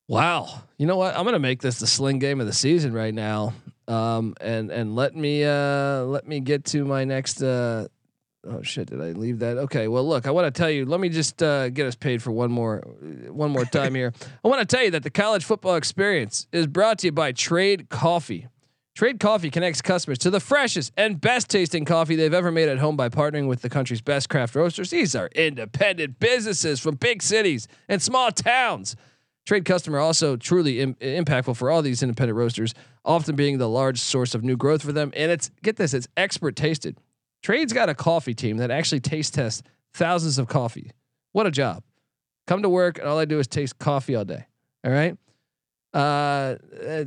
wow, 0.08 0.62
you 0.78 0.86
know 0.86 0.96
what? 0.96 1.16
I'm 1.16 1.24
gonna 1.24 1.38
make 1.38 1.60
this 1.60 1.78
the 1.78 1.86
sling 1.86 2.18
game 2.18 2.40
of 2.40 2.46
the 2.46 2.52
season 2.52 2.92
right 2.92 3.14
now. 3.14 3.54
Um, 3.88 4.34
and 4.40 4.70
and 4.70 4.96
let 4.96 5.14
me 5.14 5.44
uh 5.44 6.02
let 6.04 6.26
me 6.26 6.40
get 6.40 6.64
to 6.66 6.84
my 6.84 7.04
next. 7.04 7.42
Uh, 7.42 7.88
oh 8.44 8.62
shit! 8.62 8.88
Did 8.88 9.00
I 9.00 9.12
leave 9.12 9.38
that? 9.40 9.58
Okay. 9.58 9.86
Well, 9.88 10.06
look, 10.06 10.26
I 10.26 10.30
want 10.32 10.52
to 10.52 10.58
tell 10.58 10.70
you. 10.70 10.84
Let 10.84 10.98
me 11.00 11.08
just 11.08 11.42
uh, 11.42 11.68
get 11.68 11.86
us 11.86 11.94
paid 11.94 12.22
for 12.22 12.32
one 12.32 12.50
more 12.50 12.78
one 13.28 13.50
more 13.50 13.64
time 13.64 13.94
here. 13.94 14.12
I 14.44 14.48
want 14.48 14.68
to 14.68 14.76
tell 14.76 14.84
you 14.84 14.90
that 14.92 15.04
the 15.04 15.10
college 15.10 15.44
football 15.44 15.76
experience 15.76 16.48
is 16.52 16.66
brought 16.66 16.98
to 17.00 17.08
you 17.08 17.12
by 17.12 17.32
Trade 17.32 17.88
Coffee. 17.88 18.48
Trade 18.96 19.20
Coffee 19.20 19.50
connects 19.50 19.82
customers 19.82 20.16
to 20.18 20.30
the 20.30 20.40
freshest 20.40 20.90
and 20.96 21.20
best 21.20 21.50
tasting 21.50 21.84
coffee 21.84 22.16
they've 22.16 22.32
ever 22.32 22.50
made 22.50 22.70
at 22.70 22.78
home 22.78 22.96
by 22.96 23.10
partnering 23.10 23.46
with 23.46 23.60
the 23.60 23.68
country's 23.68 24.00
best 24.00 24.30
craft 24.30 24.54
roasters. 24.54 24.88
These 24.88 25.14
are 25.14 25.28
independent 25.34 26.18
businesses 26.18 26.80
from 26.80 26.94
big 26.94 27.22
cities 27.22 27.68
and 27.90 28.00
small 28.00 28.32
towns. 28.32 28.96
Trade 29.46 29.64
customer 29.64 30.00
also 30.00 30.36
truly 30.36 30.80
Im- 30.80 30.94
impactful 30.96 31.56
for 31.56 31.70
all 31.70 31.80
these 31.80 32.02
independent 32.02 32.36
roasters, 32.36 32.74
often 33.04 33.36
being 33.36 33.58
the 33.58 33.68
large 33.68 34.00
source 34.00 34.34
of 34.34 34.42
new 34.42 34.56
growth 34.56 34.82
for 34.82 34.92
them. 34.92 35.12
And 35.14 35.30
it's 35.30 35.50
get 35.62 35.76
this, 35.76 35.94
it's 35.94 36.08
expert 36.16 36.56
tasted. 36.56 36.98
Trade's 37.42 37.72
got 37.72 37.88
a 37.88 37.94
coffee 37.94 38.34
team 38.34 38.56
that 38.56 38.72
actually 38.72 39.00
taste 39.00 39.34
tests 39.34 39.62
thousands 39.94 40.38
of 40.38 40.48
coffee. 40.48 40.90
What 41.32 41.46
a 41.46 41.52
job! 41.52 41.84
Come 42.48 42.62
to 42.62 42.68
work 42.68 42.98
and 42.98 43.06
all 43.08 43.18
I 43.18 43.24
do 43.24 43.38
is 43.38 43.46
taste 43.46 43.78
coffee 43.78 44.16
all 44.16 44.24
day. 44.24 44.46
All 44.84 44.92
right. 44.92 45.16
Uh, 45.94 46.56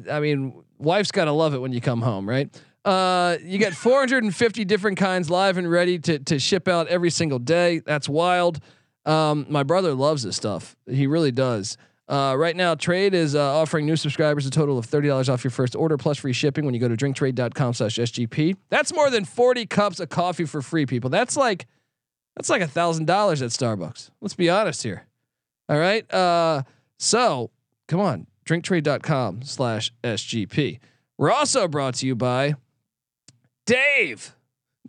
I 0.09 0.19
mean, 0.19 0.63
wife's 0.77 1.11
got 1.11 1.25
to 1.25 1.31
love 1.31 1.53
it 1.53 1.59
when 1.59 1.73
you 1.73 1.81
come 1.81 2.01
home, 2.01 2.27
right? 2.27 2.49
Uh, 2.85 3.37
you 3.43 3.59
got 3.59 3.73
450 3.73 4.63
different 4.63 4.97
kinds 4.97 5.29
live 5.29 5.57
and 5.57 5.69
ready 5.69 5.99
to 5.99 6.19
to 6.19 6.39
ship 6.39 6.69
out 6.69 6.87
every 6.87 7.09
single 7.09 7.39
day. 7.39 7.79
That's 7.79 8.07
wild. 8.07 8.61
Um, 9.05 9.45
my 9.49 9.63
brother 9.63 9.93
loves 9.93 10.23
this 10.23 10.37
stuff. 10.37 10.77
He 10.89 11.05
really 11.05 11.31
does. 11.31 11.77
Uh, 12.09 12.35
right 12.35 12.55
now, 12.55 12.73
Trade 12.73 13.13
is 13.13 13.35
uh, 13.35 13.55
offering 13.55 13.85
new 13.85 13.95
subscribers 13.95 14.47
a 14.47 14.49
total 14.49 14.79
of 14.79 14.87
$30 14.87 15.31
off 15.31 15.43
your 15.43 15.51
first 15.51 15.75
order 15.75 15.95
plus 15.95 16.17
free 16.17 16.33
shipping 16.33 16.65
when 16.65 16.73
you 16.73 16.79
go 16.79 16.87
to 16.87 16.97
drinktrade.com 16.97 17.73
slash 17.75 17.97
SGP. 17.97 18.57
That's 18.69 18.91
more 18.91 19.11
than 19.11 19.25
40 19.25 19.67
cups 19.67 19.99
of 19.99 20.09
coffee 20.09 20.45
for 20.45 20.63
free, 20.63 20.87
people. 20.87 21.11
That's 21.11 21.37
like, 21.37 21.67
that's 22.35 22.49
like 22.49 22.63
a 22.63 22.67
thousand 22.67 23.05
dollars 23.05 23.43
at 23.43 23.51
Starbucks. 23.51 24.09
Let's 24.21 24.33
be 24.33 24.49
honest 24.49 24.81
here. 24.81 25.05
All 25.69 25.77
right. 25.77 26.11
Uh, 26.11 26.63
so 26.97 27.51
come 27.87 27.99
on, 27.99 28.25
drinktrade.com 28.45 29.43
slash 29.43 29.93
SGP. 30.03 30.79
We're 31.19 31.31
also 31.31 31.67
brought 31.67 31.93
to 31.95 32.07
you 32.07 32.15
by 32.15 32.55
Dave. 33.67 34.35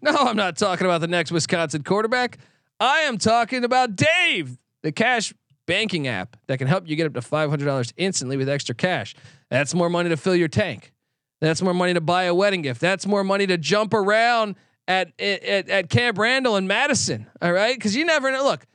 No, 0.00 0.12
I'm 0.16 0.37
not 0.37 0.56
talking 0.56 0.87
about 0.87 1.02
the 1.02 1.09
next 1.09 1.30
Wisconsin 1.30 1.83
quarterback. 1.83 2.38
I 2.78 3.00
am 3.00 3.18
talking 3.18 3.64
about 3.64 3.96
Dave, 3.96 4.56
the 4.83 4.92
cash 4.92 5.35
banking 5.70 6.09
app 6.09 6.37
that 6.48 6.59
can 6.59 6.66
help 6.66 6.88
you 6.88 6.96
get 6.96 7.06
up 7.06 7.14
to 7.14 7.20
$500 7.20 7.92
instantly 7.96 8.37
with 8.37 8.48
extra 8.48 8.74
cash. 8.74 9.14
That's 9.50 9.72
more 9.72 9.88
money 9.88 10.09
to 10.09 10.16
fill 10.16 10.35
your 10.35 10.48
tank. 10.48 10.92
That's 11.40 11.62
more 11.62 11.72
money 11.72 11.94
to 11.94 12.00
buy 12.00 12.24
a 12.24 12.35
wedding 12.35 12.62
gift. 12.62 12.80
That's 12.80 13.06
more 13.06 13.22
money 13.22 13.46
to 13.46 13.56
jump 13.56 13.94
around 13.94 14.56
at 14.88 15.12
at, 15.20 15.68
at 15.68 15.88
Camp 15.88 16.18
Randall 16.18 16.56
and 16.56 16.66
Madison. 16.66 17.30
All 17.40 17.52
right, 17.52 17.76
because 17.76 17.94
you 17.94 18.04
never 18.04 18.33
know. 18.33 18.42
Look, 18.42 18.66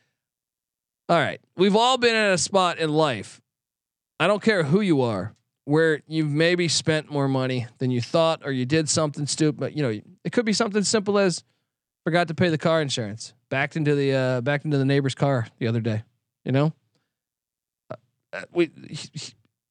all 1.09 1.17
right, 1.17 1.41
we've 1.57 1.75
all 1.75 1.97
been 1.97 2.15
at 2.15 2.31
a 2.31 2.37
spot 2.37 2.79
in 2.79 2.89
life. 2.89 3.41
I 4.17 4.27
don't 4.27 4.41
care 4.41 4.63
who 4.63 4.79
you 4.79 5.01
are, 5.01 5.35
where 5.65 6.01
you've 6.07 6.31
maybe 6.31 6.69
spent 6.69 7.11
more 7.11 7.27
money 7.27 7.67
than 7.79 7.91
you 7.91 7.99
thought, 7.99 8.41
or 8.45 8.53
you 8.53 8.65
did 8.65 8.87
something 8.87 9.27
stupid. 9.27 9.59
But 9.59 9.75
you 9.75 9.83
know, 9.83 10.01
it 10.23 10.31
could 10.31 10.45
be 10.45 10.53
something 10.53 10.83
simple 10.83 11.19
as 11.19 11.43
forgot 12.05 12.29
to 12.29 12.33
pay 12.33 12.47
the 12.47 12.57
car 12.57 12.81
insurance, 12.81 13.33
backed 13.49 13.75
into 13.75 13.95
the 13.95 14.13
uh, 14.13 14.41
backed 14.41 14.63
into 14.63 14.77
the 14.77 14.85
neighbor's 14.85 15.13
car 15.13 15.47
the 15.59 15.67
other 15.67 15.81
day. 15.81 16.03
You 16.45 16.53
know, 16.53 16.73
we 18.51 18.71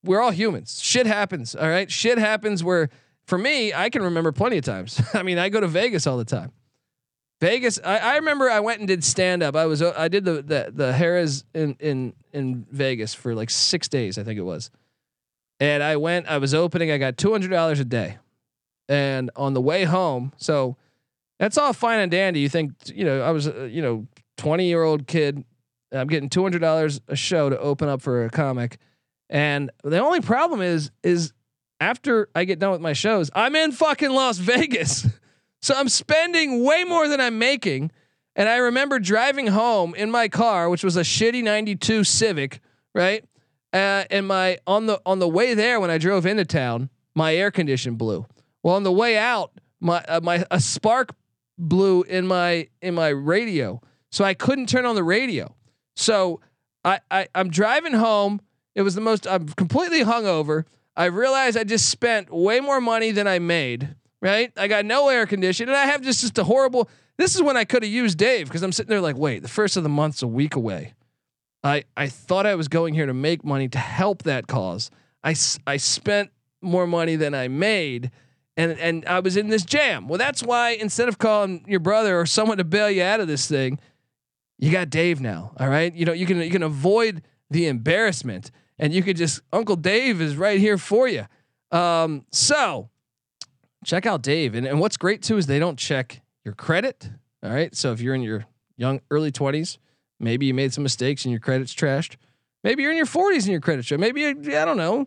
we're 0.04 0.20
all 0.20 0.30
humans. 0.30 0.80
Shit 0.82 1.06
happens. 1.06 1.54
All 1.54 1.68
right, 1.68 1.90
shit 1.90 2.18
happens. 2.18 2.62
Where 2.62 2.90
for 3.26 3.38
me, 3.38 3.72
I 3.72 3.90
can 3.90 4.02
remember 4.02 4.32
plenty 4.32 4.58
of 4.58 4.64
times. 4.64 5.00
I 5.14 5.22
mean, 5.22 5.38
I 5.38 5.48
go 5.48 5.60
to 5.60 5.68
Vegas 5.68 6.06
all 6.06 6.16
the 6.16 6.24
time. 6.24 6.52
Vegas. 7.40 7.78
I, 7.84 7.98
I 7.98 8.16
remember 8.16 8.48
I 8.50 8.60
went 8.60 8.78
and 8.78 8.88
did 8.88 9.02
stand 9.02 9.42
up. 9.42 9.56
I 9.56 9.66
was 9.66 9.82
I 9.82 10.08
did 10.08 10.24
the 10.24 10.34
the 10.34 10.72
the 10.72 10.92
Harrah's 10.92 11.44
in 11.54 11.76
in 11.80 12.14
in 12.32 12.66
Vegas 12.70 13.14
for 13.14 13.34
like 13.34 13.50
six 13.50 13.88
days. 13.88 14.18
I 14.18 14.24
think 14.24 14.38
it 14.38 14.44
was. 14.44 14.70
And 15.60 15.82
I 15.82 15.96
went. 15.96 16.26
I 16.26 16.38
was 16.38 16.54
opening. 16.54 16.90
I 16.90 16.98
got 16.98 17.16
two 17.16 17.32
hundred 17.32 17.50
dollars 17.50 17.80
a 17.80 17.84
day, 17.84 18.18
and 18.88 19.30
on 19.36 19.54
the 19.54 19.60
way 19.60 19.84
home, 19.84 20.32
so 20.36 20.76
that's 21.38 21.58
all 21.58 21.72
fine 21.72 22.00
and 22.00 22.10
dandy. 22.10 22.40
You 22.40 22.48
think 22.48 22.72
you 22.86 23.04
know? 23.04 23.22
I 23.22 23.30
was 23.30 23.48
uh, 23.48 23.68
you 23.70 23.82
know 23.82 24.06
twenty 24.36 24.66
year 24.66 24.82
old 24.82 25.06
kid. 25.06 25.44
I'm 25.92 26.08
getting 26.08 26.28
two 26.28 26.42
hundred 26.42 26.60
dollars 26.60 27.00
a 27.08 27.16
show 27.16 27.48
to 27.50 27.58
open 27.58 27.88
up 27.88 28.02
for 28.02 28.24
a 28.24 28.30
comic, 28.30 28.78
and 29.28 29.70
the 29.82 29.98
only 29.98 30.20
problem 30.20 30.60
is 30.60 30.90
is 31.02 31.32
after 31.80 32.28
I 32.34 32.44
get 32.44 32.58
done 32.58 32.72
with 32.72 32.80
my 32.80 32.92
shows, 32.92 33.30
I'm 33.34 33.54
in 33.56 33.72
fucking 33.72 34.10
Las 34.10 34.38
Vegas. 34.38 35.06
So 35.64 35.74
I'm 35.74 35.88
spending 35.88 36.62
way 36.62 36.84
more 36.84 37.08
than 37.08 37.22
I'm 37.22 37.38
making. 37.38 37.90
And 38.36 38.50
I 38.50 38.56
remember 38.56 38.98
driving 38.98 39.46
home 39.46 39.94
in 39.94 40.10
my 40.10 40.28
car, 40.28 40.68
which 40.68 40.84
was 40.84 40.98
a 40.98 41.00
shitty 41.00 41.42
92 41.42 42.04
Civic, 42.04 42.60
right? 42.94 43.24
Uh, 43.72 44.04
and 44.10 44.28
my 44.28 44.58
on 44.66 44.84
the 44.84 45.00
on 45.06 45.20
the 45.20 45.28
way 45.28 45.54
there 45.54 45.80
when 45.80 45.90
I 45.90 45.96
drove 45.96 46.26
into 46.26 46.44
town, 46.44 46.90
my 47.14 47.34
air 47.34 47.50
condition 47.50 47.94
blew. 47.94 48.26
Well, 48.62 48.74
on 48.74 48.82
the 48.82 48.92
way 48.92 49.16
out, 49.16 49.52
my 49.80 50.04
uh, 50.06 50.20
my 50.22 50.44
a 50.50 50.60
spark 50.60 51.14
blew 51.56 52.02
in 52.02 52.26
my 52.26 52.68
in 52.82 52.94
my 52.94 53.08
radio. 53.08 53.80
So 54.12 54.22
I 54.22 54.34
couldn't 54.34 54.68
turn 54.68 54.84
on 54.84 54.96
the 54.96 55.02
radio. 55.02 55.54
So 55.96 56.40
I, 56.84 57.00
I 57.10 57.28
I'm 57.34 57.50
driving 57.50 57.94
home. 57.94 58.40
It 58.74 58.82
was 58.82 58.94
the 58.94 59.00
most 59.00 59.26
I'm 59.26 59.46
completely 59.48 60.04
hungover. 60.04 60.64
I 60.96 61.06
realized 61.06 61.56
I 61.56 61.64
just 61.64 61.90
spent 61.90 62.30
way 62.32 62.60
more 62.60 62.80
money 62.80 63.10
than 63.10 63.26
I 63.26 63.38
made 63.38 63.94
right? 64.24 64.50
I 64.56 64.68
got 64.68 64.86
no 64.86 65.10
air 65.10 65.26
conditioning, 65.26 65.68
and 65.68 65.76
I 65.76 65.84
have 65.84 66.00
just 66.00 66.22
just 66.22 66.38
a 66.38 66.44
horrible. 66.44 66.88
This 67.18 67.36
is 67.36 67.42
when 67.42 67.56
I 67.56 67.64
could 67.64 67.84
have 67.84 67.92
used 67.92 68.18
Dave 68.18 68.48
because 68.48 68.62
I'm 68.62 68.72
sitting 68.72 68.88
there 68.88 69.02
like, 69.02 69.16
wait, 69.16 69.42
the 69.42 69.48
first 69.48 69.76
of 69.76 69.82
the 69.82 69.88
month's 69.90 70.22
a 70.22 70.26
week 70.26 70.56
away. 70.56 70.94
I 71.62 71.84
I 71.96 72.08
thought 72.08 72.46
I 72.46 72.54
was 72.54 72.66
going 72.66 72.94
here 72.94 73.06
to 73.06 73.14
make 73.14 73.44
money 73.44 73.68
to 73.68 73.78
help 73.78 74.22
that 74.22 74.46
cause. 74.46 74.90
I 75.22 75.34
I 75.66 75.76
spent 75.76 76.30
more 76.62 76.86
money 76.86 77.16
than 77.16 77.34
I 77.34 77.48
made, 77.48 78.10
and 78.56 78.72
and 78.80 79.04
I 79.04 79.20
was 79.20 79.36
in 79.36 79.48
this 79.48 79.64
jam. 79.64 80.08
Well, 80.08 80.18
that's 80.18 80.42
why 80.42 80.70
instead 80.70 81.08
of 81.08 81.18
calling 81.18 81.62
your 81.68 81.80
brother 81.80 82.18
or 82.18 82.24
someone 82.24 82.56
to 82.56 82.64
bail 82.64 82.90
you 82.90 83.02
out 83.02 83.20
of 83.20 83.28
this 83.28 83.46
thing, 83.46 83.78
you 84.58 84.70
got 84.70 84.90
Dave 84.90 85.20
now. 85.20 85.52
All 85.58 85.68
right, 85.68 85.94
you 85.94 86.04
know 86.04 86.12
you 86.12 86.26
can 86.26 86.38
you 86.38 86.50
can 86.50 86.62
avoid 86.62 87.22
the 87.50 87.66
embarrassment, 87.66 88.50
and 88.78 88.92
you 88.92 89.02
could 89.02 89.16
just 89.16 89.40
Uncle 89.52 89.76
Dave 89.76 90.20
is 90.20 90.36
right 90.36 90.60
here 90.60 90.78
for 90.78 91.08
you. 91.08 91.26
Um, 91.70 92.24
so 92.30 92.88
check 93.84 94.06
out 94.06 94.22
Dave. 94.22 94.54
And, 94.54 94.66
and 94.66 94.80
what's 94.80 94.96
great 94.96 95.22
too 95.22 95.36
is 95.36 95.46
they 95.46 95.58
don't 95.58 95.78
check 95.78 96.22
your 96.44 96.54
credit. 96.54 97.10
All 97.42 97.50
right. 97.50 97.74
So 97.74 97.92
if 97.92 98.00
you're 98.00 98.14
in 98.14 98.22
your 98.22 98.46
young 98.76 99.00
early 99.10 99.30
20s, 99.30 99.78
maybe 100.18 100.46
you 100.46 100.54
made 100.54 100.72
some 100.72 100.82
mistakes 100.82 101.24
and 101.24 101.32
your 101.32 101.40
credit's 101.40 101.74
trashed. 101.74 102.16
Maybe 102.62 102.82
you're 102.82 102.92
in 102.92 102.96
your 102.96 103.06
40s 103.06 103.40
and 103.40 103.48
your 103.48 103.60
credit's 103.60 103.88
trashed. 103.88 104.00
Maybe 104.00 104.22
you, 104.22 104.28
I 104.58 104.64
don't 104.64 104.76
know, 104.76 105.06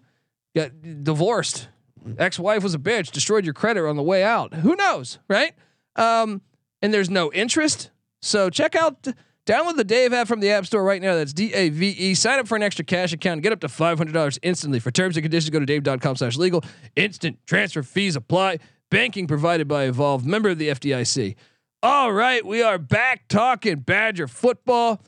got 0.55 0.71
divorced. 1.03 1.69
Ex-wife 2.17 2.63
was 2.63 2.73
a 2.73 2.79
bitch, 2.79 3.11
destroyed 3.11 3.43
your 3.43 3.53
credit 3.53 3.85
on 3.85 3.97
the 3.97 4.03
way 4.03 4.23
out. 4.23 4.53
Who 4.53 4.75
knows, 4.75 5.19
right? 5.27 5.53
Um, 5.95 6.41
and 6.81 6.93
there's 6.93 7.09
no 7.09 7.33
interest. 7.33 7.89
So 8.21 8.49
check 8.49 8.75
out 8.75 9.07
Download 9.47 9.77
the 9.77 9.83
Dave 9.85 10.11
app 10.13 10.27
from 10.27 10.41
the 10.41 10.51
App 10.51 10.65
Store 10.65 10.83
right 10.83 11.01
now. 11.01 11.15
That's 11.15 11.31
D 11.33 11.53
A 11.53 11.69
V 11.69 11.87
E. 11.87 12.13
Sign 12.15 12.37
up 12.37 12.47
for 12.47 12.55
an 12.57 12.61
extra 12.63 12.83
cash 12.85 13.13
account 13.13 13.33
and 13.37 13.43
get 13.43 13.53
up 13.53 13.61
to 13.61 13.67
$500 13.67 14.39
instantly. 14.43 14.79
For 14.79 14.91
terms 14.91 15.15
and 15.15 15.23
conditions, 15.23 15.49
go 15.51 15.59
to 15.59 15.65
dave.com 15.65 16.17
slash 16.17 16.35
legal. 16.35 16.63
Instant 16.97 17.39
transfer 17.47 17.81
fees 17.81 18.15
apply. 18.17 18.59
Banking 18.91 19.25
provided 19.25 19.67
by 19.67 19.85
Evolve, 19.85 20.25
member 20.25 20.49
of 20.49 20.57
the 20.57 20.67
FDIC. 20.67 21.35
All 21.81 22.11
right, 22.11 22.45
we 22.45 22.61
are 22.61 22.77
back 22.77 23.27
talking 23.29 23.79
Badger 23.79 24.27
football. 24.27 25.01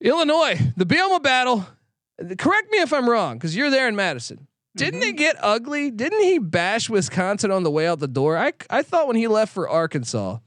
Illinois, 0.00 0.58
the 0.76 0.84
Bielema 0.86 1.22
battle. 1.22 1.66
Correct 2.38 2.70
me 2.70 2.78
if 2.78 2.92
I'm 2.92 3.08
wrong, 3.08 3.34
because 3.34 3.54
you're 3.56 3.70
there 3.70 3.88
in 3.88 3.96
Madison. 3.96 4.46
Didn't 4.76 5.00
Mm-hmm. 5.00 5.08
it 5.10 5.16
get 5.16 5.36
ugly? 5.40 5.90
Didn't 5.90 6.20
he 6.22 6.38
bash 6.38 6.90
Wisconsin 6.90 7.50
on 7.50 7.62
the 7.62 7.70
way 7.70 7.86
out 7.86 7.98
the 7.98 8.08
door? 8.08 8.36
I 8.36 8.52
I 8.68 8.82
thought 8.82 9.06
when 9.06 9.16
he 9.16 9.26
left 9.26 9.54
for 9.54 9.68
Arkansas, 9.68 10.38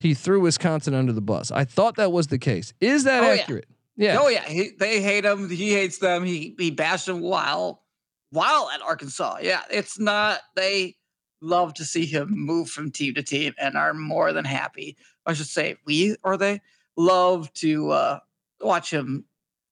he 0.00 0.14
threw 0.14 0.40
Wisconsin 0.40 0.94
under 0.94 1.12
the 1.12 1.20
bus. 1.20 1.50
I 1.50 1.64
thought 1.64 1.96
that 1.96 2.12
was 2.12 2.26
the 2.28 2.38
case. 2.38 2.72
Is 2.80 3.04
that 3.04 3.22
Oh, 3.24 3.30
accurate? 3.30 3.66
Yeah. 3.96 4.18
Oh 4.20 4.28
yeah, 4.28 4.44
he, 4.46 4.70
they 4.78 5.00
hate 5.00 5.24
him. 5.24 5.48
He 5.48 5.72
hates 5.72 5.98
them. 5.98 6.24
He 6.24 6.54
he 6.58 6.70
bashed 6.70 7.06
them 7.06 7.20
while 7.20 7.82
while 8.30 8.68
at 8.74 8.82
Arkansas. 8.82 9.38
Yeah, 9.40 9.62
it's 9.70 9.98
not. 9.98 10.40
They 10.54 10.96
love 11.40 11.72
to 11.74 11.84
see 11.84 12.04
him 12.06 12.28
move 12.30 12.68
from 12.68 12.90
team 12.90 13.14
to 13.14 13.22
team 13.22 13.54
and 13.58 13.74
are 13.76 13.94
more 13.94 14.32
than 14.32 14.44
happy. 14.44 14.96
I 15.24 15.32
should 15.32 15.46
say 15.46 15.76
we 15.86 16.16
or 16.22 16.36
they 16.36 16.60
love 16.96 17.52
to 17.54 17.90
uh, 17.90 18.18
watch 18.60 18.92
him 18.92 19.24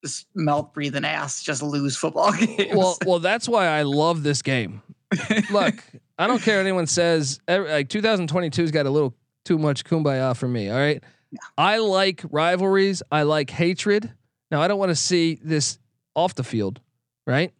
just 0.02 0.26
mouth 0.34 0.72
breathing 0.74 1.04
ass 1.04 1.42
just 1.42 1.62
lose 1.62 1.96
football 1.96 2.32
games. 2.38 2.74
Well, 2.74 2.96
well, 3.06 3.18
that's 3.18 3.46
why 3.48 3.66
I 3.66 3.82
love 3.82 4.22
this 4.22 4.40
game. 4.42 4.82
Look, 5.50 5.82
I 6.18 6.26
don't 6.26 6.40
care 6.42 6.56
what 6.56 6.62
anyone 6.66 6.86
says. 6.86 7.40
Like 7.48 7.88
2022's 7.88 8.70
got 8.70 8.86
a 8.86 8.90
little 8.90 9.14
too 9.44 9.58
much 9.58 9.84
kumbaya 9.84 10.36
for 10.36 10.48
me. 10.48 10.70
All 10.70 10.78
right. 10.78 11.02
I 11.58 11.78
like 11.78 12.22
rivalries. 12.30 13.02
I 13.10 13.22
like 13.22 13.50
hatred. 13.50 14.12
Now 14.50 14.60
I 14.62 14.68
don't 14.68 14.78
want 14.78 14.90
to 14.90 14.96
see 14.96 15.38
this 15.42 15.78
off 16.14 16.34
the 16.34 16.44
field, 16.44 16.80
right? 17.26 17.52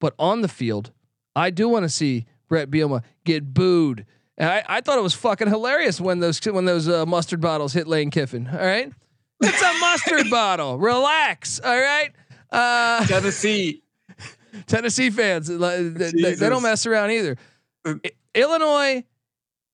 But 0.00 0.14
on 0.18 0.40
the 0.40 0.48
field, 0.48 0.90
I 1.36 1.50
do 1.50 1.68
want 1.68 1.84
to 1.84 1.88
see 1.88 2.26
Bret 2.48 2.70
Bielema 2.70 3.02
get 3.24 3.54
booed. 3.54 4.04
And 4.36 4.48
I, 4.48 4.64
I 4.66 4.80
thought 4.80 4.98
it 4.98 5.02
was 5.02 5.14
fucking 5.14 5.48
hilarious 5.48 6.00
when 6.00 6.18
those 6.20 6.44
when 6.44 6.64
those 6.64 6.88
uh, 6.88 7.06
mustard 7.06 7.40
bottles 7.40 7.72
hit 7.72 7.86
Lane 7.86 8.10
Kiffin. 8.10 8.48
All 8.48 8.58
right, 8.58 8.90
it's 9.40 9.62
a 9.62 9.72
mustard 9.80 10.30
bottle. 10.30 10.78
Relax. 10.78 11.60
All 11.60 11.78
right. 11.78 12.10
Uh, 12.50 13.06
Tennessee. 13.06 13.82
Tennessee 14.66 15.10
fans, 15.10 15.46
they, 15.46 15.82
they- 15.88 16.34
they 16.34 16.48
don't 16.48 16.62
mess 16.62 16.84
around 16.86 17.10
either. 17.12 17.36
Illinois 18.34 19.04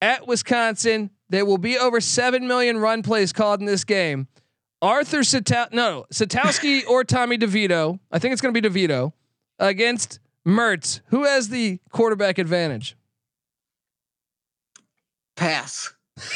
at 0.03 0.27
Wisconsin. 0.27 1.11
There 1.29 1.45
will 1.45 1.59
be 1.59 1.77
over 1.79 2.01
seven 2.01 2.47
million 2.47 2.79
run 2.79 3.03
plays 3.03 3.33
called 3.33 3.61
in 3.61 3.67
this 3.67 3.85
game. 3.85 4.29
Arthur 4.83 5.21
Sata- 5.21 5.73
no 5.73 6.07
Satowski 6.13 6.87
or 6.89 7.03
Tommy 7.05 7.39
DeVito. 7.39 7.99
I 8.13 8.19
think 8.19 8.33
it's 8.33 8.41
going 8.43 8.55
to 8.55 8.61
be 8.61 8.69
DeVito 8.69 9.13
against 9.59 10.21
Mertz. 10.47 11.01
Who 11.07 11.25
has 11.25 11.49
the 11.49 11.81
quarterback 11.91 12.39
advantage? 12.39 12.97
Pass. 15.37 15.93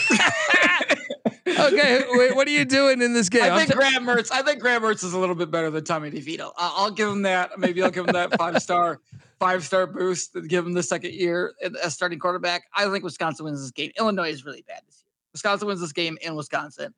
Okay, 1.47 2.05
wait, 2.11 2.34
what 2.36 2.47
are 2.47 2.51
you 2.53 2.64
doing 2.64 3.03
in 3.03 3.12
this 3.12 3.28
game? 3.28 3.43
I 3.53 3.59
think 3.59 3.70
t- 3.70 3.74
Graham 3.74 4.05
Mertz. 4.05 4.30
I 4.32 4.43
think 4.43 4.61
Graham 4.61 4.82
Mertz 4.82 5.03
is 5.05 5.12
a 5.14 5.18
little 5.18 5.34
bit 5.34 5.51
better 5.51 5.68
than 5.68 5.84
Tommy 5.84 6.11
DeVito. 6.11 6.53
I- 6.57 6.74
I'll 6.76 6.91
give 6.91 7.09
him 7.09 7.22
that. 7.22 7.59
Maybe 7.59 7.82
I'll 7.82 7.91
give 7.91 8.07
him 8.07 8.12
that 8.12 8.34
five 8.38 8.62
star, 8.62 9.01
five 9.41 9.64
star 9.64 9.86
boost. 9.88 10.36
and 10.36 10.49
Give 10.49 10.64
him 10.64 10.74
the 10.74 10.82
second 10.82 11.12
year 11.14 11.55
as 11.82 11.95
starting 11.95 12.18
quarterback. 12.20 12.64
I 12.74 12.88
think 12.91 13.03
Wisconsin 13.03 13.45
wins 13.47 13.61
this 13.61 13.72
game. 13.72 13.91
Illinois 13.99 14.30
is 14.30 14.45
really 14.45 14.62
bad 14.68 14.82
this 14.86 15.03
year. 15.05 15.11
Wisconsin 15.32 15.66
wins 15.66 15.80
this 15.80 15.93
game 15.93 16.16
in 16.22 16.36
Wisconsin. 16.36 16.95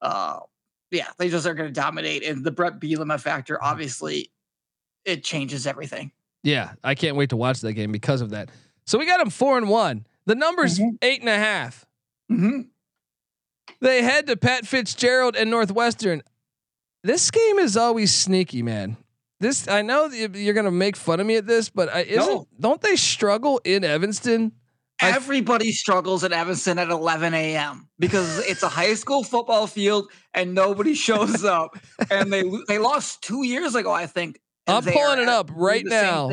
Uh, 0.00 0.38
yeah, 0.92 1.08
they 1.18 1.28
just 1.28 1.46
are 1.46 1.54
going 1.54 1.68
to 1.68 1.72
dominate, 1.80 2.22
and 2.22 2.44
the 2.44 2.50
Bret 2.52 2.78
Bielema 2.78 3.18
factor 3.20 3.62
obviously 3.62 4.30
it 5.04 5.24
changes 5.24 5.66
everything. 5.66 6.12
yeah, 6.44 6.72
I 6.84 6.94
can't 6.94 7.16
wait 7.16 7.30
to 7.30 7.36
watch 7.36 7.60
that 7.62 7.72
game 7.72 7.90
because 7.90 8.20
of 8.20 8.30
that. 8.30 8.50
So 8.86 8.98
we 8.98 9.06
got 9.06 9.18
them 9.18 9.30
four 9.30 9.58
and 9.58 9.68
one. 9.68 10.06
The 10.26 10.34
number's 10.34 10.78
Mhm. 10.78 10.98
eight 11.02 11.20
and 11.20 11.28
a 11.28 11.36
half. 11.36 11.84
Mm-hmm. 12.30 12.60
They 13.80 14.02
head 14.02 14.26
to 14.28 14.36
Pat 14.36 14.66
Fitzgerald 14.66 15.36
and 15.36 15.50
Northwestern. 15.50 16.22
This 17.02 17.30
game 17.30 17.58
is 17.58 17.76
always 17.76 18.14
sneaky, 18.14 18.62
man. 18.62 18.96
This 19.40 19.68
I 19.68 19.82
know 19.82 20.06
you're 20.06 20.54
gonna 20.54 20.70
make 20.70 20.96
fun 20.96 21.20
of 21.20 21.26
me 21.26 21.36
at 21.36 21.46
this, 21.46 21.68
but 21.70 21.88
I, 21.94 22.00
isn't 22.00 22.26
No. 22.26 22.48
don't 22.58 22.80
they 22.80 22.96
struggle 22.96 23.60
in 23.64 23.84
Evanston? 23.84 24.52
Everybody 25.00 25.70
struggles 25.70 26.24
in 26.24 26.32
Evanston 26.32 26.76
at 26.80 26.88
11 26.88 27.32
a.m. 27.32 27.88
because 28.00 28.40
it's 28.48 28.64
a 28.64 28.68
high 28.68 28.94
school 28.94 29.22
football 29.22 29.68
field 29.68 30.10
and 30.34 30.54
nobody 30.54 30.92
shows 30.94 31.44
up. 31.56 31.78
and 32.10 32.32
they 32.32 32.42
they 32.66 32.78
lost 32.78 33.22
two 33.22 33.44
years 33.46 33.74
ago, 33.76 33.92
I 33.92 34.06
think. 34.06 34.40
I'm 34.66 34.82
pulling 34.82 35.20
it 35.20 35.28
up 35.28 35.50
right 35.54 35.84
now. 35.86 36.30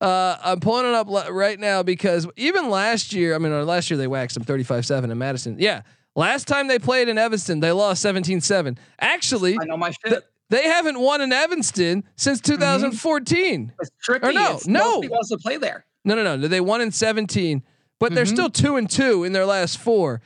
Uh, 0.00 0.36
I'm 0.42 0.60
pulling 0.60 0.86
it 0.86 0.94
up 0.94 1.08
right 1.30 1.58
now 1.60 1.82
because 1.82 2.26
even 2.36 2.68
last 2.68 3.12
year, 3.12 3.34
I 3.34 3.38
mean, 3.38 3.52
uh, 3.52 3.64
last 3.64 3.90
year 3.90 3.96
they 3.96 4.08
waxed 4.08 4.34
them 4.34 4.44
35-7 4.44 5.10
in 5.10 5.16
Madison. 5.18 5.56
Yeah, 5.58 5.82
last 6.16 6.48
time 6.48 6.66
they 6.68 6.78
played 6.78 7.08
in 7.08 7.16
Evanston, 7.16 7.60
they 7.60 7.70
lost 7.70 8.04
17-7. 8.04 8.76
Actually, 8.98 9.56
I 9.60 9.64
know 9.66 9.76
my 9.76 9.92
shit. 10.04 10.24
They 10.50 10.64
haven't 10.64 11.00
won 11.00 11.20
in 11.20 11.32
Evanston 11.32 12.04
since 12.16 12.40
2014. 12.40 13.72
It's 13.80 13.90
tricky. 14.02 14.26
or 14.28 14.32
no, 14.32 14.42
It's- 14.44 14.66
no. 14.66 14.80
Nobody 14.94 15.08
wants 15.08 15.28
to 15.30 15.38
play 15.38 15.56
there. 15.56 15.86
No, 16.04 16.14
no, 16.14 16.36
no. 16.36 16.48
They 16.48 16.60
won 16.60 16.80
in 16.80 16.92
17, 16.92 17.62
but 17.98 18.14
they're 18.14 18.24
Mhm. 18.24 18.32
still 18.32 18.50
two 18.50 18.76
and 18.76 18.88
two 18.90 19.24
in 19.24 19.32
their 19.32 19.46
last 19.46 19.78
four. 19.78 20.20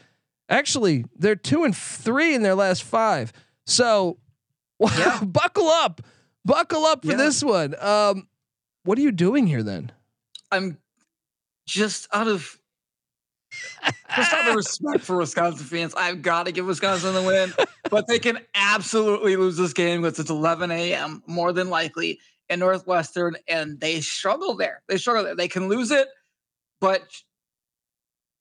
Actually, 0.48 1.04
they're 1.16 1.36
two 1.36 1.64
and 1.64 1.76
three 1.76 2.34
in 2.34 2.42
their 2.42 2.54
last 2.54 2.82
five. 2.82 3.32
So 3.66 4.18
Yeah. 4.80 5.22
buckle 5.24 5.68
up. 5.68 6.00
Buckle 6.44 6.84
up 6.84 7.04
for 7.04 7.10
Yeah. 7.12 7.16
this 7.18 7.42
one. 7.42 7.74
Um, 7.80 8.28
what 8.84 8.96
are 8.98 9.02
you 9.02 9.12
doing 9.12 9.46
here 9.46 9.62
then? 9.62 9.92
I'm 10.50 10.78
just 11.66 12.08
out 12.12 12.26
of 12.28 12.57
just 14.16 14.32
out 14.32 14.48
of 14.48 14.54
respect 14.56 15.00
for 15.04 15.16
Wisconsin 15.16 15.66
fans. 15.66 15.94
I've 15.94 16.22
got 16.22 16.46
to 16.46 16.52
give 16.52 16.66
Wisconsin 16.66 17.14
the 17.14 17.22
win, 17.22 17.52
but 17.90 18.06
they 18.06 18.18
can 18.18 18.38
absolutely 18.54 19.36
lose 19.36 19.56
this 19.56 19.72
game 19.72 20.02
because 20.02 20.18
it's 20.18 20.30
11 20.30 20.70
a.m. 20.70 21.22
more 21.26 21.52
than 21.52 21.70
likely 21.70 22.20
in 22.48 22.60
Northwestern, 22.60 23.36
and 23.46 23.78
they 23.80 24.00
struggle 24.00 24.56
there. 24.56 24.82
They 24.88 24.96
struggle 24.96 25.24
there. 25.24 25.36
They 25.36 25.48
can 25.48 25.68
lose 25.68 25.90
it, 25.90 26.08
but 26.80 27.02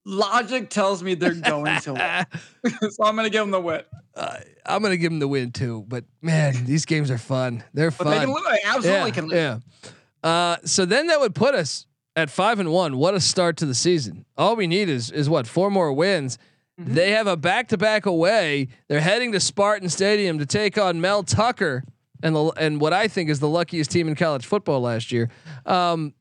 logic 0.04 0.70
tells 0.70 1.02
me 1.02 1.14
they're 1.14 1.34
going 1.34 1.80
to 1.82 1.92
win. 1.92 2.26
so 2.90 3.04
I'm 3.04 3.14
going 3.14 3.26
to 3.26 3.30
give 3.30 3.42
them 3.42 3.50
the 3.50 3.60
win. 3.60 3.82
Uh, 4.18 4.38
I'm 4.66 4.82
gonna 4.82 4.96
give 4.96 5.12
them 5.12 5.20
the 5.20 5.28
win 5.28 5.52
too, 5.52 5.84
but 5.86 6.04
man, 6.22 6.64
these 6.64 6.84
games 6.84 7.08
are 7.08 7.18
fun. 7.18 7.62
They're 7.72 7.92
But 7.92 8.04
fun. 8.04 8.10
they 8.10 8.18
can 8.24 8.34
lose. 8.34 8.44
They 8.50 8.60
absolutely 8.64 8.90
yeah, 8.90 9.10
can 9.10 9.24
lose. 9.26 9.32
yeah. 9.32 10.28
Uh, 10.28 10.56
so 10.64 10.84
then 10.84 11.06
that 11.06 11.20
would 11.20 11.36
put 11.36 11.54
us 11.54 11.86
at 12.18 12.30
five 12.30 12.58
and 12.58 12.72
one. 12.72 12.96
What 12.96 13.14
a 13.14 13.20
start 13.20 13.56
to 13.58 13.66
the 13.66 13.74
season! 13.74 14.24
All 14.36 14.56
we 14.56 14.66
need 14.66 14.88
is 14.88 15.10
is 15.10 15.30
what 15.30 15.46
four 15.46 15.70
more 15.70 15.92
wins. 15.92 16.36
Mm-hmm. 16.80 16.94
They 16.94 17.12
have 17.12 17.28
a 17.28 17.36
back 17.36 17.68
to 17.68 17.78
back 17.78 18.06
away. 18.06 18.68
They're 18.88 19.00
heading 19.00 19.30
to 19.32 19.40
Spartan 19.40 19.88
Stadium 19.88 20.40
to 20.40 20.46
take 20.46 20.76
on 20.76 21.00
Mel 21.00 21.22
Tucker 21.22 21.84
and 22.22 22.34
the 22.34 22.46
and 22.56 22.80
what 22.80 22.92
I 22.92 23.06
think 23.06 23.30
is 23.30 23.38
the 23.38 23.48
luckiest 23.48 23.92
team 23.92 24.08
in 24.08 24.16
college 24.16 24.46
football 24.46 24.80
last 24.80 25.12
year. 25.12 25.30
Um, 25.64 26.12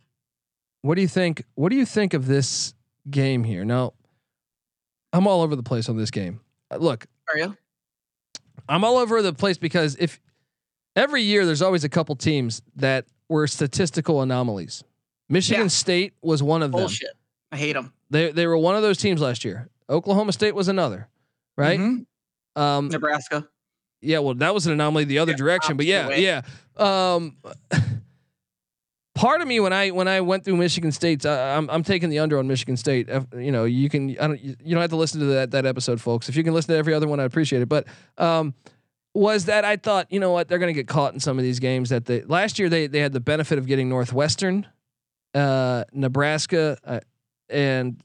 what 0.83 0.95
do 0.95 1.01
you 1.01 1.07
think? 1.07 1.43
What 1.55 1.69
do 1.69 1.75
you 1.75 1.85
think 1.85 2.13
of 2.13 2.27
this 2.27 2.75
game 3.09 3.43
here? 3.43 3.65
Now, 3.65 3.93
I'm 5.11 5.25
all 5.25 5.41
over 5.41 5.55
the 5.55 5.63
place 5.63 5.89
on 5.89 5.97
this 5.97 6.11
game. 6.11 6.41
Uh, 6.69 6.77
Look, 6.77 7.07
Are 7.33 7.39
you? 7.39 7.57
I'm 8.69 8.83
all 8.83 8.97
over 8.97 9.23
the 9.23 9.33
place 9.33 9.57
because 9.57 9.95
if 9.99 10.19
every 10.95 11.23
year 11.23 11.43
there's 11.43 11.63
always 11.63 11.83
a 11.83 11.89
couple 11.89 12.15
teams 12.15 12.61
that 12.75 13.05
were 13.29 13.47
statistical 13.47 14.21
anomalies. 14.21 14.83
Michigan 15.29 15.63
Yeah. 15.63 15.67
State 15.69 16.13
was 16.21 16.41
one 16.41 16.63
of 16.63 16.71
them. 16.71 16.89
I 17.51 17.57
hate 17.57 17.73
them. 17.73 17.93
They 18.09 18.31
they 18.31 18.47
were 18.47 18.57
one 18.57 18.75
of 18.75 18.81
those 18.81 18.97
teams 18.97 19.21
last 19.21 19.43
year. 19.45 19.69
Oklahoma 19.89 20.31
State 20.33 20.55
was 20.55 20.67
another, 20.67 21.07
right? 21.57 21.79
Mm-hmm. 21.79 22.61
Um, 22.61 22.87
Nebraska. 22.89 23.47
yeah, 24.01 24.19
well, 24.19 24.33
that 24.35 24.53
was 24.53 24.65
an 24.67 24.73
anomaly 24.73 25.03
the 25.05 25.19
other 25.19 25.31
Yeah, 25.33 25.37
direction, 25.37 25.77
but 25.77 25.85
yeah, 25.85 26.09
yeah. 26.15 26.41
Um, 26.75 27.37
part 29.15 29.41
of 29.41 29.47
me 29.47 29.59
when 29.59 29.73
I 29.73 29.89
when 29.91 30.07
I 30.07 30.21
went 30.21 30.45
through 30.45 30.57
Michigan 30.57 30.91
State's, 30.91 31.25
I, 31.25 31.55
I'm 31.55 31.69
I'm 31.69 31.83
taking 31.83 32.09
the 32.09 32.19
under 32.19 32.37
on 32.37 32.47
Michigan 32.47 32.77
State. 32.77 33.09
You 33.37 33.51
know, 33.51 33.65
you 33.65 33.89
can 33.89 34.11
I 34.19 34.27
don't 34.27 34.41
you 34.41 34.55
you 34.63 34.73
don't 34.75 34.81
have 34.81 34.89
to 34.91 34.95
listen 34.95 35.19
to 35.21 35.25
that 35.27 35.51
that 35.51 35.65
episode, 35.65 35.99
folks. 36.01 36.29
If 36.29 36.35
you 36.35 36.43
can 36.43 36.53
listen 36.53 36.73
to 36.73 36.77
every 36.77 36.93
other 36.93 37.07
one, 37.07 37.19
I 37.19 37.23
appreciate 37.23 37.61
it. 37.61 37.69
But 37.69 37.87
um, 38.17 38.53
was 39.13 39.45
that 39.45 39.65
I 39.65 39.77
thought 39.77 40.11
you 40.11 40.19
know 40.19 40.31
what 40.31 40.47
they're 40.47 40.59
going 40.59 40.73
to 40.73 40.79
get 40.79 40.87
caught 40.87 41.13
in 41.13 41.19
some 41.19 41.37
of 41.37 41.43
these 41.43 41.59
games 41.59 41.89
that 41.89 42.05
they 42.05 42.21
last 42.23 42.59
year 42.59 42.69
they 42.69 42.87
they 42.87 42.99
had 42.99 43.13
the 43.13 43.19
benefit 43.19 43.57
of 43.57 43.65
getting 43.67 43.89
Northwestern, 43.89 44.67
uh, 45.37 45.83
Nebraska, 45.93 46.77
uh, 46.83 46.99
and 47.49 48.01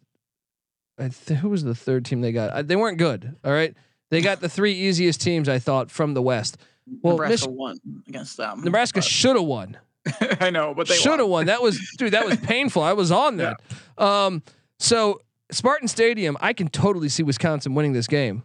I 0.99 1.09
th- 1.09 1.41
who 1.41 1.49
was 1.49 1.65
the 1.65 1.75
third 1.75 2.05
team 2.05 2.21
they 2.21 2.33
got? 2.33 2.51
Uh, 2.51 2.63
they 2.63 2.77
weren't 2.77 2.99
good. 2.99 3.37
All 3.45 3.53
right. 3.53 3.75
They 4.11 4.21
got 4.21 4.41
the 4.41 4.49
three 4.49 4.75
easiest 4.75 5.21
teams 5.23 5.49
I 5.49 5.59
thought 5.59 5.91
from 5.91 6.13
the 6.15 6.21
West. 6.23 6.59
Well, 7.03 7.15
Nebraska 7.15 7.49
Mich- 7.49 7.57
won 7.59 7.77
against 8.09 8.37
them. 8.37 8.63
Nebraska 8.63 9.01
should 9.01 9.37
have 9.37 9.45
won. 9.47 9.79
I 10.41 10.51
know, 10.51 10.75
but 10.75 10.89
they 10.89 10.95
Should 10.97 11.21
have 11.21 11.29
won. 11.29 11.47
That 11.47 11.63
was 11.63 11.79
dude. 11.97 12.13
That 12.13 12.27
was 12.27 12.37
painful. 12.43 12.83
I 12.83 12.93
was 12.93 13.11
on 13.13 13.37
that. 13.39 13.61
Um. 13.97 14.43
So 14.79 15.21
Spartan 15.51 15.87
Stadium, 15.89 16.37
I 16.41 16.53
can 16.53 16.69
totally 16.69 17.09
see 17.09 17.23
Wisconsin 17.23 17.75
winning 17.75 17.93
this 17.93 18.07
game. 18.09 18.43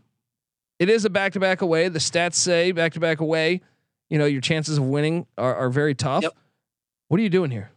it 0.80 0.88
is 0.90 1.04
a 1.04 1.10
back 1.10 1.34
to 1.34 1.40
back 1.40 1.62
away. 1.62 1.90
The 1.90 2.00
stats 2.00 2.36
say 2.36 2.72
back 2.72 2.94
to 2.94 3.00
back 3.00 3.20
away. 3.20 3.62
You 4.10 4.20
know, 4.20 4.26
your 4.26 4.40
chances 4.42 4.78
of 4.78 4.84
winning 4.86 5.26
are, 5.38 5.54
are 5.56 5.70
very 5.70 5.96
tough. 5.96 6.24
Yep. 6.24 6.34
What 7.10 7.20
are 7.20 7.24
you 7.24 7.30
doing 7.30 7.50
here? 7.52 7.72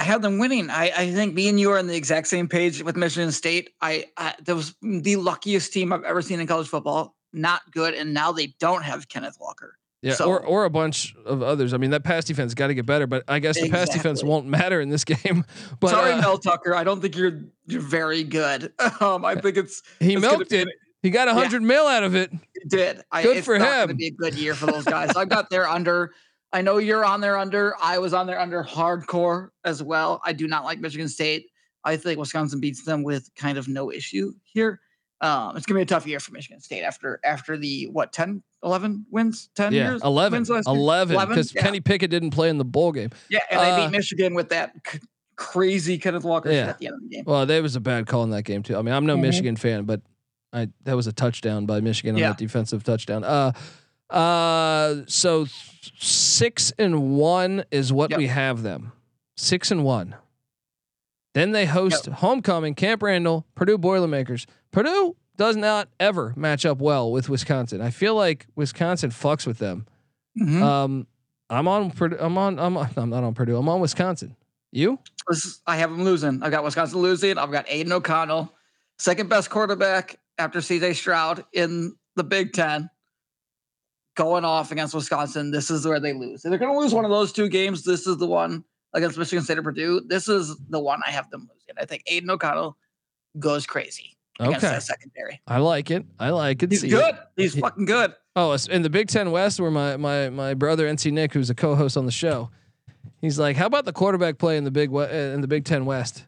I 0.00 0.04
have 0.04 0.22
them 0.22 0.38
winning. 0.38 0.70
I, 0.70 0.90
I 0.96 1.12
think 1.12 1.34
me 1.34 1.48
and 1.50 1.60
you 1.60 1.70
are 1.72 1.78
on 1.78 1.86
the 1.86 1.94
exact 1.94 2.26
same 2.28 2.48
page 2.48 2.82
with 2.82 2.96
Michigan 2.96 3.30
State. 3.32 3.70
I, 3.82 4.06
I 4.16 4.34
that 4.44 4.56
was 4.56 4.74
the 4.80 5.16
luckiest 5.16 5.74
team 5.74 5.92
I've 5.92 6.04
ever 6.04 6.22
seen 6.22 6.40
in 6.40 6.46
college 6.46 6.68
football. 6.68 7.14
Not 7.34 7.60
good, 7.70 7.92
and 7.94 8.14
now 8.14 8.32
they 8.32 8.54
don't 8.58 8.82
have 8.82 9.08
Kenneth 9.08 9.36
Walker. 9.38 9.76
Yeah, 10.00 10.14
So- 10.14 10.24
or 10.24 10.40
or 10.42 10.64
a 10.64 10.70
bunch 10.70 11.14
of 11.26 11.42
others. 11.42 11.74
I 11.74 11.76
mean, 11.76 11.90
that 11.90 12.02
pass 12.02 12.24
defense 12.24 12.54
got 12.54 12.68
to 12.68 12.74
get 12.74 12.86
better, 12.86 13.06
but 13.06 13.24
I 13.28 13.38
guess 13.40 13.60
the 13.60 13.68
pass 13.68 13.90
defense 13.90 14.24
won't 14.24 14.46
matter 14.46 14.80
in 14.80 14.88
this 14.88 15.04
game. 15.12 15.44
But 15.80 15.90
Sorry, 15.90 16.12
uh, 16.12 16.20
Mel 16.22 16.38
Tucker. 16.38 16.74
I 16.74 16.82
don't 16.82 17.02
think 17.02 17.14
you're 17.16 17.42
you're 17.66 17.82
very 17.82 18.24
good. 18.24 18.72
Um, 19.02 19.24
I 19.26 19.34
think 19.34 19.58
it's 19.58 19.82
he 20.00 20.14
it's 20.14 20.22
milked 20.22 20.52
it. 20.52 20.68
He 21.02 21.10
got 21.10 21.28
a 21.28 21.34
hundred 21.34 21.62
mil 21.62 21.86
out 21.86 22.02
of 22.04 22.14
it. 22.14 22.30
It 22.54 22.68
did. 22.68 23.02
I, 23.12 23.22
Good 23.22 23.36
it's 23.38 23.46
for 23.46 23.58
not 23.58 23.66
Gonna 23.68 23.90
him. 23.92 23.96
be 23.98 24.06
a 24.08 24.10
good 24.10 24.34
year 24.34 24.54
for 24.54 24.66
those 24.66 24.84
guys. 24.84 25.10
I've 25.16 25.28
got 25.28 25.50
their 25.50 25.68
under. 25.78 26.12
I 26.52 26.62
know 26.62 26.78
you're 26.78 27.04
on 27.04 27.20
there 27.20 27.36
under. 27.38 27.74
I 27.80 27.98
was 27.98 28.12
on 28.12 28.26
there 28.26 28.40
under 28.40 28.64
hardcore 28.64 29.50
as 29.64 29.82
well. 29.82 30.20
I 30.24 30.32
do 30.32 30.48
not 30.48 30.64
like 30.64 30.80
Michigan 30.80 31.08
State. 31.08 31.46
I 31.84 31.96
think 31.96 32.18
Wisconsin 32.18 32.60
beats 32.60 32.84
them 32.84 33.02
with 33.02 33.30
kind 33.36 33.56
of 33.56 33.68
no 33.68 33.90
issue 33.92 34.32
here. 34.44 34.80
Um, 35.22 35.56
it's 35.56 35.66
gonna 35.66 35.78
be 35.78 35.82
a 35.82 35.86
tough 35.86 36.06
year 36.06 36.18
for 36.18 36.32
Michigan 36.32 36.60
State 36.60 36.82
after 36.82 37.20
after 37.24 37.56
the 37.58 37.84
what 37.92 38.12
10, 38.12 38.42
11 38.64 39.06
wins, 39.10 39.50
10 39.54 39.72
Yeah, 39.72 39.90
years, 39.90 40.02
11, 40.02 40.38
wins 40.38 40.50
last 40.50 40.66
11, 40.66 41.14
11? 41.14 41.34
because 41.34 41.54
Yeah. 41.54 41.62
Kenny 41.62 41.80
Pickett 41.80 42.10
didn't 42.10 42.30
play 42.30 42.48
in 42.48 42.58
the 42.58 42.64
bowl 42.64 42.90
game. 42.92 43.10
Yeah, 43.28 43.40
and 43.50 43.60
they 43.60 43.70
Uh, 43.70 43.84
beat 43.86 43.96
Michigan 43.96 44.34
with 44.34 44.48
that 44.48 44.72
c- 44.90 44.98
crazy 45.36 45.98
Kenneth 45.98 46.24
Walker 46.24 46.50
Yeah. 46.50 46.68
at 46.68 46.78
the 46.78 46.86
end 46.86 46.96
of 46.96 47.02
the 47.02 47.08
game. 47.08 47.24
Well, 47.26 47.44
there 47.46 47.62
was 47.62 47.76
a 47.76 47.80
bad 47.80 48.06
call 48.06 48.24
in 48.24 48.30
that 48.30 48.42
game 48.44 48.62
too. 48.62 48.76
I 48.76 48.82
mean, 48.82 48.94
I'm 48.94 49.04
no 49.06 49.16
Mhm. 49.16 49.20
Michigan 49.22 49.56
fan, 49.56 49.84
but 49.84 50.00
I 50.54 50.68
that 50.84 50.96
was 50.96 51.06
a 51.06 51.12
touchdown 51.12 51.66
by 51.66 51.80
Michigan 51.80 52.14
on 52.14 52.20
Yeah. 52.20 52.28
that 52.30 52.38
defensive 52.38 52.82
touchdown. 52.82 53.22
Uh, 53.22 53.52
uh, 54.10 55.02
so 55.06 55.46
six 55.98 56.72
and 56.78 57.16
one 57.16 57.64
is 57.70 57.92
what 57.92 58.10
Yep. 58.10 58.18
we 58.18 58.26
have 58.28 58.62
them. 58.62 58.92
Six 59.36 59.70
and 59.70 59.84
one. 59.84 60.14
Then 61.34 61.52
they 61.52 61.66
host 61.66 62.06
homecoming, 62.06 62.74
Camp 62.74 63.02
Randall, 63.02 63.46
Purdue 63.54 63.78
Boilermakers. 63.78 64.46
Purdue 64.72 65.16
does 65.36 65.56
not 65.56 65.88
ever 66.00 66.34
match 66.36 66.66
up 66.66 66.78
well 66.78 67.10
with 67.12 67.28
Wisconsin. 67.28 67.80
I 67.80 67.90
feel 67.90 68.14
like 68.14 68.46
Wisconsin 68.56 69.10
fucks 69.10 69.46
with 69.46 69.58
them. 69.58 69.86
Mhm. 70.38 70.60
Um, 70.62 71.06
I'm 71.48 71.66
on 71.68 71.90
Purdue. 71.92 72.16
I'm 72.20 72.36
on. 72.36 72.58
I'm 72.58 72.76
on. 72.76 72.90
I'm 72.96 73.10
not 73.10 73.24
on 73.24 73.34
Purdue. 73.34 73.56
I'm 73.56 73.68
on 73.68 73.80
Wisconsin. 73.80 74.36
You? 74.72 74.98
I 75.66 75.76
have 75.76 75.90
them 75.90 76.04
losing. 76.04 76.42
I've 76.42 76.50
got 76.50 76.62
Wisconsin 76.64 77.00
losing. 77.00 77.38
I've 77.38 77.50
got 77.50 77.64
Aidan 77.68 77.92
O'Connell, 77.92 78.52
second 78.98 79.28
best 79.28 79.50
quarterback 79.50 80.16
after 80.38 80.60
CJ 80.60 80.94
Stroud 80.94 81.44
in 81.52 81.96
the 82.16 82.22
Big 82.24 82.52
Ten, 82.52 82.88
going 84.20 84.44
off 84.44 84.70
against 84.70 84.94
Wisconsin. 84.94 85.50
This 85.50 85.70
is 85.70 85.86
where 85.86 85.98
they 86.00 86.12
lose. 86.12 86.44
If 86.44 86.50
They're 86.50 86.58
going 86.58 86.72
to 86.72 86.78
lose 86.78 86.92
one 86.92 87.04
of 87.04 87.10
those 87.10 87.32
two 87.32 87.48
games. 87.48 87.84
This 87.84 88.06
is 88.06 88.18
the 88.18 88.26
one 88.26 88.64
against 88.92 89.16
Michigan 89.16 89.42
State 89.44 89.58
or 89.58 89.62
Purdue. 89.62 90.02
This 90.06 90.28
is 90.28 90.56
the 90.68 90.78
one 90.80 91.00
I 91.06 91.10
have 91.10 91.30
them 91.30 91.42
losing. 91.42 91.74
I 91.80 91.84
think 91.86 92.02
Aidan 92.06 92.30
O'Connell 92.30 92.76
goes 93.38 93.64
crazy 93.66 94.16
against 94.38 94.60
that 94.62 94.82
secondary. 94.82 95.40
I 95.46 95.58
like 95.58 95.90
it. 95.90 96.04
I 96.18 96.30
like 96.30 96.62
it. 96.62 96.70
He's 96.70 96.80
See 96.82 96.88
it. 96.88 96.90
good. 96.90 97.14
He's 97.36 97.54
He- 97.54 97.60
fucking 97.60 97.86
good. 97.86 98.14
Oh, 98.36 98.56
in 98.70 98.82
the 98.82 98.90
Big 98.90 99.08
Ten 99.08 99.30
West, 99.32 99.58
where 99.60 99.70
my 99.70 99.96
my 99.96 100.28
my 100.30 100.54
brother 100.54 100.86
NC 100.86 101.12
Nick, 101.12 101.32
who's 101.32 101.50
a 101.50 101.54
co-host 101.54 101.96
on 101.96 102.06
the 102.06 102.12
show, 102.12 102.50
he's 103.20 103.38
like, 103.40 103.56
"How 103.56 103.66
about 103.66 103.84
the 103.86 103.92
quarterback 103.92 104.38
play 104.38 104.56
in 104.56 104.64
the 104.64 104.70
Big 104.70 104.92
in 104.92 105.40
the 105.40 105.48
Big 105.48 105.64
Ten 105.64 105.84
West?" 105.84 106.26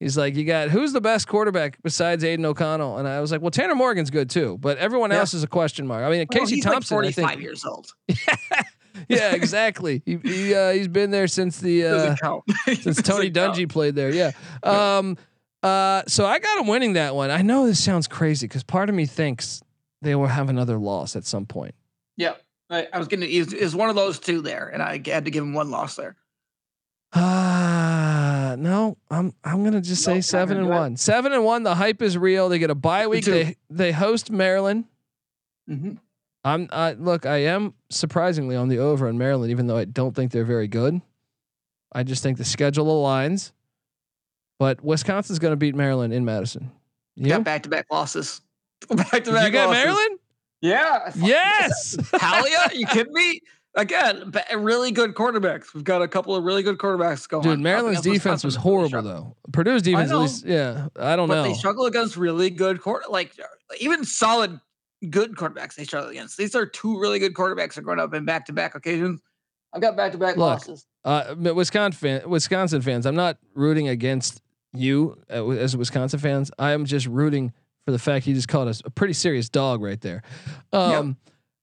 He's 0.00 0.16
like, 0.18 0.36
"You 0.36 0.44
got 0.44 0.68
who's 0.70 0.92
the 0.92 1.00
best 1.00 1.26
quarterback 1.26 1.78
besides 1.82 2.22
Aidan 2.22 2.44
O'Connell?" 2.44 2.98
And 2.98 3.08
I 3.08 3.20
was 3.20 3.32
like, 3.32 3.40
"Well, 3.40 3.50
Tanner 3.50 3.74
Morgan's 3.74 4.10
good 4.10 4.28
too, 4.28 4.58
but 4.60 4.76
everyone 4.78 5.10
Yeah. 5.10 5.18
else 5.20 5.32
is 5.34 5.42
a 5.42 5.46
question 5.46 5.86
mark." 5.86 6.04
I 6.04 6.10
mean, 6.10 6.26
Well, 6.30 6.40
Casey 6.40 6.60
Thompson, 6.60 6.96
like 6.98 7.06
I 7.06 7.12
45 7.12 7.28
think, 7.30 7.42
years 7.42 7.64
old. 7.64 7.94
yeah, 9.08 9.32
exactly. 9.32 10.02
he 10.04 10.16
he 10.22 10.54
uh, 10.54 10.72
he's 10.72 10.88
been 10.88 11.10
there 11.10 11.26
since 11.26 11.58
the 11.60 11.86
uh, 11.86 12.16
since 12.74 13.00
Tony 13.02 13.30
Doesn't 13.30 13.54
count. 13.54 13.56
Dungy 13.56 13.68
played 13.68 13.94
there. 13.94 14.10
Yeah. 14.10 14.32
Um. 14.62 15.16
Uh. 15.62 16.02
So 16.06 16.26
I 16.26 16.38
got 16.40 16.58
him 16.60 16.66
winning 16.66 16.92
that 16.94 17.14
one. 17.14 17.30
I 17.30 17.42
know 17.42 17.66
this 17.66 17.82
sounds 17.82 18.06
crazy 18.06 18.46
because 18.46 18.62
part 18.62 18.88
of 18.88 18.94
me 18.94 19.06
thinks 19.06 19.62
they 20.02 20.14
will 20.14 20.26
have 20.26 20.48
another 20.50 20.78
loss 20.78 21.16
at 21.16 21.24
some 21.24 21.46
point. 21.46 21.74
Yeah. 22.16 22.34
I, 22.68 22.88
I 22.92 22.98
was 22.98 23.06
to, 23.08 23.24
is, 23.24 23.52
is 23.52 23.76
one 23.76 23.90
of 23.90 23.94
those 23.94 24.18
two 24.18 24.42
there, 24.42 24.66
and 24.68 24.82
I 24.82 25.00
had 25.06 25.24
to 25.24 25.30
give 25.30 25.44
him 25.44 25.54
one 25.54 25.70
loss 25.70 25.94
there. 25.96 26.16
No, 28.56 28.96
I'm 29.10 29.32
I'm 29.44 29.62
gonna 29.64 29.80
just 29.80 30.02
say 30.02 30.14
Nope, 30.14 30.24
seven 30.24 30.56
and 30.58 30.66
it. 30.66 30.70
one. 30.70 30.96
Seven 30.96 31.32
and 31.32 31.44
one. 31.44 31.62
The 31.62 31.74
hype 31.74 32.02
is 32.02 32.16
real. 32.18 32.48
They 32.48 32.58
get 32.58 32.70
a 32.70 32.74
bye 32.74 33.06
week. 33.06 33.24
They 33.24 33.56
they 33.70 33.92
host 33.92 34.30
Maryland. 34.30 34.84
Mm-hmm. 35.70 35.92
I'm 36.44 36.68
I 36.72 36.92
look. 36.92 37.26
I 37.26 37.38
am 37.38 37.74
surprisingly 37.90 38.56
on 38.56 38.68
the 38.68 38.78
over 38.78 39.08
in 39.08 39.18
Maryland, 39.18 39.50
even 39.50 39.66
though 39.66 39.76
I 39.76 39.84
don't 39.84 40.14
think 40.14 40.32
they're 40.32 40.44
very 40.44 40.68
good. 40.68 41.00
I 41.92 42.02
just 42.02 42.22
think 42.22 42.38
the 42.38 42.44
schedule 42.44 42.86
aligns. 42.86 43.52
But 44.58 44.82
Wisconsin's 44.84 45.38
gonna 45.38 45.56
beat 45.56 45.74
Maryland 45.74 46.12
in 46.14 46.24
Madison. 46.24 46.70
You, 47.16 47.28
Got 47.28 47.44
back 47.44 47.62
to 47.64 47.68
back 47.68 47.86
losses. 47.90 48.40
Back 48.90 49.24
to 49.24 49.32
back. 49.32 49.46
you 49.46 49.52
got 49.52 49.68
losses. 49.68 49.84
Maryland? 49.84 50.18
Yeah. 50.60 51.12
Yes. 51.16 51.96
Yeah. 52.12 52.68
You 52.72 52.86
kidding 52.86 53.12
me? 53.12 53.40
Again, 53.76 54.32
really 54.56 54.90
good 54.90 55.14
quarterbacks. 55.14 55.74
We've 55.74 55.84
got 55.84 56.00
a 56.00 56.08
couple 56.08 56.34
of 56.34 56.42
really 56.44 56.62
good 56.62 56.78
quarterbacks 56.78 57.28
going. 57.28 57.42
Dude, 57.42 57.60
Maryland's 57.60 58.00
defense 58.00 58.42
was 58.42 58.56
horrible 58.56 59.02
though. 59.02 59.36
Purdue's 59.52 59.82
defense, 59.82 60.10
at 60.10 60.16
least, 60.16 60.46
yeah. 60.46 60.88
I 60.98 61.14
don't 61.14 61.28
But 61.28 61.34
know. 61.34 61.42
they 61.42 61.54
struggle 61.54 61.84
against 61.84 62.16
really 62.16 62.48
good 62.48 62.80
quarter, 62.80 63.04
like 63.10 63.32
even 63.78 64.04
solid 64.04 64.58
good 65.10 65.36
quarterbacks. 65.36 65.74
They 65.74 65.84
struggle 65.84 66.08
against. 66.10 66.38
These 66.38 66.54
are 66.54 66.64
two 66.64 66.98
really 66.98 67.18
good 67.18 67.34
quarterbacks 67.34 67.74
that 67.74 67.78
are 67.78 67.82
going 67.82 68.00
up 68.00 68.14
in 68.14 68.24
back 68.24 68.46
to 68.46 68.54
back 68.54 68.74
occasions. 68.74 69.20
I've 69.74 69.82
got 69.82 69.94
back 69.94 70.12
to 70.12 70.18
back 70.18 70.38
losses. 70.38 70.86
Uh, 71.04 71.34
Wisconsin 71.36 72.22
Wisconsin 72.28 72.80
fans, 72.80 73.04
I'm 73.04 73.14
not 73.14 73.36
rooting 73.54 73.88
against 73.88 74.40
you 74.72 75.18
uh, 75.30 75.46
as 75.50 75.76
Wisconsin 75.76 76.18
fans. 76.18 76.50
I 76.58 76.72
am 76.72 76.86
just 76.86 77.06
rooting 77.06 77.52
for 77.84 77.92
the 77.92 77.98
fact 77.98 78.26
you 78.26 78.32
just 78.34 78.48
called 78.48 78.68
us 78.68 78.80
a 78.86 78.90
pretty 78.90 79.12
serious 79.12 79.50
dog 79.50 79.82
right 79.82 80.00
there. 80.00 80.22
Um, 80.72 81.18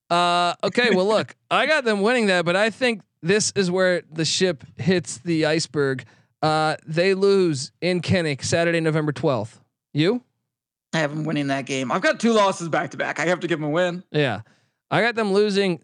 uh, 0.10 0.54
okay, 0.64 0.90
well, 0.92 1.08
look, 1.08 1.36
I 1.50 1.66
got 1.66 1.86
them 1.86 2.02
winning 2.02 2.28
that, 2.28 2.46
but 2.46 2.56
I 2.56 2.70
think 2.70 3.02
this 3.22 3.52
is 3.56 3.72
where 3.72 4.04
the 4.12 4.26
ship 4.26 4.64
hits 4.78 5.18
the 5.20 5.46
iceberg. 5.46 6.06
Uh, 6.42 6.76
they 6.86 7.14
lose 7.14 7.72
in 7.82 8.02
Kinnick 8.02 8.44
Saturday, 8.44 8.82
November 8.82 9.14
12th. 9.14 9.60
You? 9.94 10.24
I 10.94 11.00
have 11.00 11.16
them 11.16 11.24
winning 11.24 11.48
that 11.48 11.66
game. 11.66 11.92
I've 11.92 12.02
got 12.02 12.20
two 12.20 12.34
losses 12.34 12.70
back 12.70 12.92
to 12.92 12.98
back. 12.98 13.20
I 13.20 13.26
have 13.26 13.40
to 13.40 13.48
give 13.48 13.60
them 13.60 13.70
a 13.70 13.72
win. 13.72 14.04
Yeah. 14.12 14.42
I 14.92 15.02
got 15.02 15.16
them 15.16 15.34
losing 15.34 15.82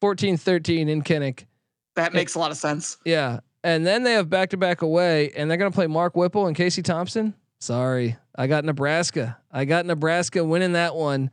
14 0.00 0.36
13 0.36 0.88
in 0.88 1.02
Kinnick. 1.02 1.46
That 1.94 2.12
makes 2.12 2.34
a 2.34 2.38
lot 2.38 2.50
of 2.50 2.56
sense. 2.56 2.98
Yeah. 3.04 3.40
And 3.64 3.86
then 3.86 4.02
they 4.02 4.14
have 4.14 4.28
back 4.28 4.50
to 4.50 4.56
back 4.56 4.82
away, 4.82 5.30
and 5.36 5.48
they're 5.48 5.56
going 5.56 5.70
to 5.70 5.74
play 5.74 5.86
Mark 5.86 6.16
Whipple 6.16 6.46
and 6.46 6.56
Casey 6.56 6.82
Thompson. 6.82 7.34
Sorry. 7.60 8.16
I 8.34 8.48
got 8.48 8.64
Nebraska. 8.64 9.38
I 9.52 9.64
got 9.64 9.86
Nebraska 9.86 10.42
winning 10.44 10.72
that 10.72 10.96
one. 10.96 11.30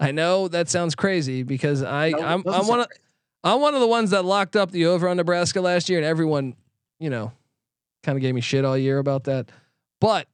I 0.00 0.12
know 0.12 0.48
that 0.48 0.68
sounds 0.68 0.94
crazy 0.94 1.42
because 1.42 1.82
I 1.82 2.10
no, 2.10 2.18
I'm 2.18 2.42
I'm 2.46 2.66
one 2.66 2.80
of 2.80 2.86
sound 2.86 3.00
I'm 3.44 3.60
one 3.60 3.74
of 3.74 3.80
the 3.80 3.86
ones 3.86 4.10
that 4.10 4.24
locked 4.24 4.56
up 4.56 4.70
the 4.70 4.86
over 4.86 5.08
on 5.08 5.16
Nebraska 5.16 5.60
last 5.60 5.88
year, 5.88 5.98
and 5.98 6.06
everyone, 6.06 6.54
you 6.98 7.10
know, 7.10 7.32
kind 8.02 8.16
of 8.16 8.22
gave 8.22 8.34
me 8.34 8.40
shit 8.40 8.64
all 8.64 8.76
year 8.76 8.98
about 8.98 9.24
that. 9.24 9.50
But 10.00 10.26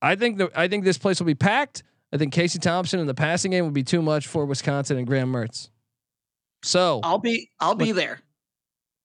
I 0.00 0.16
think 0.16 0.38
the, 0.38 0.50
I 0.54 0.68
think 0.68 0.84
this 0.84 0.98
place 0.98 1.20
will 1.20 1.26
be 1.26 1.34
packed. 1.34 1.82
I 2.12 2.16
think 2.16 2.32
Casey 2.32 2.58
Thompson 2.58 2.98
in 2.98 3.06
the 3.06 3.14
passing 3.14 3.50
game 3.50 3.64
will 3.64 3.70
be 3.70 3.82
too 3.82 4.02
much 4.02 4.26
for 4.26 4.46
Wisconsin 4.46 4.96
and 4.96 5.06
Graham 5.06 5.32
Mertz. 5.32 5.68
So, 6.62 7.00
I'll 7.02 7.18
be 7.18 7.50
I'll 7.60 7.74
be 7.74 7.92
there. 7.92 8.20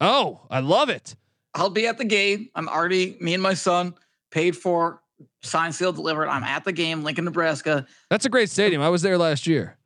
oh, 0.02 0.42
I 0.50 0.60
love 0.60 0.90
it. 0.90 1.16
I'll 1.54 1.70
be 1.70 1.88
at 1.88 1.98
the 1.98 2.06
game. 2.06 2.50
I'm 2.56 2.68
already 2.68 3.18
me 3.22 3.34
and 3.34 3.44
my 3.44 3.54
son 3.54 3.94
paid 4.32 4.58
for, 4.58 5.02
signed, 5.42 5.74
sealed, 5.74 5.96
delivered. 5.96 6.28
I'm 6.28 6.44
at 6.44 6.66
the 6.66 6.74
game, 6.74 7.04
Lincoln, 7.04 7.24
Nebraska. 7.24 7.86
That's 8.10 8.26
a 8.26 8.30
great 8.30 8.50
stadium. 8.50 8.82
I 8.82 8.90
was 8.90 9.02
there 9.02 9.18
last 9.18 9.48
year. 9.48 9.78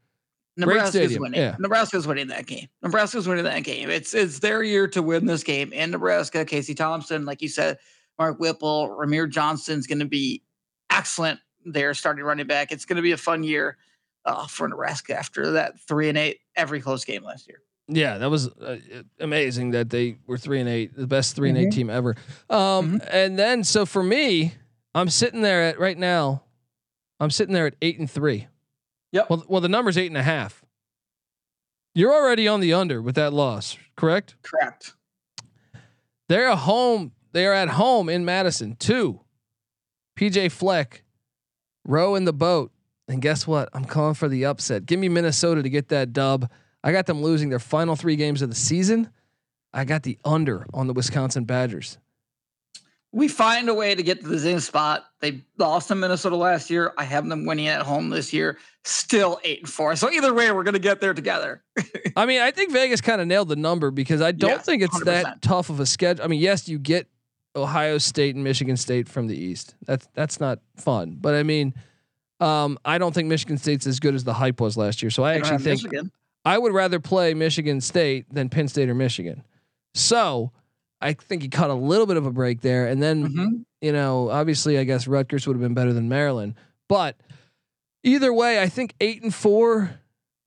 Nebraska's 0.60 1.18
winning. 1.18 1.40
yeah. 1.40 1.56
Nebraska's 1.60 2.06
winning 2.06 2.28
that 2.28 2.46
game. 2.46 2.68
Nebraska's 2.84 3.28
winning 3.28 3.46
that 3.46 3.64
game. 3.64 3.90
It's 3.90 4.14
it's 4.14 4.40
their 4.40 4.62
year 4.64 4.88
to 4.90 5.02
win 5.02 5.26
this 5.26 5.44
game 5.44 5.74
in 5.74 5.92
Nebraska. 5.92 6.46
Casey 6.46 6.76
Thompson, 6.76 7.26
like 7.26 7.42
you 7.42 7.48
said, 7.48 7.78
Mark 8.18 8.40
Whipple, 8.40 8.90
Rahmir 8.90 9.30
Johnson's 9.30 9.88
going 9.88 10.00
to 10.00 10.06
be 10.06 10.44
excellent. 10.90 11.40
There, 11.66 11.94
starting 11.94 12.24
running 12.24 12.48
back. 12.48 12.72
It's 12.72 12.86
going 12.86 12.96
to 12.96 13.02
be 13.02 13.12
a 13.12 13.18
fun 13.18 13.44
year 13.44 13.78
uh, 14.26 14.48
for 14.48 14.68
Nebraska 14.68 15.18
after 15.18 15.52
that 15.52 15.80
three 15.82 16.10
and 16.10 16.18
eight 16.18 16.40
every 16.56 16.82
close 16.82 17.04
game 17.04 17.24
last 17.24 17.48
year. 17.48 17.62
Yeah, 17.90 18.20
that 18.20 18.30
was 18.30 18.48
uh, 18.48 18.78
amazing 19.20 19.72
that 19.72 19.90
they 19.90 20.18
were 20.28 20.38
three 20.38 20.60
and 20.60 20.70
eight, 20.70 20.96
the 20.96 21.08
best 21.08 21.36
3 21.36 21.50
and 21.50 21.58
eight 21.58 21.72
team 21.72 21.90
ever. 21.90 22.16
Um, 22.50 23.02
and 23.10 23.38
then 23.38 23.64
so 23.64 23.86
for 23.86 24.04
me, 24.04 24.54
I'm 24.94 25.10
sitting 25.10 25.42
there 25.42 25.64
at 25.64 25.80
right 25.80 25.98
now, 25.98 26.44
I'm 27.20 27.32
sitting 27.32 27.54
there 27.54 27.66
at 27.66 27.76
eight 27.82 27.98
and 28.00 28.10
three. 28.10 28.48
Yep. 29.12 29.30
Well, 29.30 29.46
well, 29.48 29.62
the 29.62 29.70
number's 29.70 29.98
eight 29.98 30.08
and 30.08 30.18
a 30.18 30.24
half. 30.24 30.64
You're 31.96 32.14
already 32.14 32.48
on 32.48 32.60
the 32.60 32.74
under 32.74 33.02
with 33.02 33.16
that 33.16 33.34
loss, 33.34 33.78
correct? 33.96 34.36
Correct. 34.42 34.94
They're 36.28 36.48
a 36.48 36.56
home. 36.56 37.14
They 37.32 37.46
are 37.46 37.54
at 37.54 37.70
home 37.70 38.10
in 38.10 38.24
Madison. 38.26 38.76
Two. 38.78 39.22
PJ 40.18 40.52
Fleck, 40.52 41.04
row 41.86 42.16
in 42.16 42.26
the 42.26 42.34
boat. 42.34 42.72
And 43.08 43.22
guess 43.22 43.48
what? 43.48 43.70
I'm 43.74 43.86
calling 43.86 44.14
for 44.14 44.28
the 44.30 44.46
upset. 44.46 44.86
Give 44.86 45.00
me 45.00 45.10
Minnesota 45.10 45.64
to 45.64 45.70
get 45.70 45.90
that 45.90 46.14
dub. 46.14 46.50
I 46.84 46.92
got 46.92 47.08
them 47.08 47.24
losing 47.24 47.50
their 47.50 47.60
final 47.60 47.96
three 47.96 48.16
games 48.16 48.42
of 48.42 48.50
the 48.50 48.56
season. 48.56 49.10
I 49.74 49.86
got 49.86 50.04
the 50.04 50.18
under 50.24 50.66
on 50.74 50.88
the 50.88 50.94
Wisconsin 50.94 51.46
Badgers. 51.46 51.98
We 53.12 53.28
find 53.28 53.68
a 53.70 53.74
way 53.74 53.96
to 53.96 54.04
get 54.04 54.22
to 54.22 54.28
the 54.28 54.40
same 54.40 54.60
spot. 54.60 55.04
They 55.20 55.42
lost 55.58 55.88
to 55.88 55.96
Minnesota 55.96 56.36
last 56.36 56.70
year. 56.70 56.94
I 56.98 57.04
have 57.06 57.28
them 57.28 57.46
winning 57.46 57.68
at 57.68 57.82
home 57.82 58.10
this 58.12 58.32
year. 58.32 58.60
Still 58.84 59.40
eight 59.44 59.62
and 59.62 59.70
four. 59.70 59.96
So 59.96 60.12
either 60.12 60.32
way, 60.34 60.52
we're 60.52 60.64
gonna 60.64 60.78
get 60.78 61.02
there 61.02 61.16
together. 61.16 61.64
I 62.16 62.26
mean, 62.28 62.42
I 62.42 62.52
think 62.52 62.72
Vegas 62.72 63.02
kind 63.02 63.20
of 63.20 63.26
nailed 63.28 63.50
the 63.50 63.56
number 63.56 63.90
because 63.90 64.22
I 64.22 64.32
don't 64.32 64.52
Yeah, 64.52 64.58
think 64.60 64.84
it's 64.84 65.00
100%. 65.00 65.06
that 65.06 65.42
tough 65.42 65.70
of 65.72 65.80
a 65.80 65.86
schedule. 65.88 66.24
I 66.24 66.28
mean, 66.28 66.40
yes, 66.40 66.70
you 66.70 66.78
get 66.78 67.08
Ohio 67.56 67.98
State 67.98 68.36
and 68.36 68.44
Michigan 68.44 68.78
State 68.78 69.10
from 69.10 69.26
the 69.26 69.36
East. 69.36 69.76
That's 69.86 70.08
that's 70.14 70.40
not 70.40 70.60
fun. 70.78 71.18
But 71.20 71.34
I 71.34 71.42
mean, 71.42 71.74
um, 72.40 72.78
I 72.86 73.00
don't 73.00 73.14
think 73.14 73.28
Michigan 73.28 73.58
State's 73.58 73.88
as 73.88 74.00
good 74.00 74.14
as 74.14 74.24
the 74.24 74.34
hype 74.34 74.62
was 74.62 74.78
last 74.78 75.02
year. 75.02 75.10
So 75.10 75.24
I 75.24 75.34
actually 75.34 75.58
think 75.58 75.82
Michigan. 75.84 76.12
I 76.46 76.58
would 76.60 76.74
rather 76.74 77.00
play 77.00 77.34
Michigan 77.34 77.82
State 77.82 78.32
than 78.32 78.50
Penn 78.50 78.68
State 78.68 78.88
or 78.88 78.94
Michigan. 78.96 79.44
So 79.96 80.52
I 81.02 81.14
think 81.14 81.42
he 81.42 81.48
caught 81.50 81.70
a 81.70 81.74
little 81.76 82.06
bit 82.06 82.18
of 82.18 82.26
a 82.26 82.32
break 82.32 82.62
there. 82.62 82.88
And 82.88 83.02
then, 83.02 83.28
Mhm. 83.30 83.66
you 83.82 83.92
know, 83.94 84.30
obviously, 84.30 84.78
I 84.78 84.84
guess 84.84 85.08
Rutgers 85.08 85.48
would 85.48 85.54
have 85.56 85.62
been 85.62 85.74
better 85.74 85.94
than 85.94 86.10
Maryland. 86.10 86.56
But 86.90 87.16
either 88.04 88.34
way, 88.34 88.62
I 88.62 88.68
think 88.70 88.94
eight 89.00 89.22
and 89.24 89.34
four. 89.34 89.92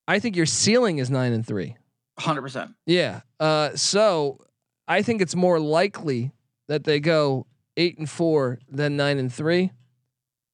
I 0.07 0.19
think 0.19 0.37
your 0.37 0.47
ceiling 0.47 0.99
is 0.99 1.11
nine 1.11 1.33
and 1.33 1.47
three. 1.47 1.77
100%. 2.19 2.75
Yeah. 2.87 3.21
Uh, 3.41 3.71
so 3.77 4.39
I 4.87 5.01
think 5.03 5.23
it's 5.23 5.35
more 5.35 5.59
likely 5.59 6.33
that 6.69 6.85
they 6.85 7.01
go 7.01 7.47
eight 7.77 7.97
and 7.99 8.09
four 8.11 8.59
than 8.69 8.97
nine 8.97 9.19
and 9.19 9.33
three. 9.33 9.73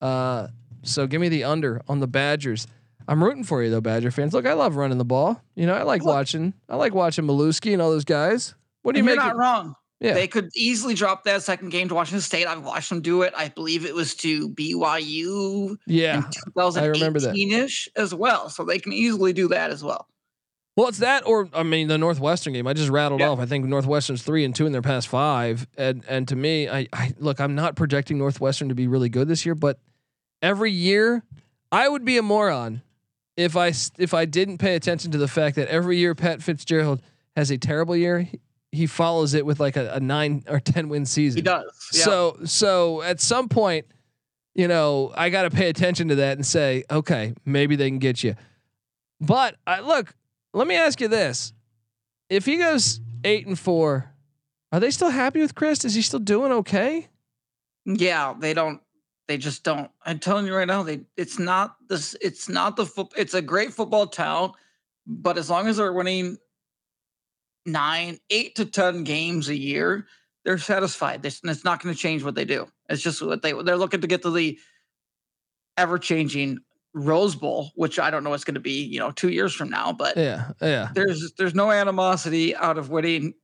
Uh, 0.00 0.48
so 0.82 1.06
give 1.06 1.20
me 1.20 1.28
the 1.28 1.44
under 1.44 1.82
on 1.88 1.98
the 2.00 2.06
Badgers. 2.06 2.66
I'm 3.08 3.24
rooting 3.24 3.42
for 3.44 3.62
you 3.62 3.70
though, 3.70 3.80
Badger 3.80 4.10
fans. 4.10 4.32
Look, 4.34 4.46
I 4.46 4.52
love 4.52 4.76
running 4.76 4.98
the 4.98 5.04
ball. 5.04 5.42
You 5.56 5.66
know, 5.66 5.74
I 5.74 5.82
like 5.82 6.02
Look. 6.02 6.14
watching. 6.14 6.54
I 6.68 6.76
like 6.76 6.94
watching 6.94 7.24
Mellusi 7.24 7.72
and 7.72 7.82
all 7.82 7.90
those 7.90 8.04
guys. 8.04 8.54
What 8.82 8.94
do 8.94 9.00
you 9.00 9.08
And 9.08 9.16
you're 9.16 9.24
not 9.24 9.34
it- 9.34 9.38
wrong. 9.38 9.74
Yeah. 10.00 10.14
They 10.14 10.28
could 10.28 10.50
easily 10.54 10.94
drop 10.94 11.24
that 11.24 11.42
second 11.42 11.70
game 11.70 11.88
to 11.88 11.94
Washington 11.94 12.20
State. 12.20 12.46
I've 12.46 12.64
watched 12.64 12.88
them 12.88 13.00
do 13.00 13.22
it. 13.22 13.32
I 13.36 13.48
believe 13.48 13.84
it 13.84 13.94
was 13.94 14.14
to 14.16 14.48
BYU 14.50 15.76
yeah. 15.86 16.18
in 16.18 16.22
2018-ish 16.56 17.88
as 17.96 18.14
well. 18.14 18.48
So 18.48 18.64
they 18.64 18.78
can 18.78 18.92
easily 18.92 19.32
do 19.32 19.48
that 19.48 19.70
as 19.70 19.82
well. 19.82 20.06
Well, 20.76 20.86
it's 20.86 20.98
that, 20.98 21.26
or 21.26 21.48
I 21.52 21.64
mean, 21.64 21.88
the 21.88 21.98
Northwestern 21.98 22.52
game. 22.52 22.68
I 22.68 22.72
just 22.72 22.90
rattled 22.90 23.20
Yeah. 23.20 23.30
off. 23.30 23.40
I 23.40 23.46
think 23.46 23.64
Northwestern's 23.64 24.22
three 24.22 24.44
and 24.44 24.54
two 24.54 24.64
in 24.64 24.70
their 24.70 24.82
past 24.82 25.08
five, 25.08 25.66
and 25.76 26.04
and 26.08 26.28
to 26.28 26.36
me, 26.36 26.68
I, 26.68 26.86
I 26.92 27.12
look. 27.18 27.40
I'm 27.40 27.56
not 27.56 27.74
projecting 27.74 28.16
Northwestern 28.16 28.68
to 28.68 28.76
be 28.76 28.86
really 28.86 29.08
good 29.08 29.26
this 29.26 29.44
year, 29.44 29.56
but 29.56 29.80
every 30.40 30.70
year, 30.70 31.24
I 31.72 31.88
would 31.88 32.04
be 32.04 32.16
a 32.16 32.22
moron 32.22 32.82
if 33.36 33.56
I 33.56 33.72
if 33.98 34.14
I 34.14 34.24
didn't 34.24 34.58
pay 34.58 34.76
attention 34.76 35.10
to 35.10 35.18
the 35.18 35.26
fact 35.26 35.56
that 35.56 35.66
every 35.66 35.98
year 35.98 36.14
Pat 36.14 36.44
Fitzgerald 36.44 37.02
has 37.34 37.50
a 37.50 37.58
terrible 37.58 37.96
year. 37.96 38.28
He, 38.70 38.86
follows 38.86 39.34
it 39.34 39.46
with 39.46 39.60
like 39.60 39.76
a, 39.76 39.94
a 39.94 40.00
nine 40.00 40.44
or 40.48 40.60
ten 40.60 40.88
win 40.88 41.06
season. 41.06 41.38
He 41.38 41.42
does. 41.42 41.90
Yeah. 41.92 42.04
So 42.04 42.38
so 42.44 43.02
at 43.02 43.20
some 43.20 43.48
point, 43.48 43.86
you 44.54 44.68
know, 44.68 45.12
I 45.16 45.30
got 45.30 45.42
to 45.42 45.50
pay 45.50 45.68
attention 45.68 46.08
to 46.08 46.16
that 46.16 46.36
and 46.36 46.44
say, 46.44 46.84
okay, 46.90 47.34
maybe 47.44 47.76
they 47.76 47.88
can 47.88 47.98
get 47.98 48.22
you. 48.22 48.34
But 49.20 49.56
I 49.66 49.80
look, 49.80 50.14
let 50.52 50.66
me 50.66 50.74
ask 50.74 51.00
you 51.00 51.08
this: 51.08 51.52
If 52.28 52.44
he 52.44 52.56
goes 52.56 53.00
eight 53.24 53.46
and 53.46 53.58
four, 53.58 54.12
are 54.72 54.80
they 54.80 54.90
still 54.90 55.10
happy 55.10 55.40
with 55.40 55.54
Chryst? 55.54 55.84
Is 55.84 55.94
he 55.94 56.02
still 56.02 56.18
doing 56.18 56.52
okay? 56.52 57.08
Yeah, 57.84 58.34
they 58.38 58.54
don't. 58.54 58.80
They 59.28 59.38
just 59.38 59.62
don't. 59.62 59.90
I'm 60.04 60.18
telling 60.18 60.46
you 60.46 60.54
right 60.54 60.66
now, 60.66 60.82
they. 60.82 61.00
It's 61.16 61.38
not 61.38 61.76
this. 61.88 62.16
It's 62.20 62.48
not 62.48 62.76
the 62.76 62.86
foot. 62.86 63.12
It's 63.16 63.34
a 63.34 63.42
great 63.42 63.72
football 63.72 64.06
town, 64.06 64.52
but 65.06 65.38
as 65.38 65.48
long 65.48 65.68
as 65.68 65.78
they're 65.78 65.92
winning 65.92 66.38
nine, 67.72 68.18
eight 68.30 68.54
to 68.56 68.64
ten 68.64 69.04
games 69.04 69.48
a 69.48 69.56
year, 69.56 70.06
they're 70.44 70.58
satisfied. 70.58 71.22
This 71.22 71.40
and 71.42 71.50
it's 71.50 71.64
not 71.64 71.82
going 71.82 71.94
to 71.94 72.00
change 72.00 72.24
what 72.24 72.34
they 72.34 72.44
do. 72.44 72.66
It's 72.88 73.02
just 73.02 73.22
what 73.22 73.42
they 73.42 73.52
they're 73.52 73.76
looking 73.76 74.00
to 74.00 74.06
get 74.06 74.22
to 74.22 74.30
the 74.30 74.58
ever 75.76 75.98
changing 75.98 76.58
Rose 76.94 77.34
Bowl, 77.36 77.70
which 77.74 77.98
I 77.98 78.10
don't 78.10 78.24
know 78.24 78.30
what's 78.30 78.44
going 78.44 78.54
to 78.54 78.60
be. 78.60 78.82
You 78.84 78.98
know, 78.98 79.10
two 79.10 79.28
years 79.30 79.54
from 79.54 79.68
now, 79.70 79.92
but 79.92 80.16
Yeah, 80.16 80.52
yeah. 80.60 80.88
there's 80.94 81.32
there's 81.38 81.54
no 81.54 81.70
animosity 81.70 82.56
out 82.56 82.78
of 82.78 82.90
winning 82.90 83.34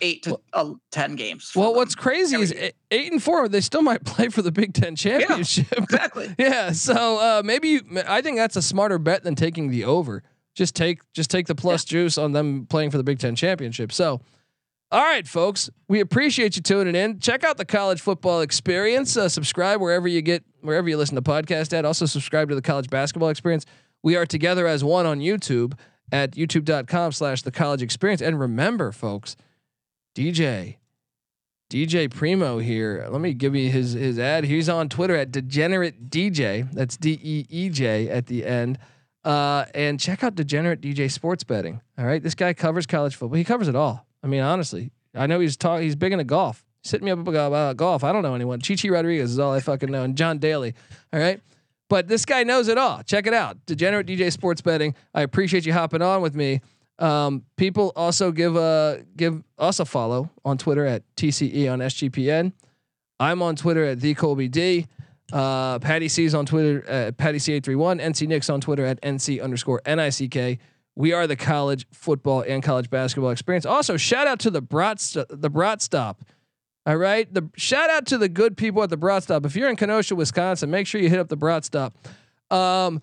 eight 0.00 0.22
to 0.22 0.38
uh, 0.52 0.72
ten 0.90 1.16
games. 1.16 1.50
Well, 1.54 1.70
them. 1.70 1.76
what's 1.76 1.94
crazy 1.94 2.36
is 2.36 2.52
eight, 2.52 2.74
eight 2.90 3.10
and 3.12 3.22
four. 3.22 3.48
They 3.48 3.60
still 3.60 3.82
might 3.82 4.04
play 4.04 4.28
for 4.28 4.42
the 4.42 4.52
Big 4.52 4.74
Ten 4.74 4.96
championship. 4.96 5.66
exactly? 5.76 6.34
Yeah, 6.38 6.72
so 6.72 7.18
uh, 7.18 7.42
maybe 7.44 7.68
you, 7.68 7.80
I 8.06 8.20
think 8.20 8.36
that's 8.36 8.56
a 8.56 8.62
smarter 8.62 8.98
bet 8.98 9.24
than 9.24 9.34
taking 9.34 9.70
the 9.70 9.84
over. 9.84 10.22
Just 10.58 10.74
take 10.74 11.00
just 11.12 11.30
take 11.30 11.46
the 11.46 11.54
plus 11.54 11.84
juice 11.84 12.18
on 12.18 12.32
them 12.32 12.66
playing 12.66 12.90
for 12.90 12.96
the 12.96 13.04
Big 13.04 13.20
Ten 13.20 13.36
championship. 13.36 13.92
So, 13.92 14.20
all 14.90 15.04
right, 15.04 15.24
folks, 15.24 15.70
we 15.86 16.00
appreciate 16.00 16.56
you 16.56 16.62
tuning 16.62 16.96
in. 16.96 17.20
Check 17.20 17.44
out 17.44 17.58
the 17.58 17.64
college 17.64 18.00
football 18.00 18.40
experience. 18.40 19.16
Uh, 19.16 19.28
subscribe 19.28 19.80
wherever 19.80 20.08
you 20.08 20.20
get 20.20 20.42
wherever 20.60 20.88
you 20.88 20.96
listen 20.96 21.14
to 21.14 21.22
podcast 21.22 21.72
at. 21.72 21.84
Also 21.84 22.06
subscribe 22.06 22.48
to 22.48 22.56
the 22.56 22.60
college 22.60 22.90
basketball 22.90 23.28
experience. 23.28 23.66
We 24.02 24.16
are 24.16 24.26
together 24.26 24.66
as 24.66 24.82
one 24.82 25.06
on 25.06 25.20
YouTube 25.20 25.74
at 26.10 26.32
youtube.com 26.32 27.12
slash 27.12 27.42
the 27.42 27.52
college 27.52 27.80
experience. 27.80 28.20
And 28.20 28.40
remember, 28.40 28.90
folks, 28.90 29.36
DJ 30.16 30.78
DJ 31.70 32.08
Premo 32.08 32.60
here. 32.60 33.06
Let 33.08 33.20
me 33.20 33.32
give 33.32 33.54
you 33.54 33.70
his 33.70 33.92
his 33.92 34.18
ad. 34.18 34.42
He's 34.42 34.68
on 34.68 34.88
Twitter 34.88 35.14
at 35.14 35.30
Degenerate 35.30 36.10
Deej. 36.10 36.72
That's 36.72 36.96
D 36.96 37.20
E 37.22 37.46
E 37.48 37.68
J 37.68 38.08
at 38.08 38.26
the 38.26 38.44
end. 38.44 38.80
Uh, 39.24 39.64
and 39.74 39.98
check 39.98 40.22
out 40.22 40.34
Degenerate 40.34 40.80
Deej 40.80 41.10
Sports 41.10 41.44
Betting. 41.44 41.80
All 41.98 42.06
right, 42.06 42.22
this 42.22 42.34
guy 42.34 42.52
covers 42.54 42.86
college 42.86 43.16
football. 43.16 43.36
He 43.36 43.44
covers 43.44 43.68
it 43.68 43.76
all. 43.76 44.06
I 44.22 44.26
mean, 44.26 44.40
honestly, 44.40 44.90
I 45.14 45.26
know 45.26 45.40
he's 45.40 45.56
talk. 45.56 45.80
He's 45.80 45.96
big 45.96 46.12
into 46.12 46.24
golf. 46.24 46.64
He's 46.82 46.92
hitting 46.92 47.06
me 47.06 47.10
up 47.10 47.26
about 47.26 47.76
golf. 47.76 48.04
I 48.04 48.12
don't 48.12 48.22
know 48.22 48.34
anyone. 48.34 48.60
Chi 48.60 48.76
Chi 48.76 48.88
Rodriguez 48.88 49.32
is 49.32 49.38
all 49.38 49.52
I 49.52 49.60
fucking 49.60 49.90
know, 49.90 50.02
and 50.04 50.16
John 50.16 50.38
Daly. 50.38 50.74
All 51.12 51.20
right. 51.20 51.40
But 51.88 52.06
this 52.06 52.24
guy 52.24 52.44
knows 52.44 52.68
it 52.68 52.76
all. 52.76 53.02
Check 53.02 53.26
it 53.26 53.32
out. 53.32 53.64
Degenerate 53.66 54.06
Deej 54.06 54.30
Sports 54.32 54.60
Betting. 54.60 54.94
I 55.14 55.22
appreciate 55.22 55.64
you 55.64 55.72
hopping 55.72 56.02
on 56.02 56.20
with 56.20 56.34
me. 56.34 56.60
Um, 56.98 57.44
people 57.56 57.92
also 57.96 58.32
give 58.32 58.56
a 58.56 59.04
give 59.16 59.42
us 59.58 59.80
a 59.80 59.84
follow 59.84 60.30
on 60.44 60.58
Twitter 60.58 60.84
at 60.84 61.02
TCE 61.16 61.72
on 61.72 61.78
SGPN. 61.78 62.52
I'm 63.20 63.42
on 63.42 63.56
Twitter 63.56 63.84
at 63.84 64.00
the 64.00 64.14
Colby 64.14 64.48
D. 64.48 64.86
Uh, 65.32 65.78
Patty 65.78 66.08
C's 66.08 66.34
on 66.34 66.46
Twitter 66.46 66.88
at 66.88 67.16
Patty 67.16 67.38
C831. 67.38 68.00
NC 68.00 68.28
Nick's 68.28 68.48
on 68.48 68.60
Twitter 68.60 68.86
at 68.86 69.00
NC 69.02 69.42
underscore 69.42 69.80
NICK. 69.86 70.58
We 70.94 71.12
are 71.12 71.26
the 71.26 71.36
college 71.36 71.86
football 71.92 72.42
and 72.46 72.62
college 72.62 72.90
basketball 72.90 73.30
experience. 73.30 73.66
Also, 73.66 73.96
shout 73.96 74.26
out 74.26 74.40
to 74.40 74.50
the 74.50 74.60
Brat 74.60 75.00
St- 75.00 75.26
the 75.28 75.50
Brat 75.50 75.80
Stop. 75.82 76.24
All 76.86 76.96
right, 76.96 77.32
the 77.32 77.50
shout 77.56 77.90
out 77.90 78.06
to 78.06 78.18
the 78.18 78.28
good 78.28 78.56
people 78.56 78.82
at 78.82 78.90
the 78.90 78.96
Brat 78.96 79.22
Stop. 79.22 79.44
If 79.44 79.54
you're 79.54 79.68
in 79.68 79.76
Kenosha, 79.76 80.16
Wisconsin, 80.16 80.70
make 80.70 80.86
sure 80.86 81.00
you 81.00 81.10
hit 81.10 81.18
up 81.18 81.28
the 81.28 81.36
Brat 81.36 81.64
Stop. 81.64 81.94
Um, 82.50 83.02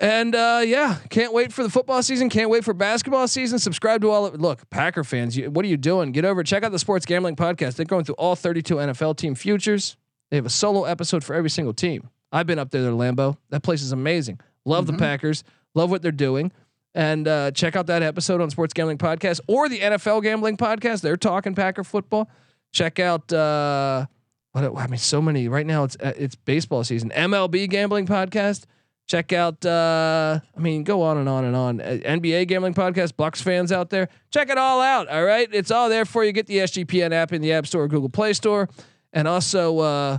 and 0.00 0.34
uh, 0.34 0.62
yeah, 0.64 0.96
can't 1.08 1.32
wait 1.32 1.52
for 1.52 1.62
the 1.62 1.70
football 1.70 2.02
season. 2.02 2.28
Can't 2.28 2.50
wait 2.50 2.64
for 2.64 2.74
basketball 2.74 3.28
season. 3.28 3.58
Subscribe 3.58 4.02
to 4.02 4.10
all. 4.10 4.26
Of, 4.26 4.40
look, 4.40 4.68
Packer 4.68 5.04
fans, 5.04 5.36
you, 5.36 5.50
what 5.50 5.64
are 5.64 5.68
you 5.68 5.76
doing? 5.78 6.12
Get 6.12 6.24
over, 6.24 6.42
check 6.42 6.64
out 6.64 6.72
the 6.72 6.78
Sports 6.78 7.06
Gambling 7.06 7.36
Podcast. 7.36 7.76
They're 7.76 7.86
going 7.86 8.04
through 8.04 8.16
all 8.16 8.36
32 8.36 8.74
NFL 8.74 9.16
team 9.16 9.34
futures. 9.34 9.96
They 10.30 10.36
have 10.36 10.46
a 10.46 10.50
solo 10.50 10.84
episode 10.84 11.22
for 11.24 11.34
every 11.34 11.50
single 11.50 11.74
team. 11.74 12.10
I've 12.32 12.46
been 12.46 12.58
up 12.58 12.70
there, 12.70 12.82
there, 12.82 12.92
Lambeau. 12.92 13.36
That 13.50 13.62
place 13.62 13.82
is 13.82 13.92
amazing. 13.92 14.40
Love 14.64 14.86
the 14.86 14.92
Packers. 14.94 15.44
Love 15.74 15.90
what 15.90 16.02
they're 16.02 16.10
doing. 16.10 16.50
And 16.94 17.28
uh, 17.28 17.50
check 17.50 17.76
out 17.76 17.86
that 17.86 18.02
episode 18.02 18.40
on 18.40 18.50
Sports 18.50 18.72
Gambling 18.72 18.98
Podcast 18.98 19.40
or 19.46 19.68
the 19.68 19.78
NFL 19.78 20.22
Gambling 20.22 20.56
Podcast. 20.56 21.02
They're 21.02 21.16
talking 21.16 21.54
Packer 21.54 21.84
football. 21.84 22.28
Check 22.72 22.98
out. 22.98 23.32
Uh, 23.32 24.06
what 24.52 24.64
I 24.64 24.86
mean, 24.86 24.98
so 24.98 25.20
many 25.20 25.48
right 25.48 25.66
now. 25.66 25.84
It's 25.84 25.96
uh, 26.02 26.14
it's 26.16 26.34
baseball 26.34 26.82
season. 26.84 27.10
MLB 27.10 27.68
Gambling 27.68 28.06
Podcast. 28.06 28.64
Check 29.06 29.32
out. 29.32 29.64
Uh, 29.64 30.40
I 30.56 30.60
mean, 30.60 30.82
go 30.82 31.02
on 31.02 31.18
and 31.18 31.28
on 31.28 31.44
and 31.44 31.54
on. 31.54 31.80
Uh, 31.80 31.98
NBA 32.04 32.48
Gambling 32.48 32.74
Podcast. 32.74 33.16
Bucks 33.16 33.42
fans 33.42 33.70
out 33.70 33.90
there, 33.90 34.08
check 34.30 34.48
it 34.48 34.56
all 34.58 34.80
out. 34.80 35.08
All 35.08 35.24
right, 35.24 35.48
it's 35.52 35.70
all 35.70 35.90
there 35.90 36.06
for 36.06 36.24
you. 36.24 36.32
Get 36.32 36.46
the 36.46 36.58
SGPN 36.58 37.12
app 37.12 37.32
in 37.32 37.42
the 37.42 37.52
App 37.52 37.66
Store, 37.66 37.84
or 37.84 37.88
Google 37.88 38.08
Play 38.08 38.32
Store, 38.32 38.68
and 39.16 39.26
also 39.26 39.78
uh, 39.78 40.18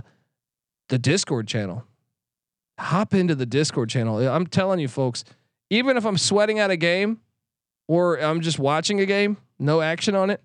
the 0.88 0.98
Discord 0.98 1.46
channel. 1.46 1.84
Hop 2.78 3.14
into 3.14 3.34
the 3.34 3.46
Discord 3.46 3.88
channel. 3.88 4.18
I'm 4.28 4.46
telling 4.46 4.80
you, 4.80 4.88
folks. 4.88 5.24
Even 5.70 5.96
if 5.96 6.04
I'm 6.04 6.18
sweating 6.18 6.58
at 6.58 6.70
a 6.70 6.76
game, 6.76 7.20
or 7.86 8.16
I'm 8.16 8.40
just 8.40 8.58
watching 8.58 9.00
a 9.00 9.06
game, 9.06 9.36
no 9.58 9.80
action 9.80 10.14
on 10.14 10.30
it, 10.30 10.42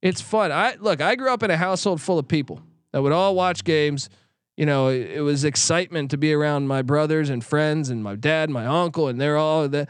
it's 0.00 0.20
fun. 0.20 0.50
I 0.50 0.76
look. 0.80 1.00
I 1.00 1.14
grew 1.14 1.32
up 1.32 1.42
in 1.42 1.50
a 1.50 1.56
household 1.56 2.00
full 2.00 2.18
of 2.18 2.26
people 2.26 2.60
that 2.92 3.02
would 3.02 3.12
all 3.12 3.34
watch 3.34 3.64
games. 3.64 4.08
You 4.56 4.66
know, 4.66 4.88
it, 4.88 5.10
it 5.12 5.20
was 5.20 5.44
excitement 5.44 6.10
to 6.10 6.16
be 6.16 6.32
around 6.32 6.66
my 6.66 6.82
brothers 6.82 7.30
and 7.30 7.44
friends 7.44 7.88
and 7.88 8.02
my 8.02 8.16
dad, 8.16 8.48
and 8.48 8.54
my 8.54 8.66
uncle, 8.66 9.08
and 9.08 9.20
they're 9.20 9.36
all 9.36 9.68
the, 9.68 9.86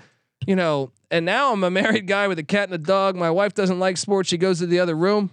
you 0.46 0.56
know. 0.56 0.92
And 1.10 1.24
now 1.24 1.52
I'm 1.52 1.64
a 1.64 1.70
married 1.70 2.06
guy 2.06 2.28
with 2.28 2.38
a 2.38 2.42
cat 2.42 2.68
and 2.68 2.74
a 2.74 2.78
dog. 2.78 3.16
My 3.16 3.30
wife 3.30 3.54
doesn't 3.54 3.78
like 3.78 3.96
sports; 3.96 4.28
she 4.28 4.36
goes 4.36 4.58
to 4.58 4.66
the 4.66 4.80
other 4.80 4.96
room. 4.96 5.30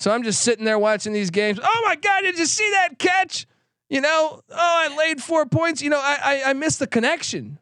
So 0.00 0.10
I'm 0.10 0.22
just 0.22 0.42
sitting 0.42 0.64
there 0.64 0.78
watching 0.78 1.12
these 1.12 1.30
games. 1.30 1.58
Oh 1.62 1.82
my 1.84 1.96
god! 1.96 2.20
Did 2.22 2.38
you 2.38 2.46
see 2.46 2.70
that 2.70 2.98
catch? 2.98 3.46
You 3.88 4.00
know, 4.00 4.42
oh, 4.50 4.54
I 4.54 4.94
laid 4.96 5.22
four 5.22 5.46
points. 5.46 5.82
You 5.82 5.90
know, 5.90 5.98
I, 5.98 6.18
I 6.22 6.50
I 6.50 6.52
missed 6.52 6.78
the 6.78 6.86
connection. 6.86 7.58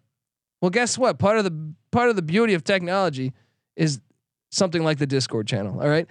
Well, 0.61 0.70
guess 0.70 0.99
what? 0.99 1.18
Part 1.18 1.39
of 1.39 1.45
the 1.45 1.74
part 1.91 2.11
of 2.11 2.16
the 2.16 2.22
beauty 2.22 2.55
of 2.55 2.64
technology 2.64 3.32
is 3.76 4.01
something 4.51 4.82
like 4.82 4.99
the 4.99 5.07
Discord 5.07 5.47
channel. 5.47 5.80
All 5.80 5.89
right. 5.89 6.07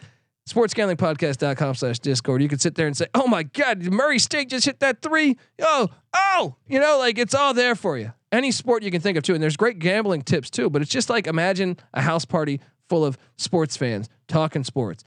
SportsGamblingPodcast.com 0.50 1.74
slash 1.74 1.98
Discord. 2.00 2.42
You 2.42 2.48
can 2.48 2.60
sit 2.60 2.76
there 2.76 2.86
and 2.86 2.96
say, 2.96 3.08
Oh 3.16 3.28
my 3.28 3.44
God, 3.44 3.82
Murray 3.82 4.20
State 4.20 4.50
just 4.50 4.66
hit 4.66 4.80
that 4.80 5.02
three. 5.02 5.38
Oh, 5.60 5.90
oh, 6.14 6.56
you 6.68 6.80
know, 6.80 7.00
like 7.00 7.18
it's 7.18 7.34
all 7.34 7.56
there 7.56 7.74
for 7.74 7.98
you. 7.98 8.14
Any 8.32 8.52
sport 8.52 8.84
you 8.84 8.92
can 8.92 9.02
think 9.02 9.18
of 9.18 9.24
too. 9.24 9.34
And 9.34 9.42
there's 9.42 9.58
great 9.58 9.80
gambling 9.80 10.22
tips 10.22 10.52
too. 10.52 10.70
But 10.70 10.84
it's 10.84 10.92
just 10.92 11.10
like 11.10 11.26
imagine 11.26 11.78
a 11.94 12.02
house 12.02 12.26
party 12.26 12.62
full 12.88 13.04
of 13.04 13.18
sports 13.38 13.76
fans 13.76 14.08
talking 14.28 14.64
sports. 14.64 15.04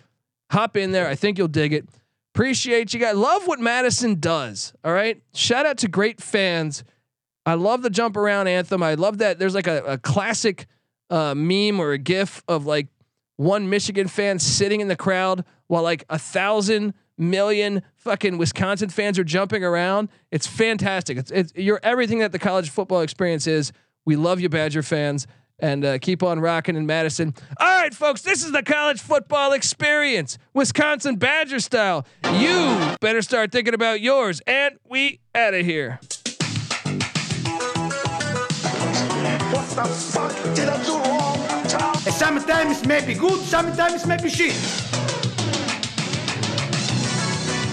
Hop 0.51 0.77
in 0.77 0.93
there. 0.93 1.09
I 1.09 1.15
think 1.15 1.39
you'll 1.39 1.49
dig 1.49 1.73
it. 1.73 1.89
Appreciate 2.35 2.95
you 2.95 3.01
guys. 3.01 3.17
Love 3.17 3.47
what 3.47 3.61
Madison 3.61 4.21
does. 4.21 4.73
All 4.85 4.93
right. 4.93 5.21
Shout 5.35 5.67
out 5.67 5.79
to 5.79 5.89
great 5.89 6.21
fans. 6.21 6.85
I 7.45 7.55
love 7.55 7.83
the 7.83 7.91
jump 7.91 8.17
around 8.17 8.47
anthem. 8.47 8.83
I 8.83 8.95
love 8.95 9.19
that 9.19 9.39
there's 9.39 9.55
like 9.55 9.67
a, 9.67 9.83
a 9.85 9.99
classic 9.99 10.67
uh, 11.11 11.35
meme 11.35 11.81
or 11.81 11.93
a 11.93 11.99
gif 11.99 12.43
of 12.47 12.67
like 12.67 12.89
one 13.37 13.71
Michigan 13.71 14.09
fan 14.09 14.39
sitting 14.39 14.81
in 14.81 14.89
the 14.89 14.97
crowd 14.97 15.45
while 15.67 15.83
like 15.83 16.05
a 16.11 16.19
thousand 16.19 16.95
million 17.17 17.83
fucking 17.97 18.39
Wisconsin 18.39 18.89
fans 18.89 19.19
are 19.19 19.25
jumping 19.25 19.65
around. 19.65 20.09
It's 20.31 20.47
fantastic. 20.47 21.19
It's, 21.19 21.31
it's 21.31 21.53
you're 21.55 21.81
everything 21.83 22.19
that 22.21 22.33
the 22.33 22.39
college 22.39 22.71
football 22.71 23.01
experience 23.01 23.47
is. 23.47 23.73
We 24.05 24.17
love 24.17 24.41
you, 24.41 24.49
Badger 24.49 24.83
fans, 24.83 25.27
and 25.61 25.85
uh, 25.85 25.99
keep 25.99 26.23
on 26.23 26.41
rocking 26.41 26.77
in 26.77 26.87
Madison. 26.87 27.35
All 27.59 27.81
right, 27.81 27.93
folks, 27.95 28.23
this 28.23 28.45
is 28.45 28.53
the 28.53 28.63
college 28.63 29.01
football 29.01 29.53
experience, 29.53 30.39
Wisconsin 30.55 31.17
Badger 31.17 31.61
style. 31.61 32.07
You 32.35 32.97
better 33.01 33.23
start 33.23 33.53
thinking 33.53 33.75
about 33.75 34.01
yours, 34.01 34.41
and 34.47 34.79
we 34.89 35.21
out 35.35 35.55
of 35.55 35.65
here. 35.65 35.99
What 39.51 39.69
the 39.71 39.85
fuck 39.85 40.55
did 40.55 40.69
I 40.69 40.85
do 40.85 40.93
wrong? 40.93 41.95
Sometimes 42.09 42.87
maybe 42.87 43.15
good, 43.15 43.41
sometimes 43.41 44.07
maybe 44.07 44.29
shit. 44.29 44.55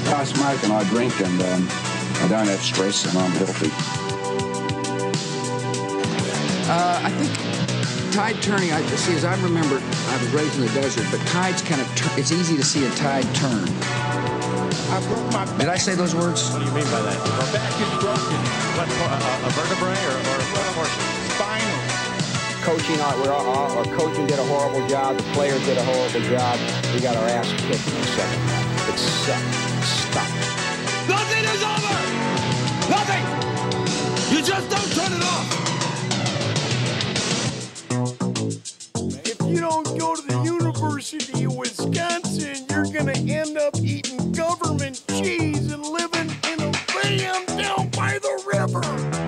I 0.08 0.24
smoke 0.24 0.64
and 0.64 0.72
I 0.74 0.84
drink 0.90 1.20
and 1.20 1.42
um, 1.42 1.68
I 1.70 2.28
don't 2.30 2.48
have 2.48 2.62
stress 2.62 3.06
and 3.06 3.18
I'm 3.18 3.32
healthy. 3.32 3.72
Uh, 6.68 7.02
I 7.04 7.10
think 7.10 7.55
tide 8.16 8.42
turning. 8.42 8.72
I 8.72 8.82
see. 8.96 9.14
As 9.14 9.26
I 9.26 9.36
remember, 9.44 9.76
I 9.76 10.16
was 10.24 10.32
raised 10.32 10.56
in 10.56 10.62
the 10.62 10.72
desert, 10.72 11.06
but 11.12 11.20
tides 11.28 11.62
kind 11.62 11.82
of. 11.82 11.88
Tur- 11.96 12.16
it's 12.16 12.32
easy 12.32 12.56
to 12.56 12.64
see 12.64 12.86
a 12.88 12.90
tide 12.96 13.28
turn. 13.36 13.68
I 14.88 15.04
broke 15.04 15.28
my 15.36 15.44
Did 15.60 15.68
I 15.68 15.76
say 15.76 15.96
those 15.96 16.16
words? 16.16 16.50
What 16.52 16.60
do 16.60 16.66
you 16.66 16.72
mean 16.72 16.88
by 16.96 17.02
that? 17.04 17.20
My 17.20 17.48
back 17.52 17.76
is 17.76 17.92
broken. 18.00 18.40
What, 18.80 18.88
a, 18.88 19.48
a 19.48 19.52
vertebrae 19.52 20.00
or, 20.00 20.18
or, 20.32 20.40
or 20.80 20.88
Spinal. 21.36 21.80
coaching, 22.64 23.00
uh, 23.04 23.12
we're, 23.20 23.36
uh, 23.36 23.78
our 23.84 23.88
coaching 24.00 24.28
did 24.28 24.40
a 24.40 24.46
horrible 24.48 24.88
job. 24.88 25.18
The 25.18 25.24
players 25.36 25.60
did 25.66 25.78
a 25.78 25.84
horrible 25.84 26.24
job. 26.32 26.56
We 26.96 27.02
got 27.02 27.18
our 27.18 27.28
ass 27.28 27.52
kicked 27.68 27.84
in 27.84 28.00
the 28.00 28.08
second 28.16 28.42
half. 28.48 28.90
It 28.96 28.98
sucked. 28.98 29.84
Stop. 29.84 30.30
Nothing 31.12 31.44
is 31.52 31.62
over. 31.68 31.96
Nothing. 32.88 33.24
You 34.32 34.42
just 34.42 34.70
don't 34.72 34.95
you 39.56 39.62
don't 39.62 39.98
go 39.98 40.16
to 40.16 40.22
the 40.22 40.38
University 40.44 41.46
of 41.46 41.56
Wisconsin, 41.56 42.66
you're 42.70 42.84
going 42.84 43.06
to 43.06 43.34
end 43.34 43.58
up 43.58 43.74
eating 43.78 44.34
government 44.34 45.02
cheese 45.08 45.72
and 45.72 45.82
living 45.82 46.30
in 46.52 46.62
a 46.62 46.72
van 46.92 47.46
down 47.58 47.90
by 47.92 48.20
the 48.20 48.44
river. 48.54 49.25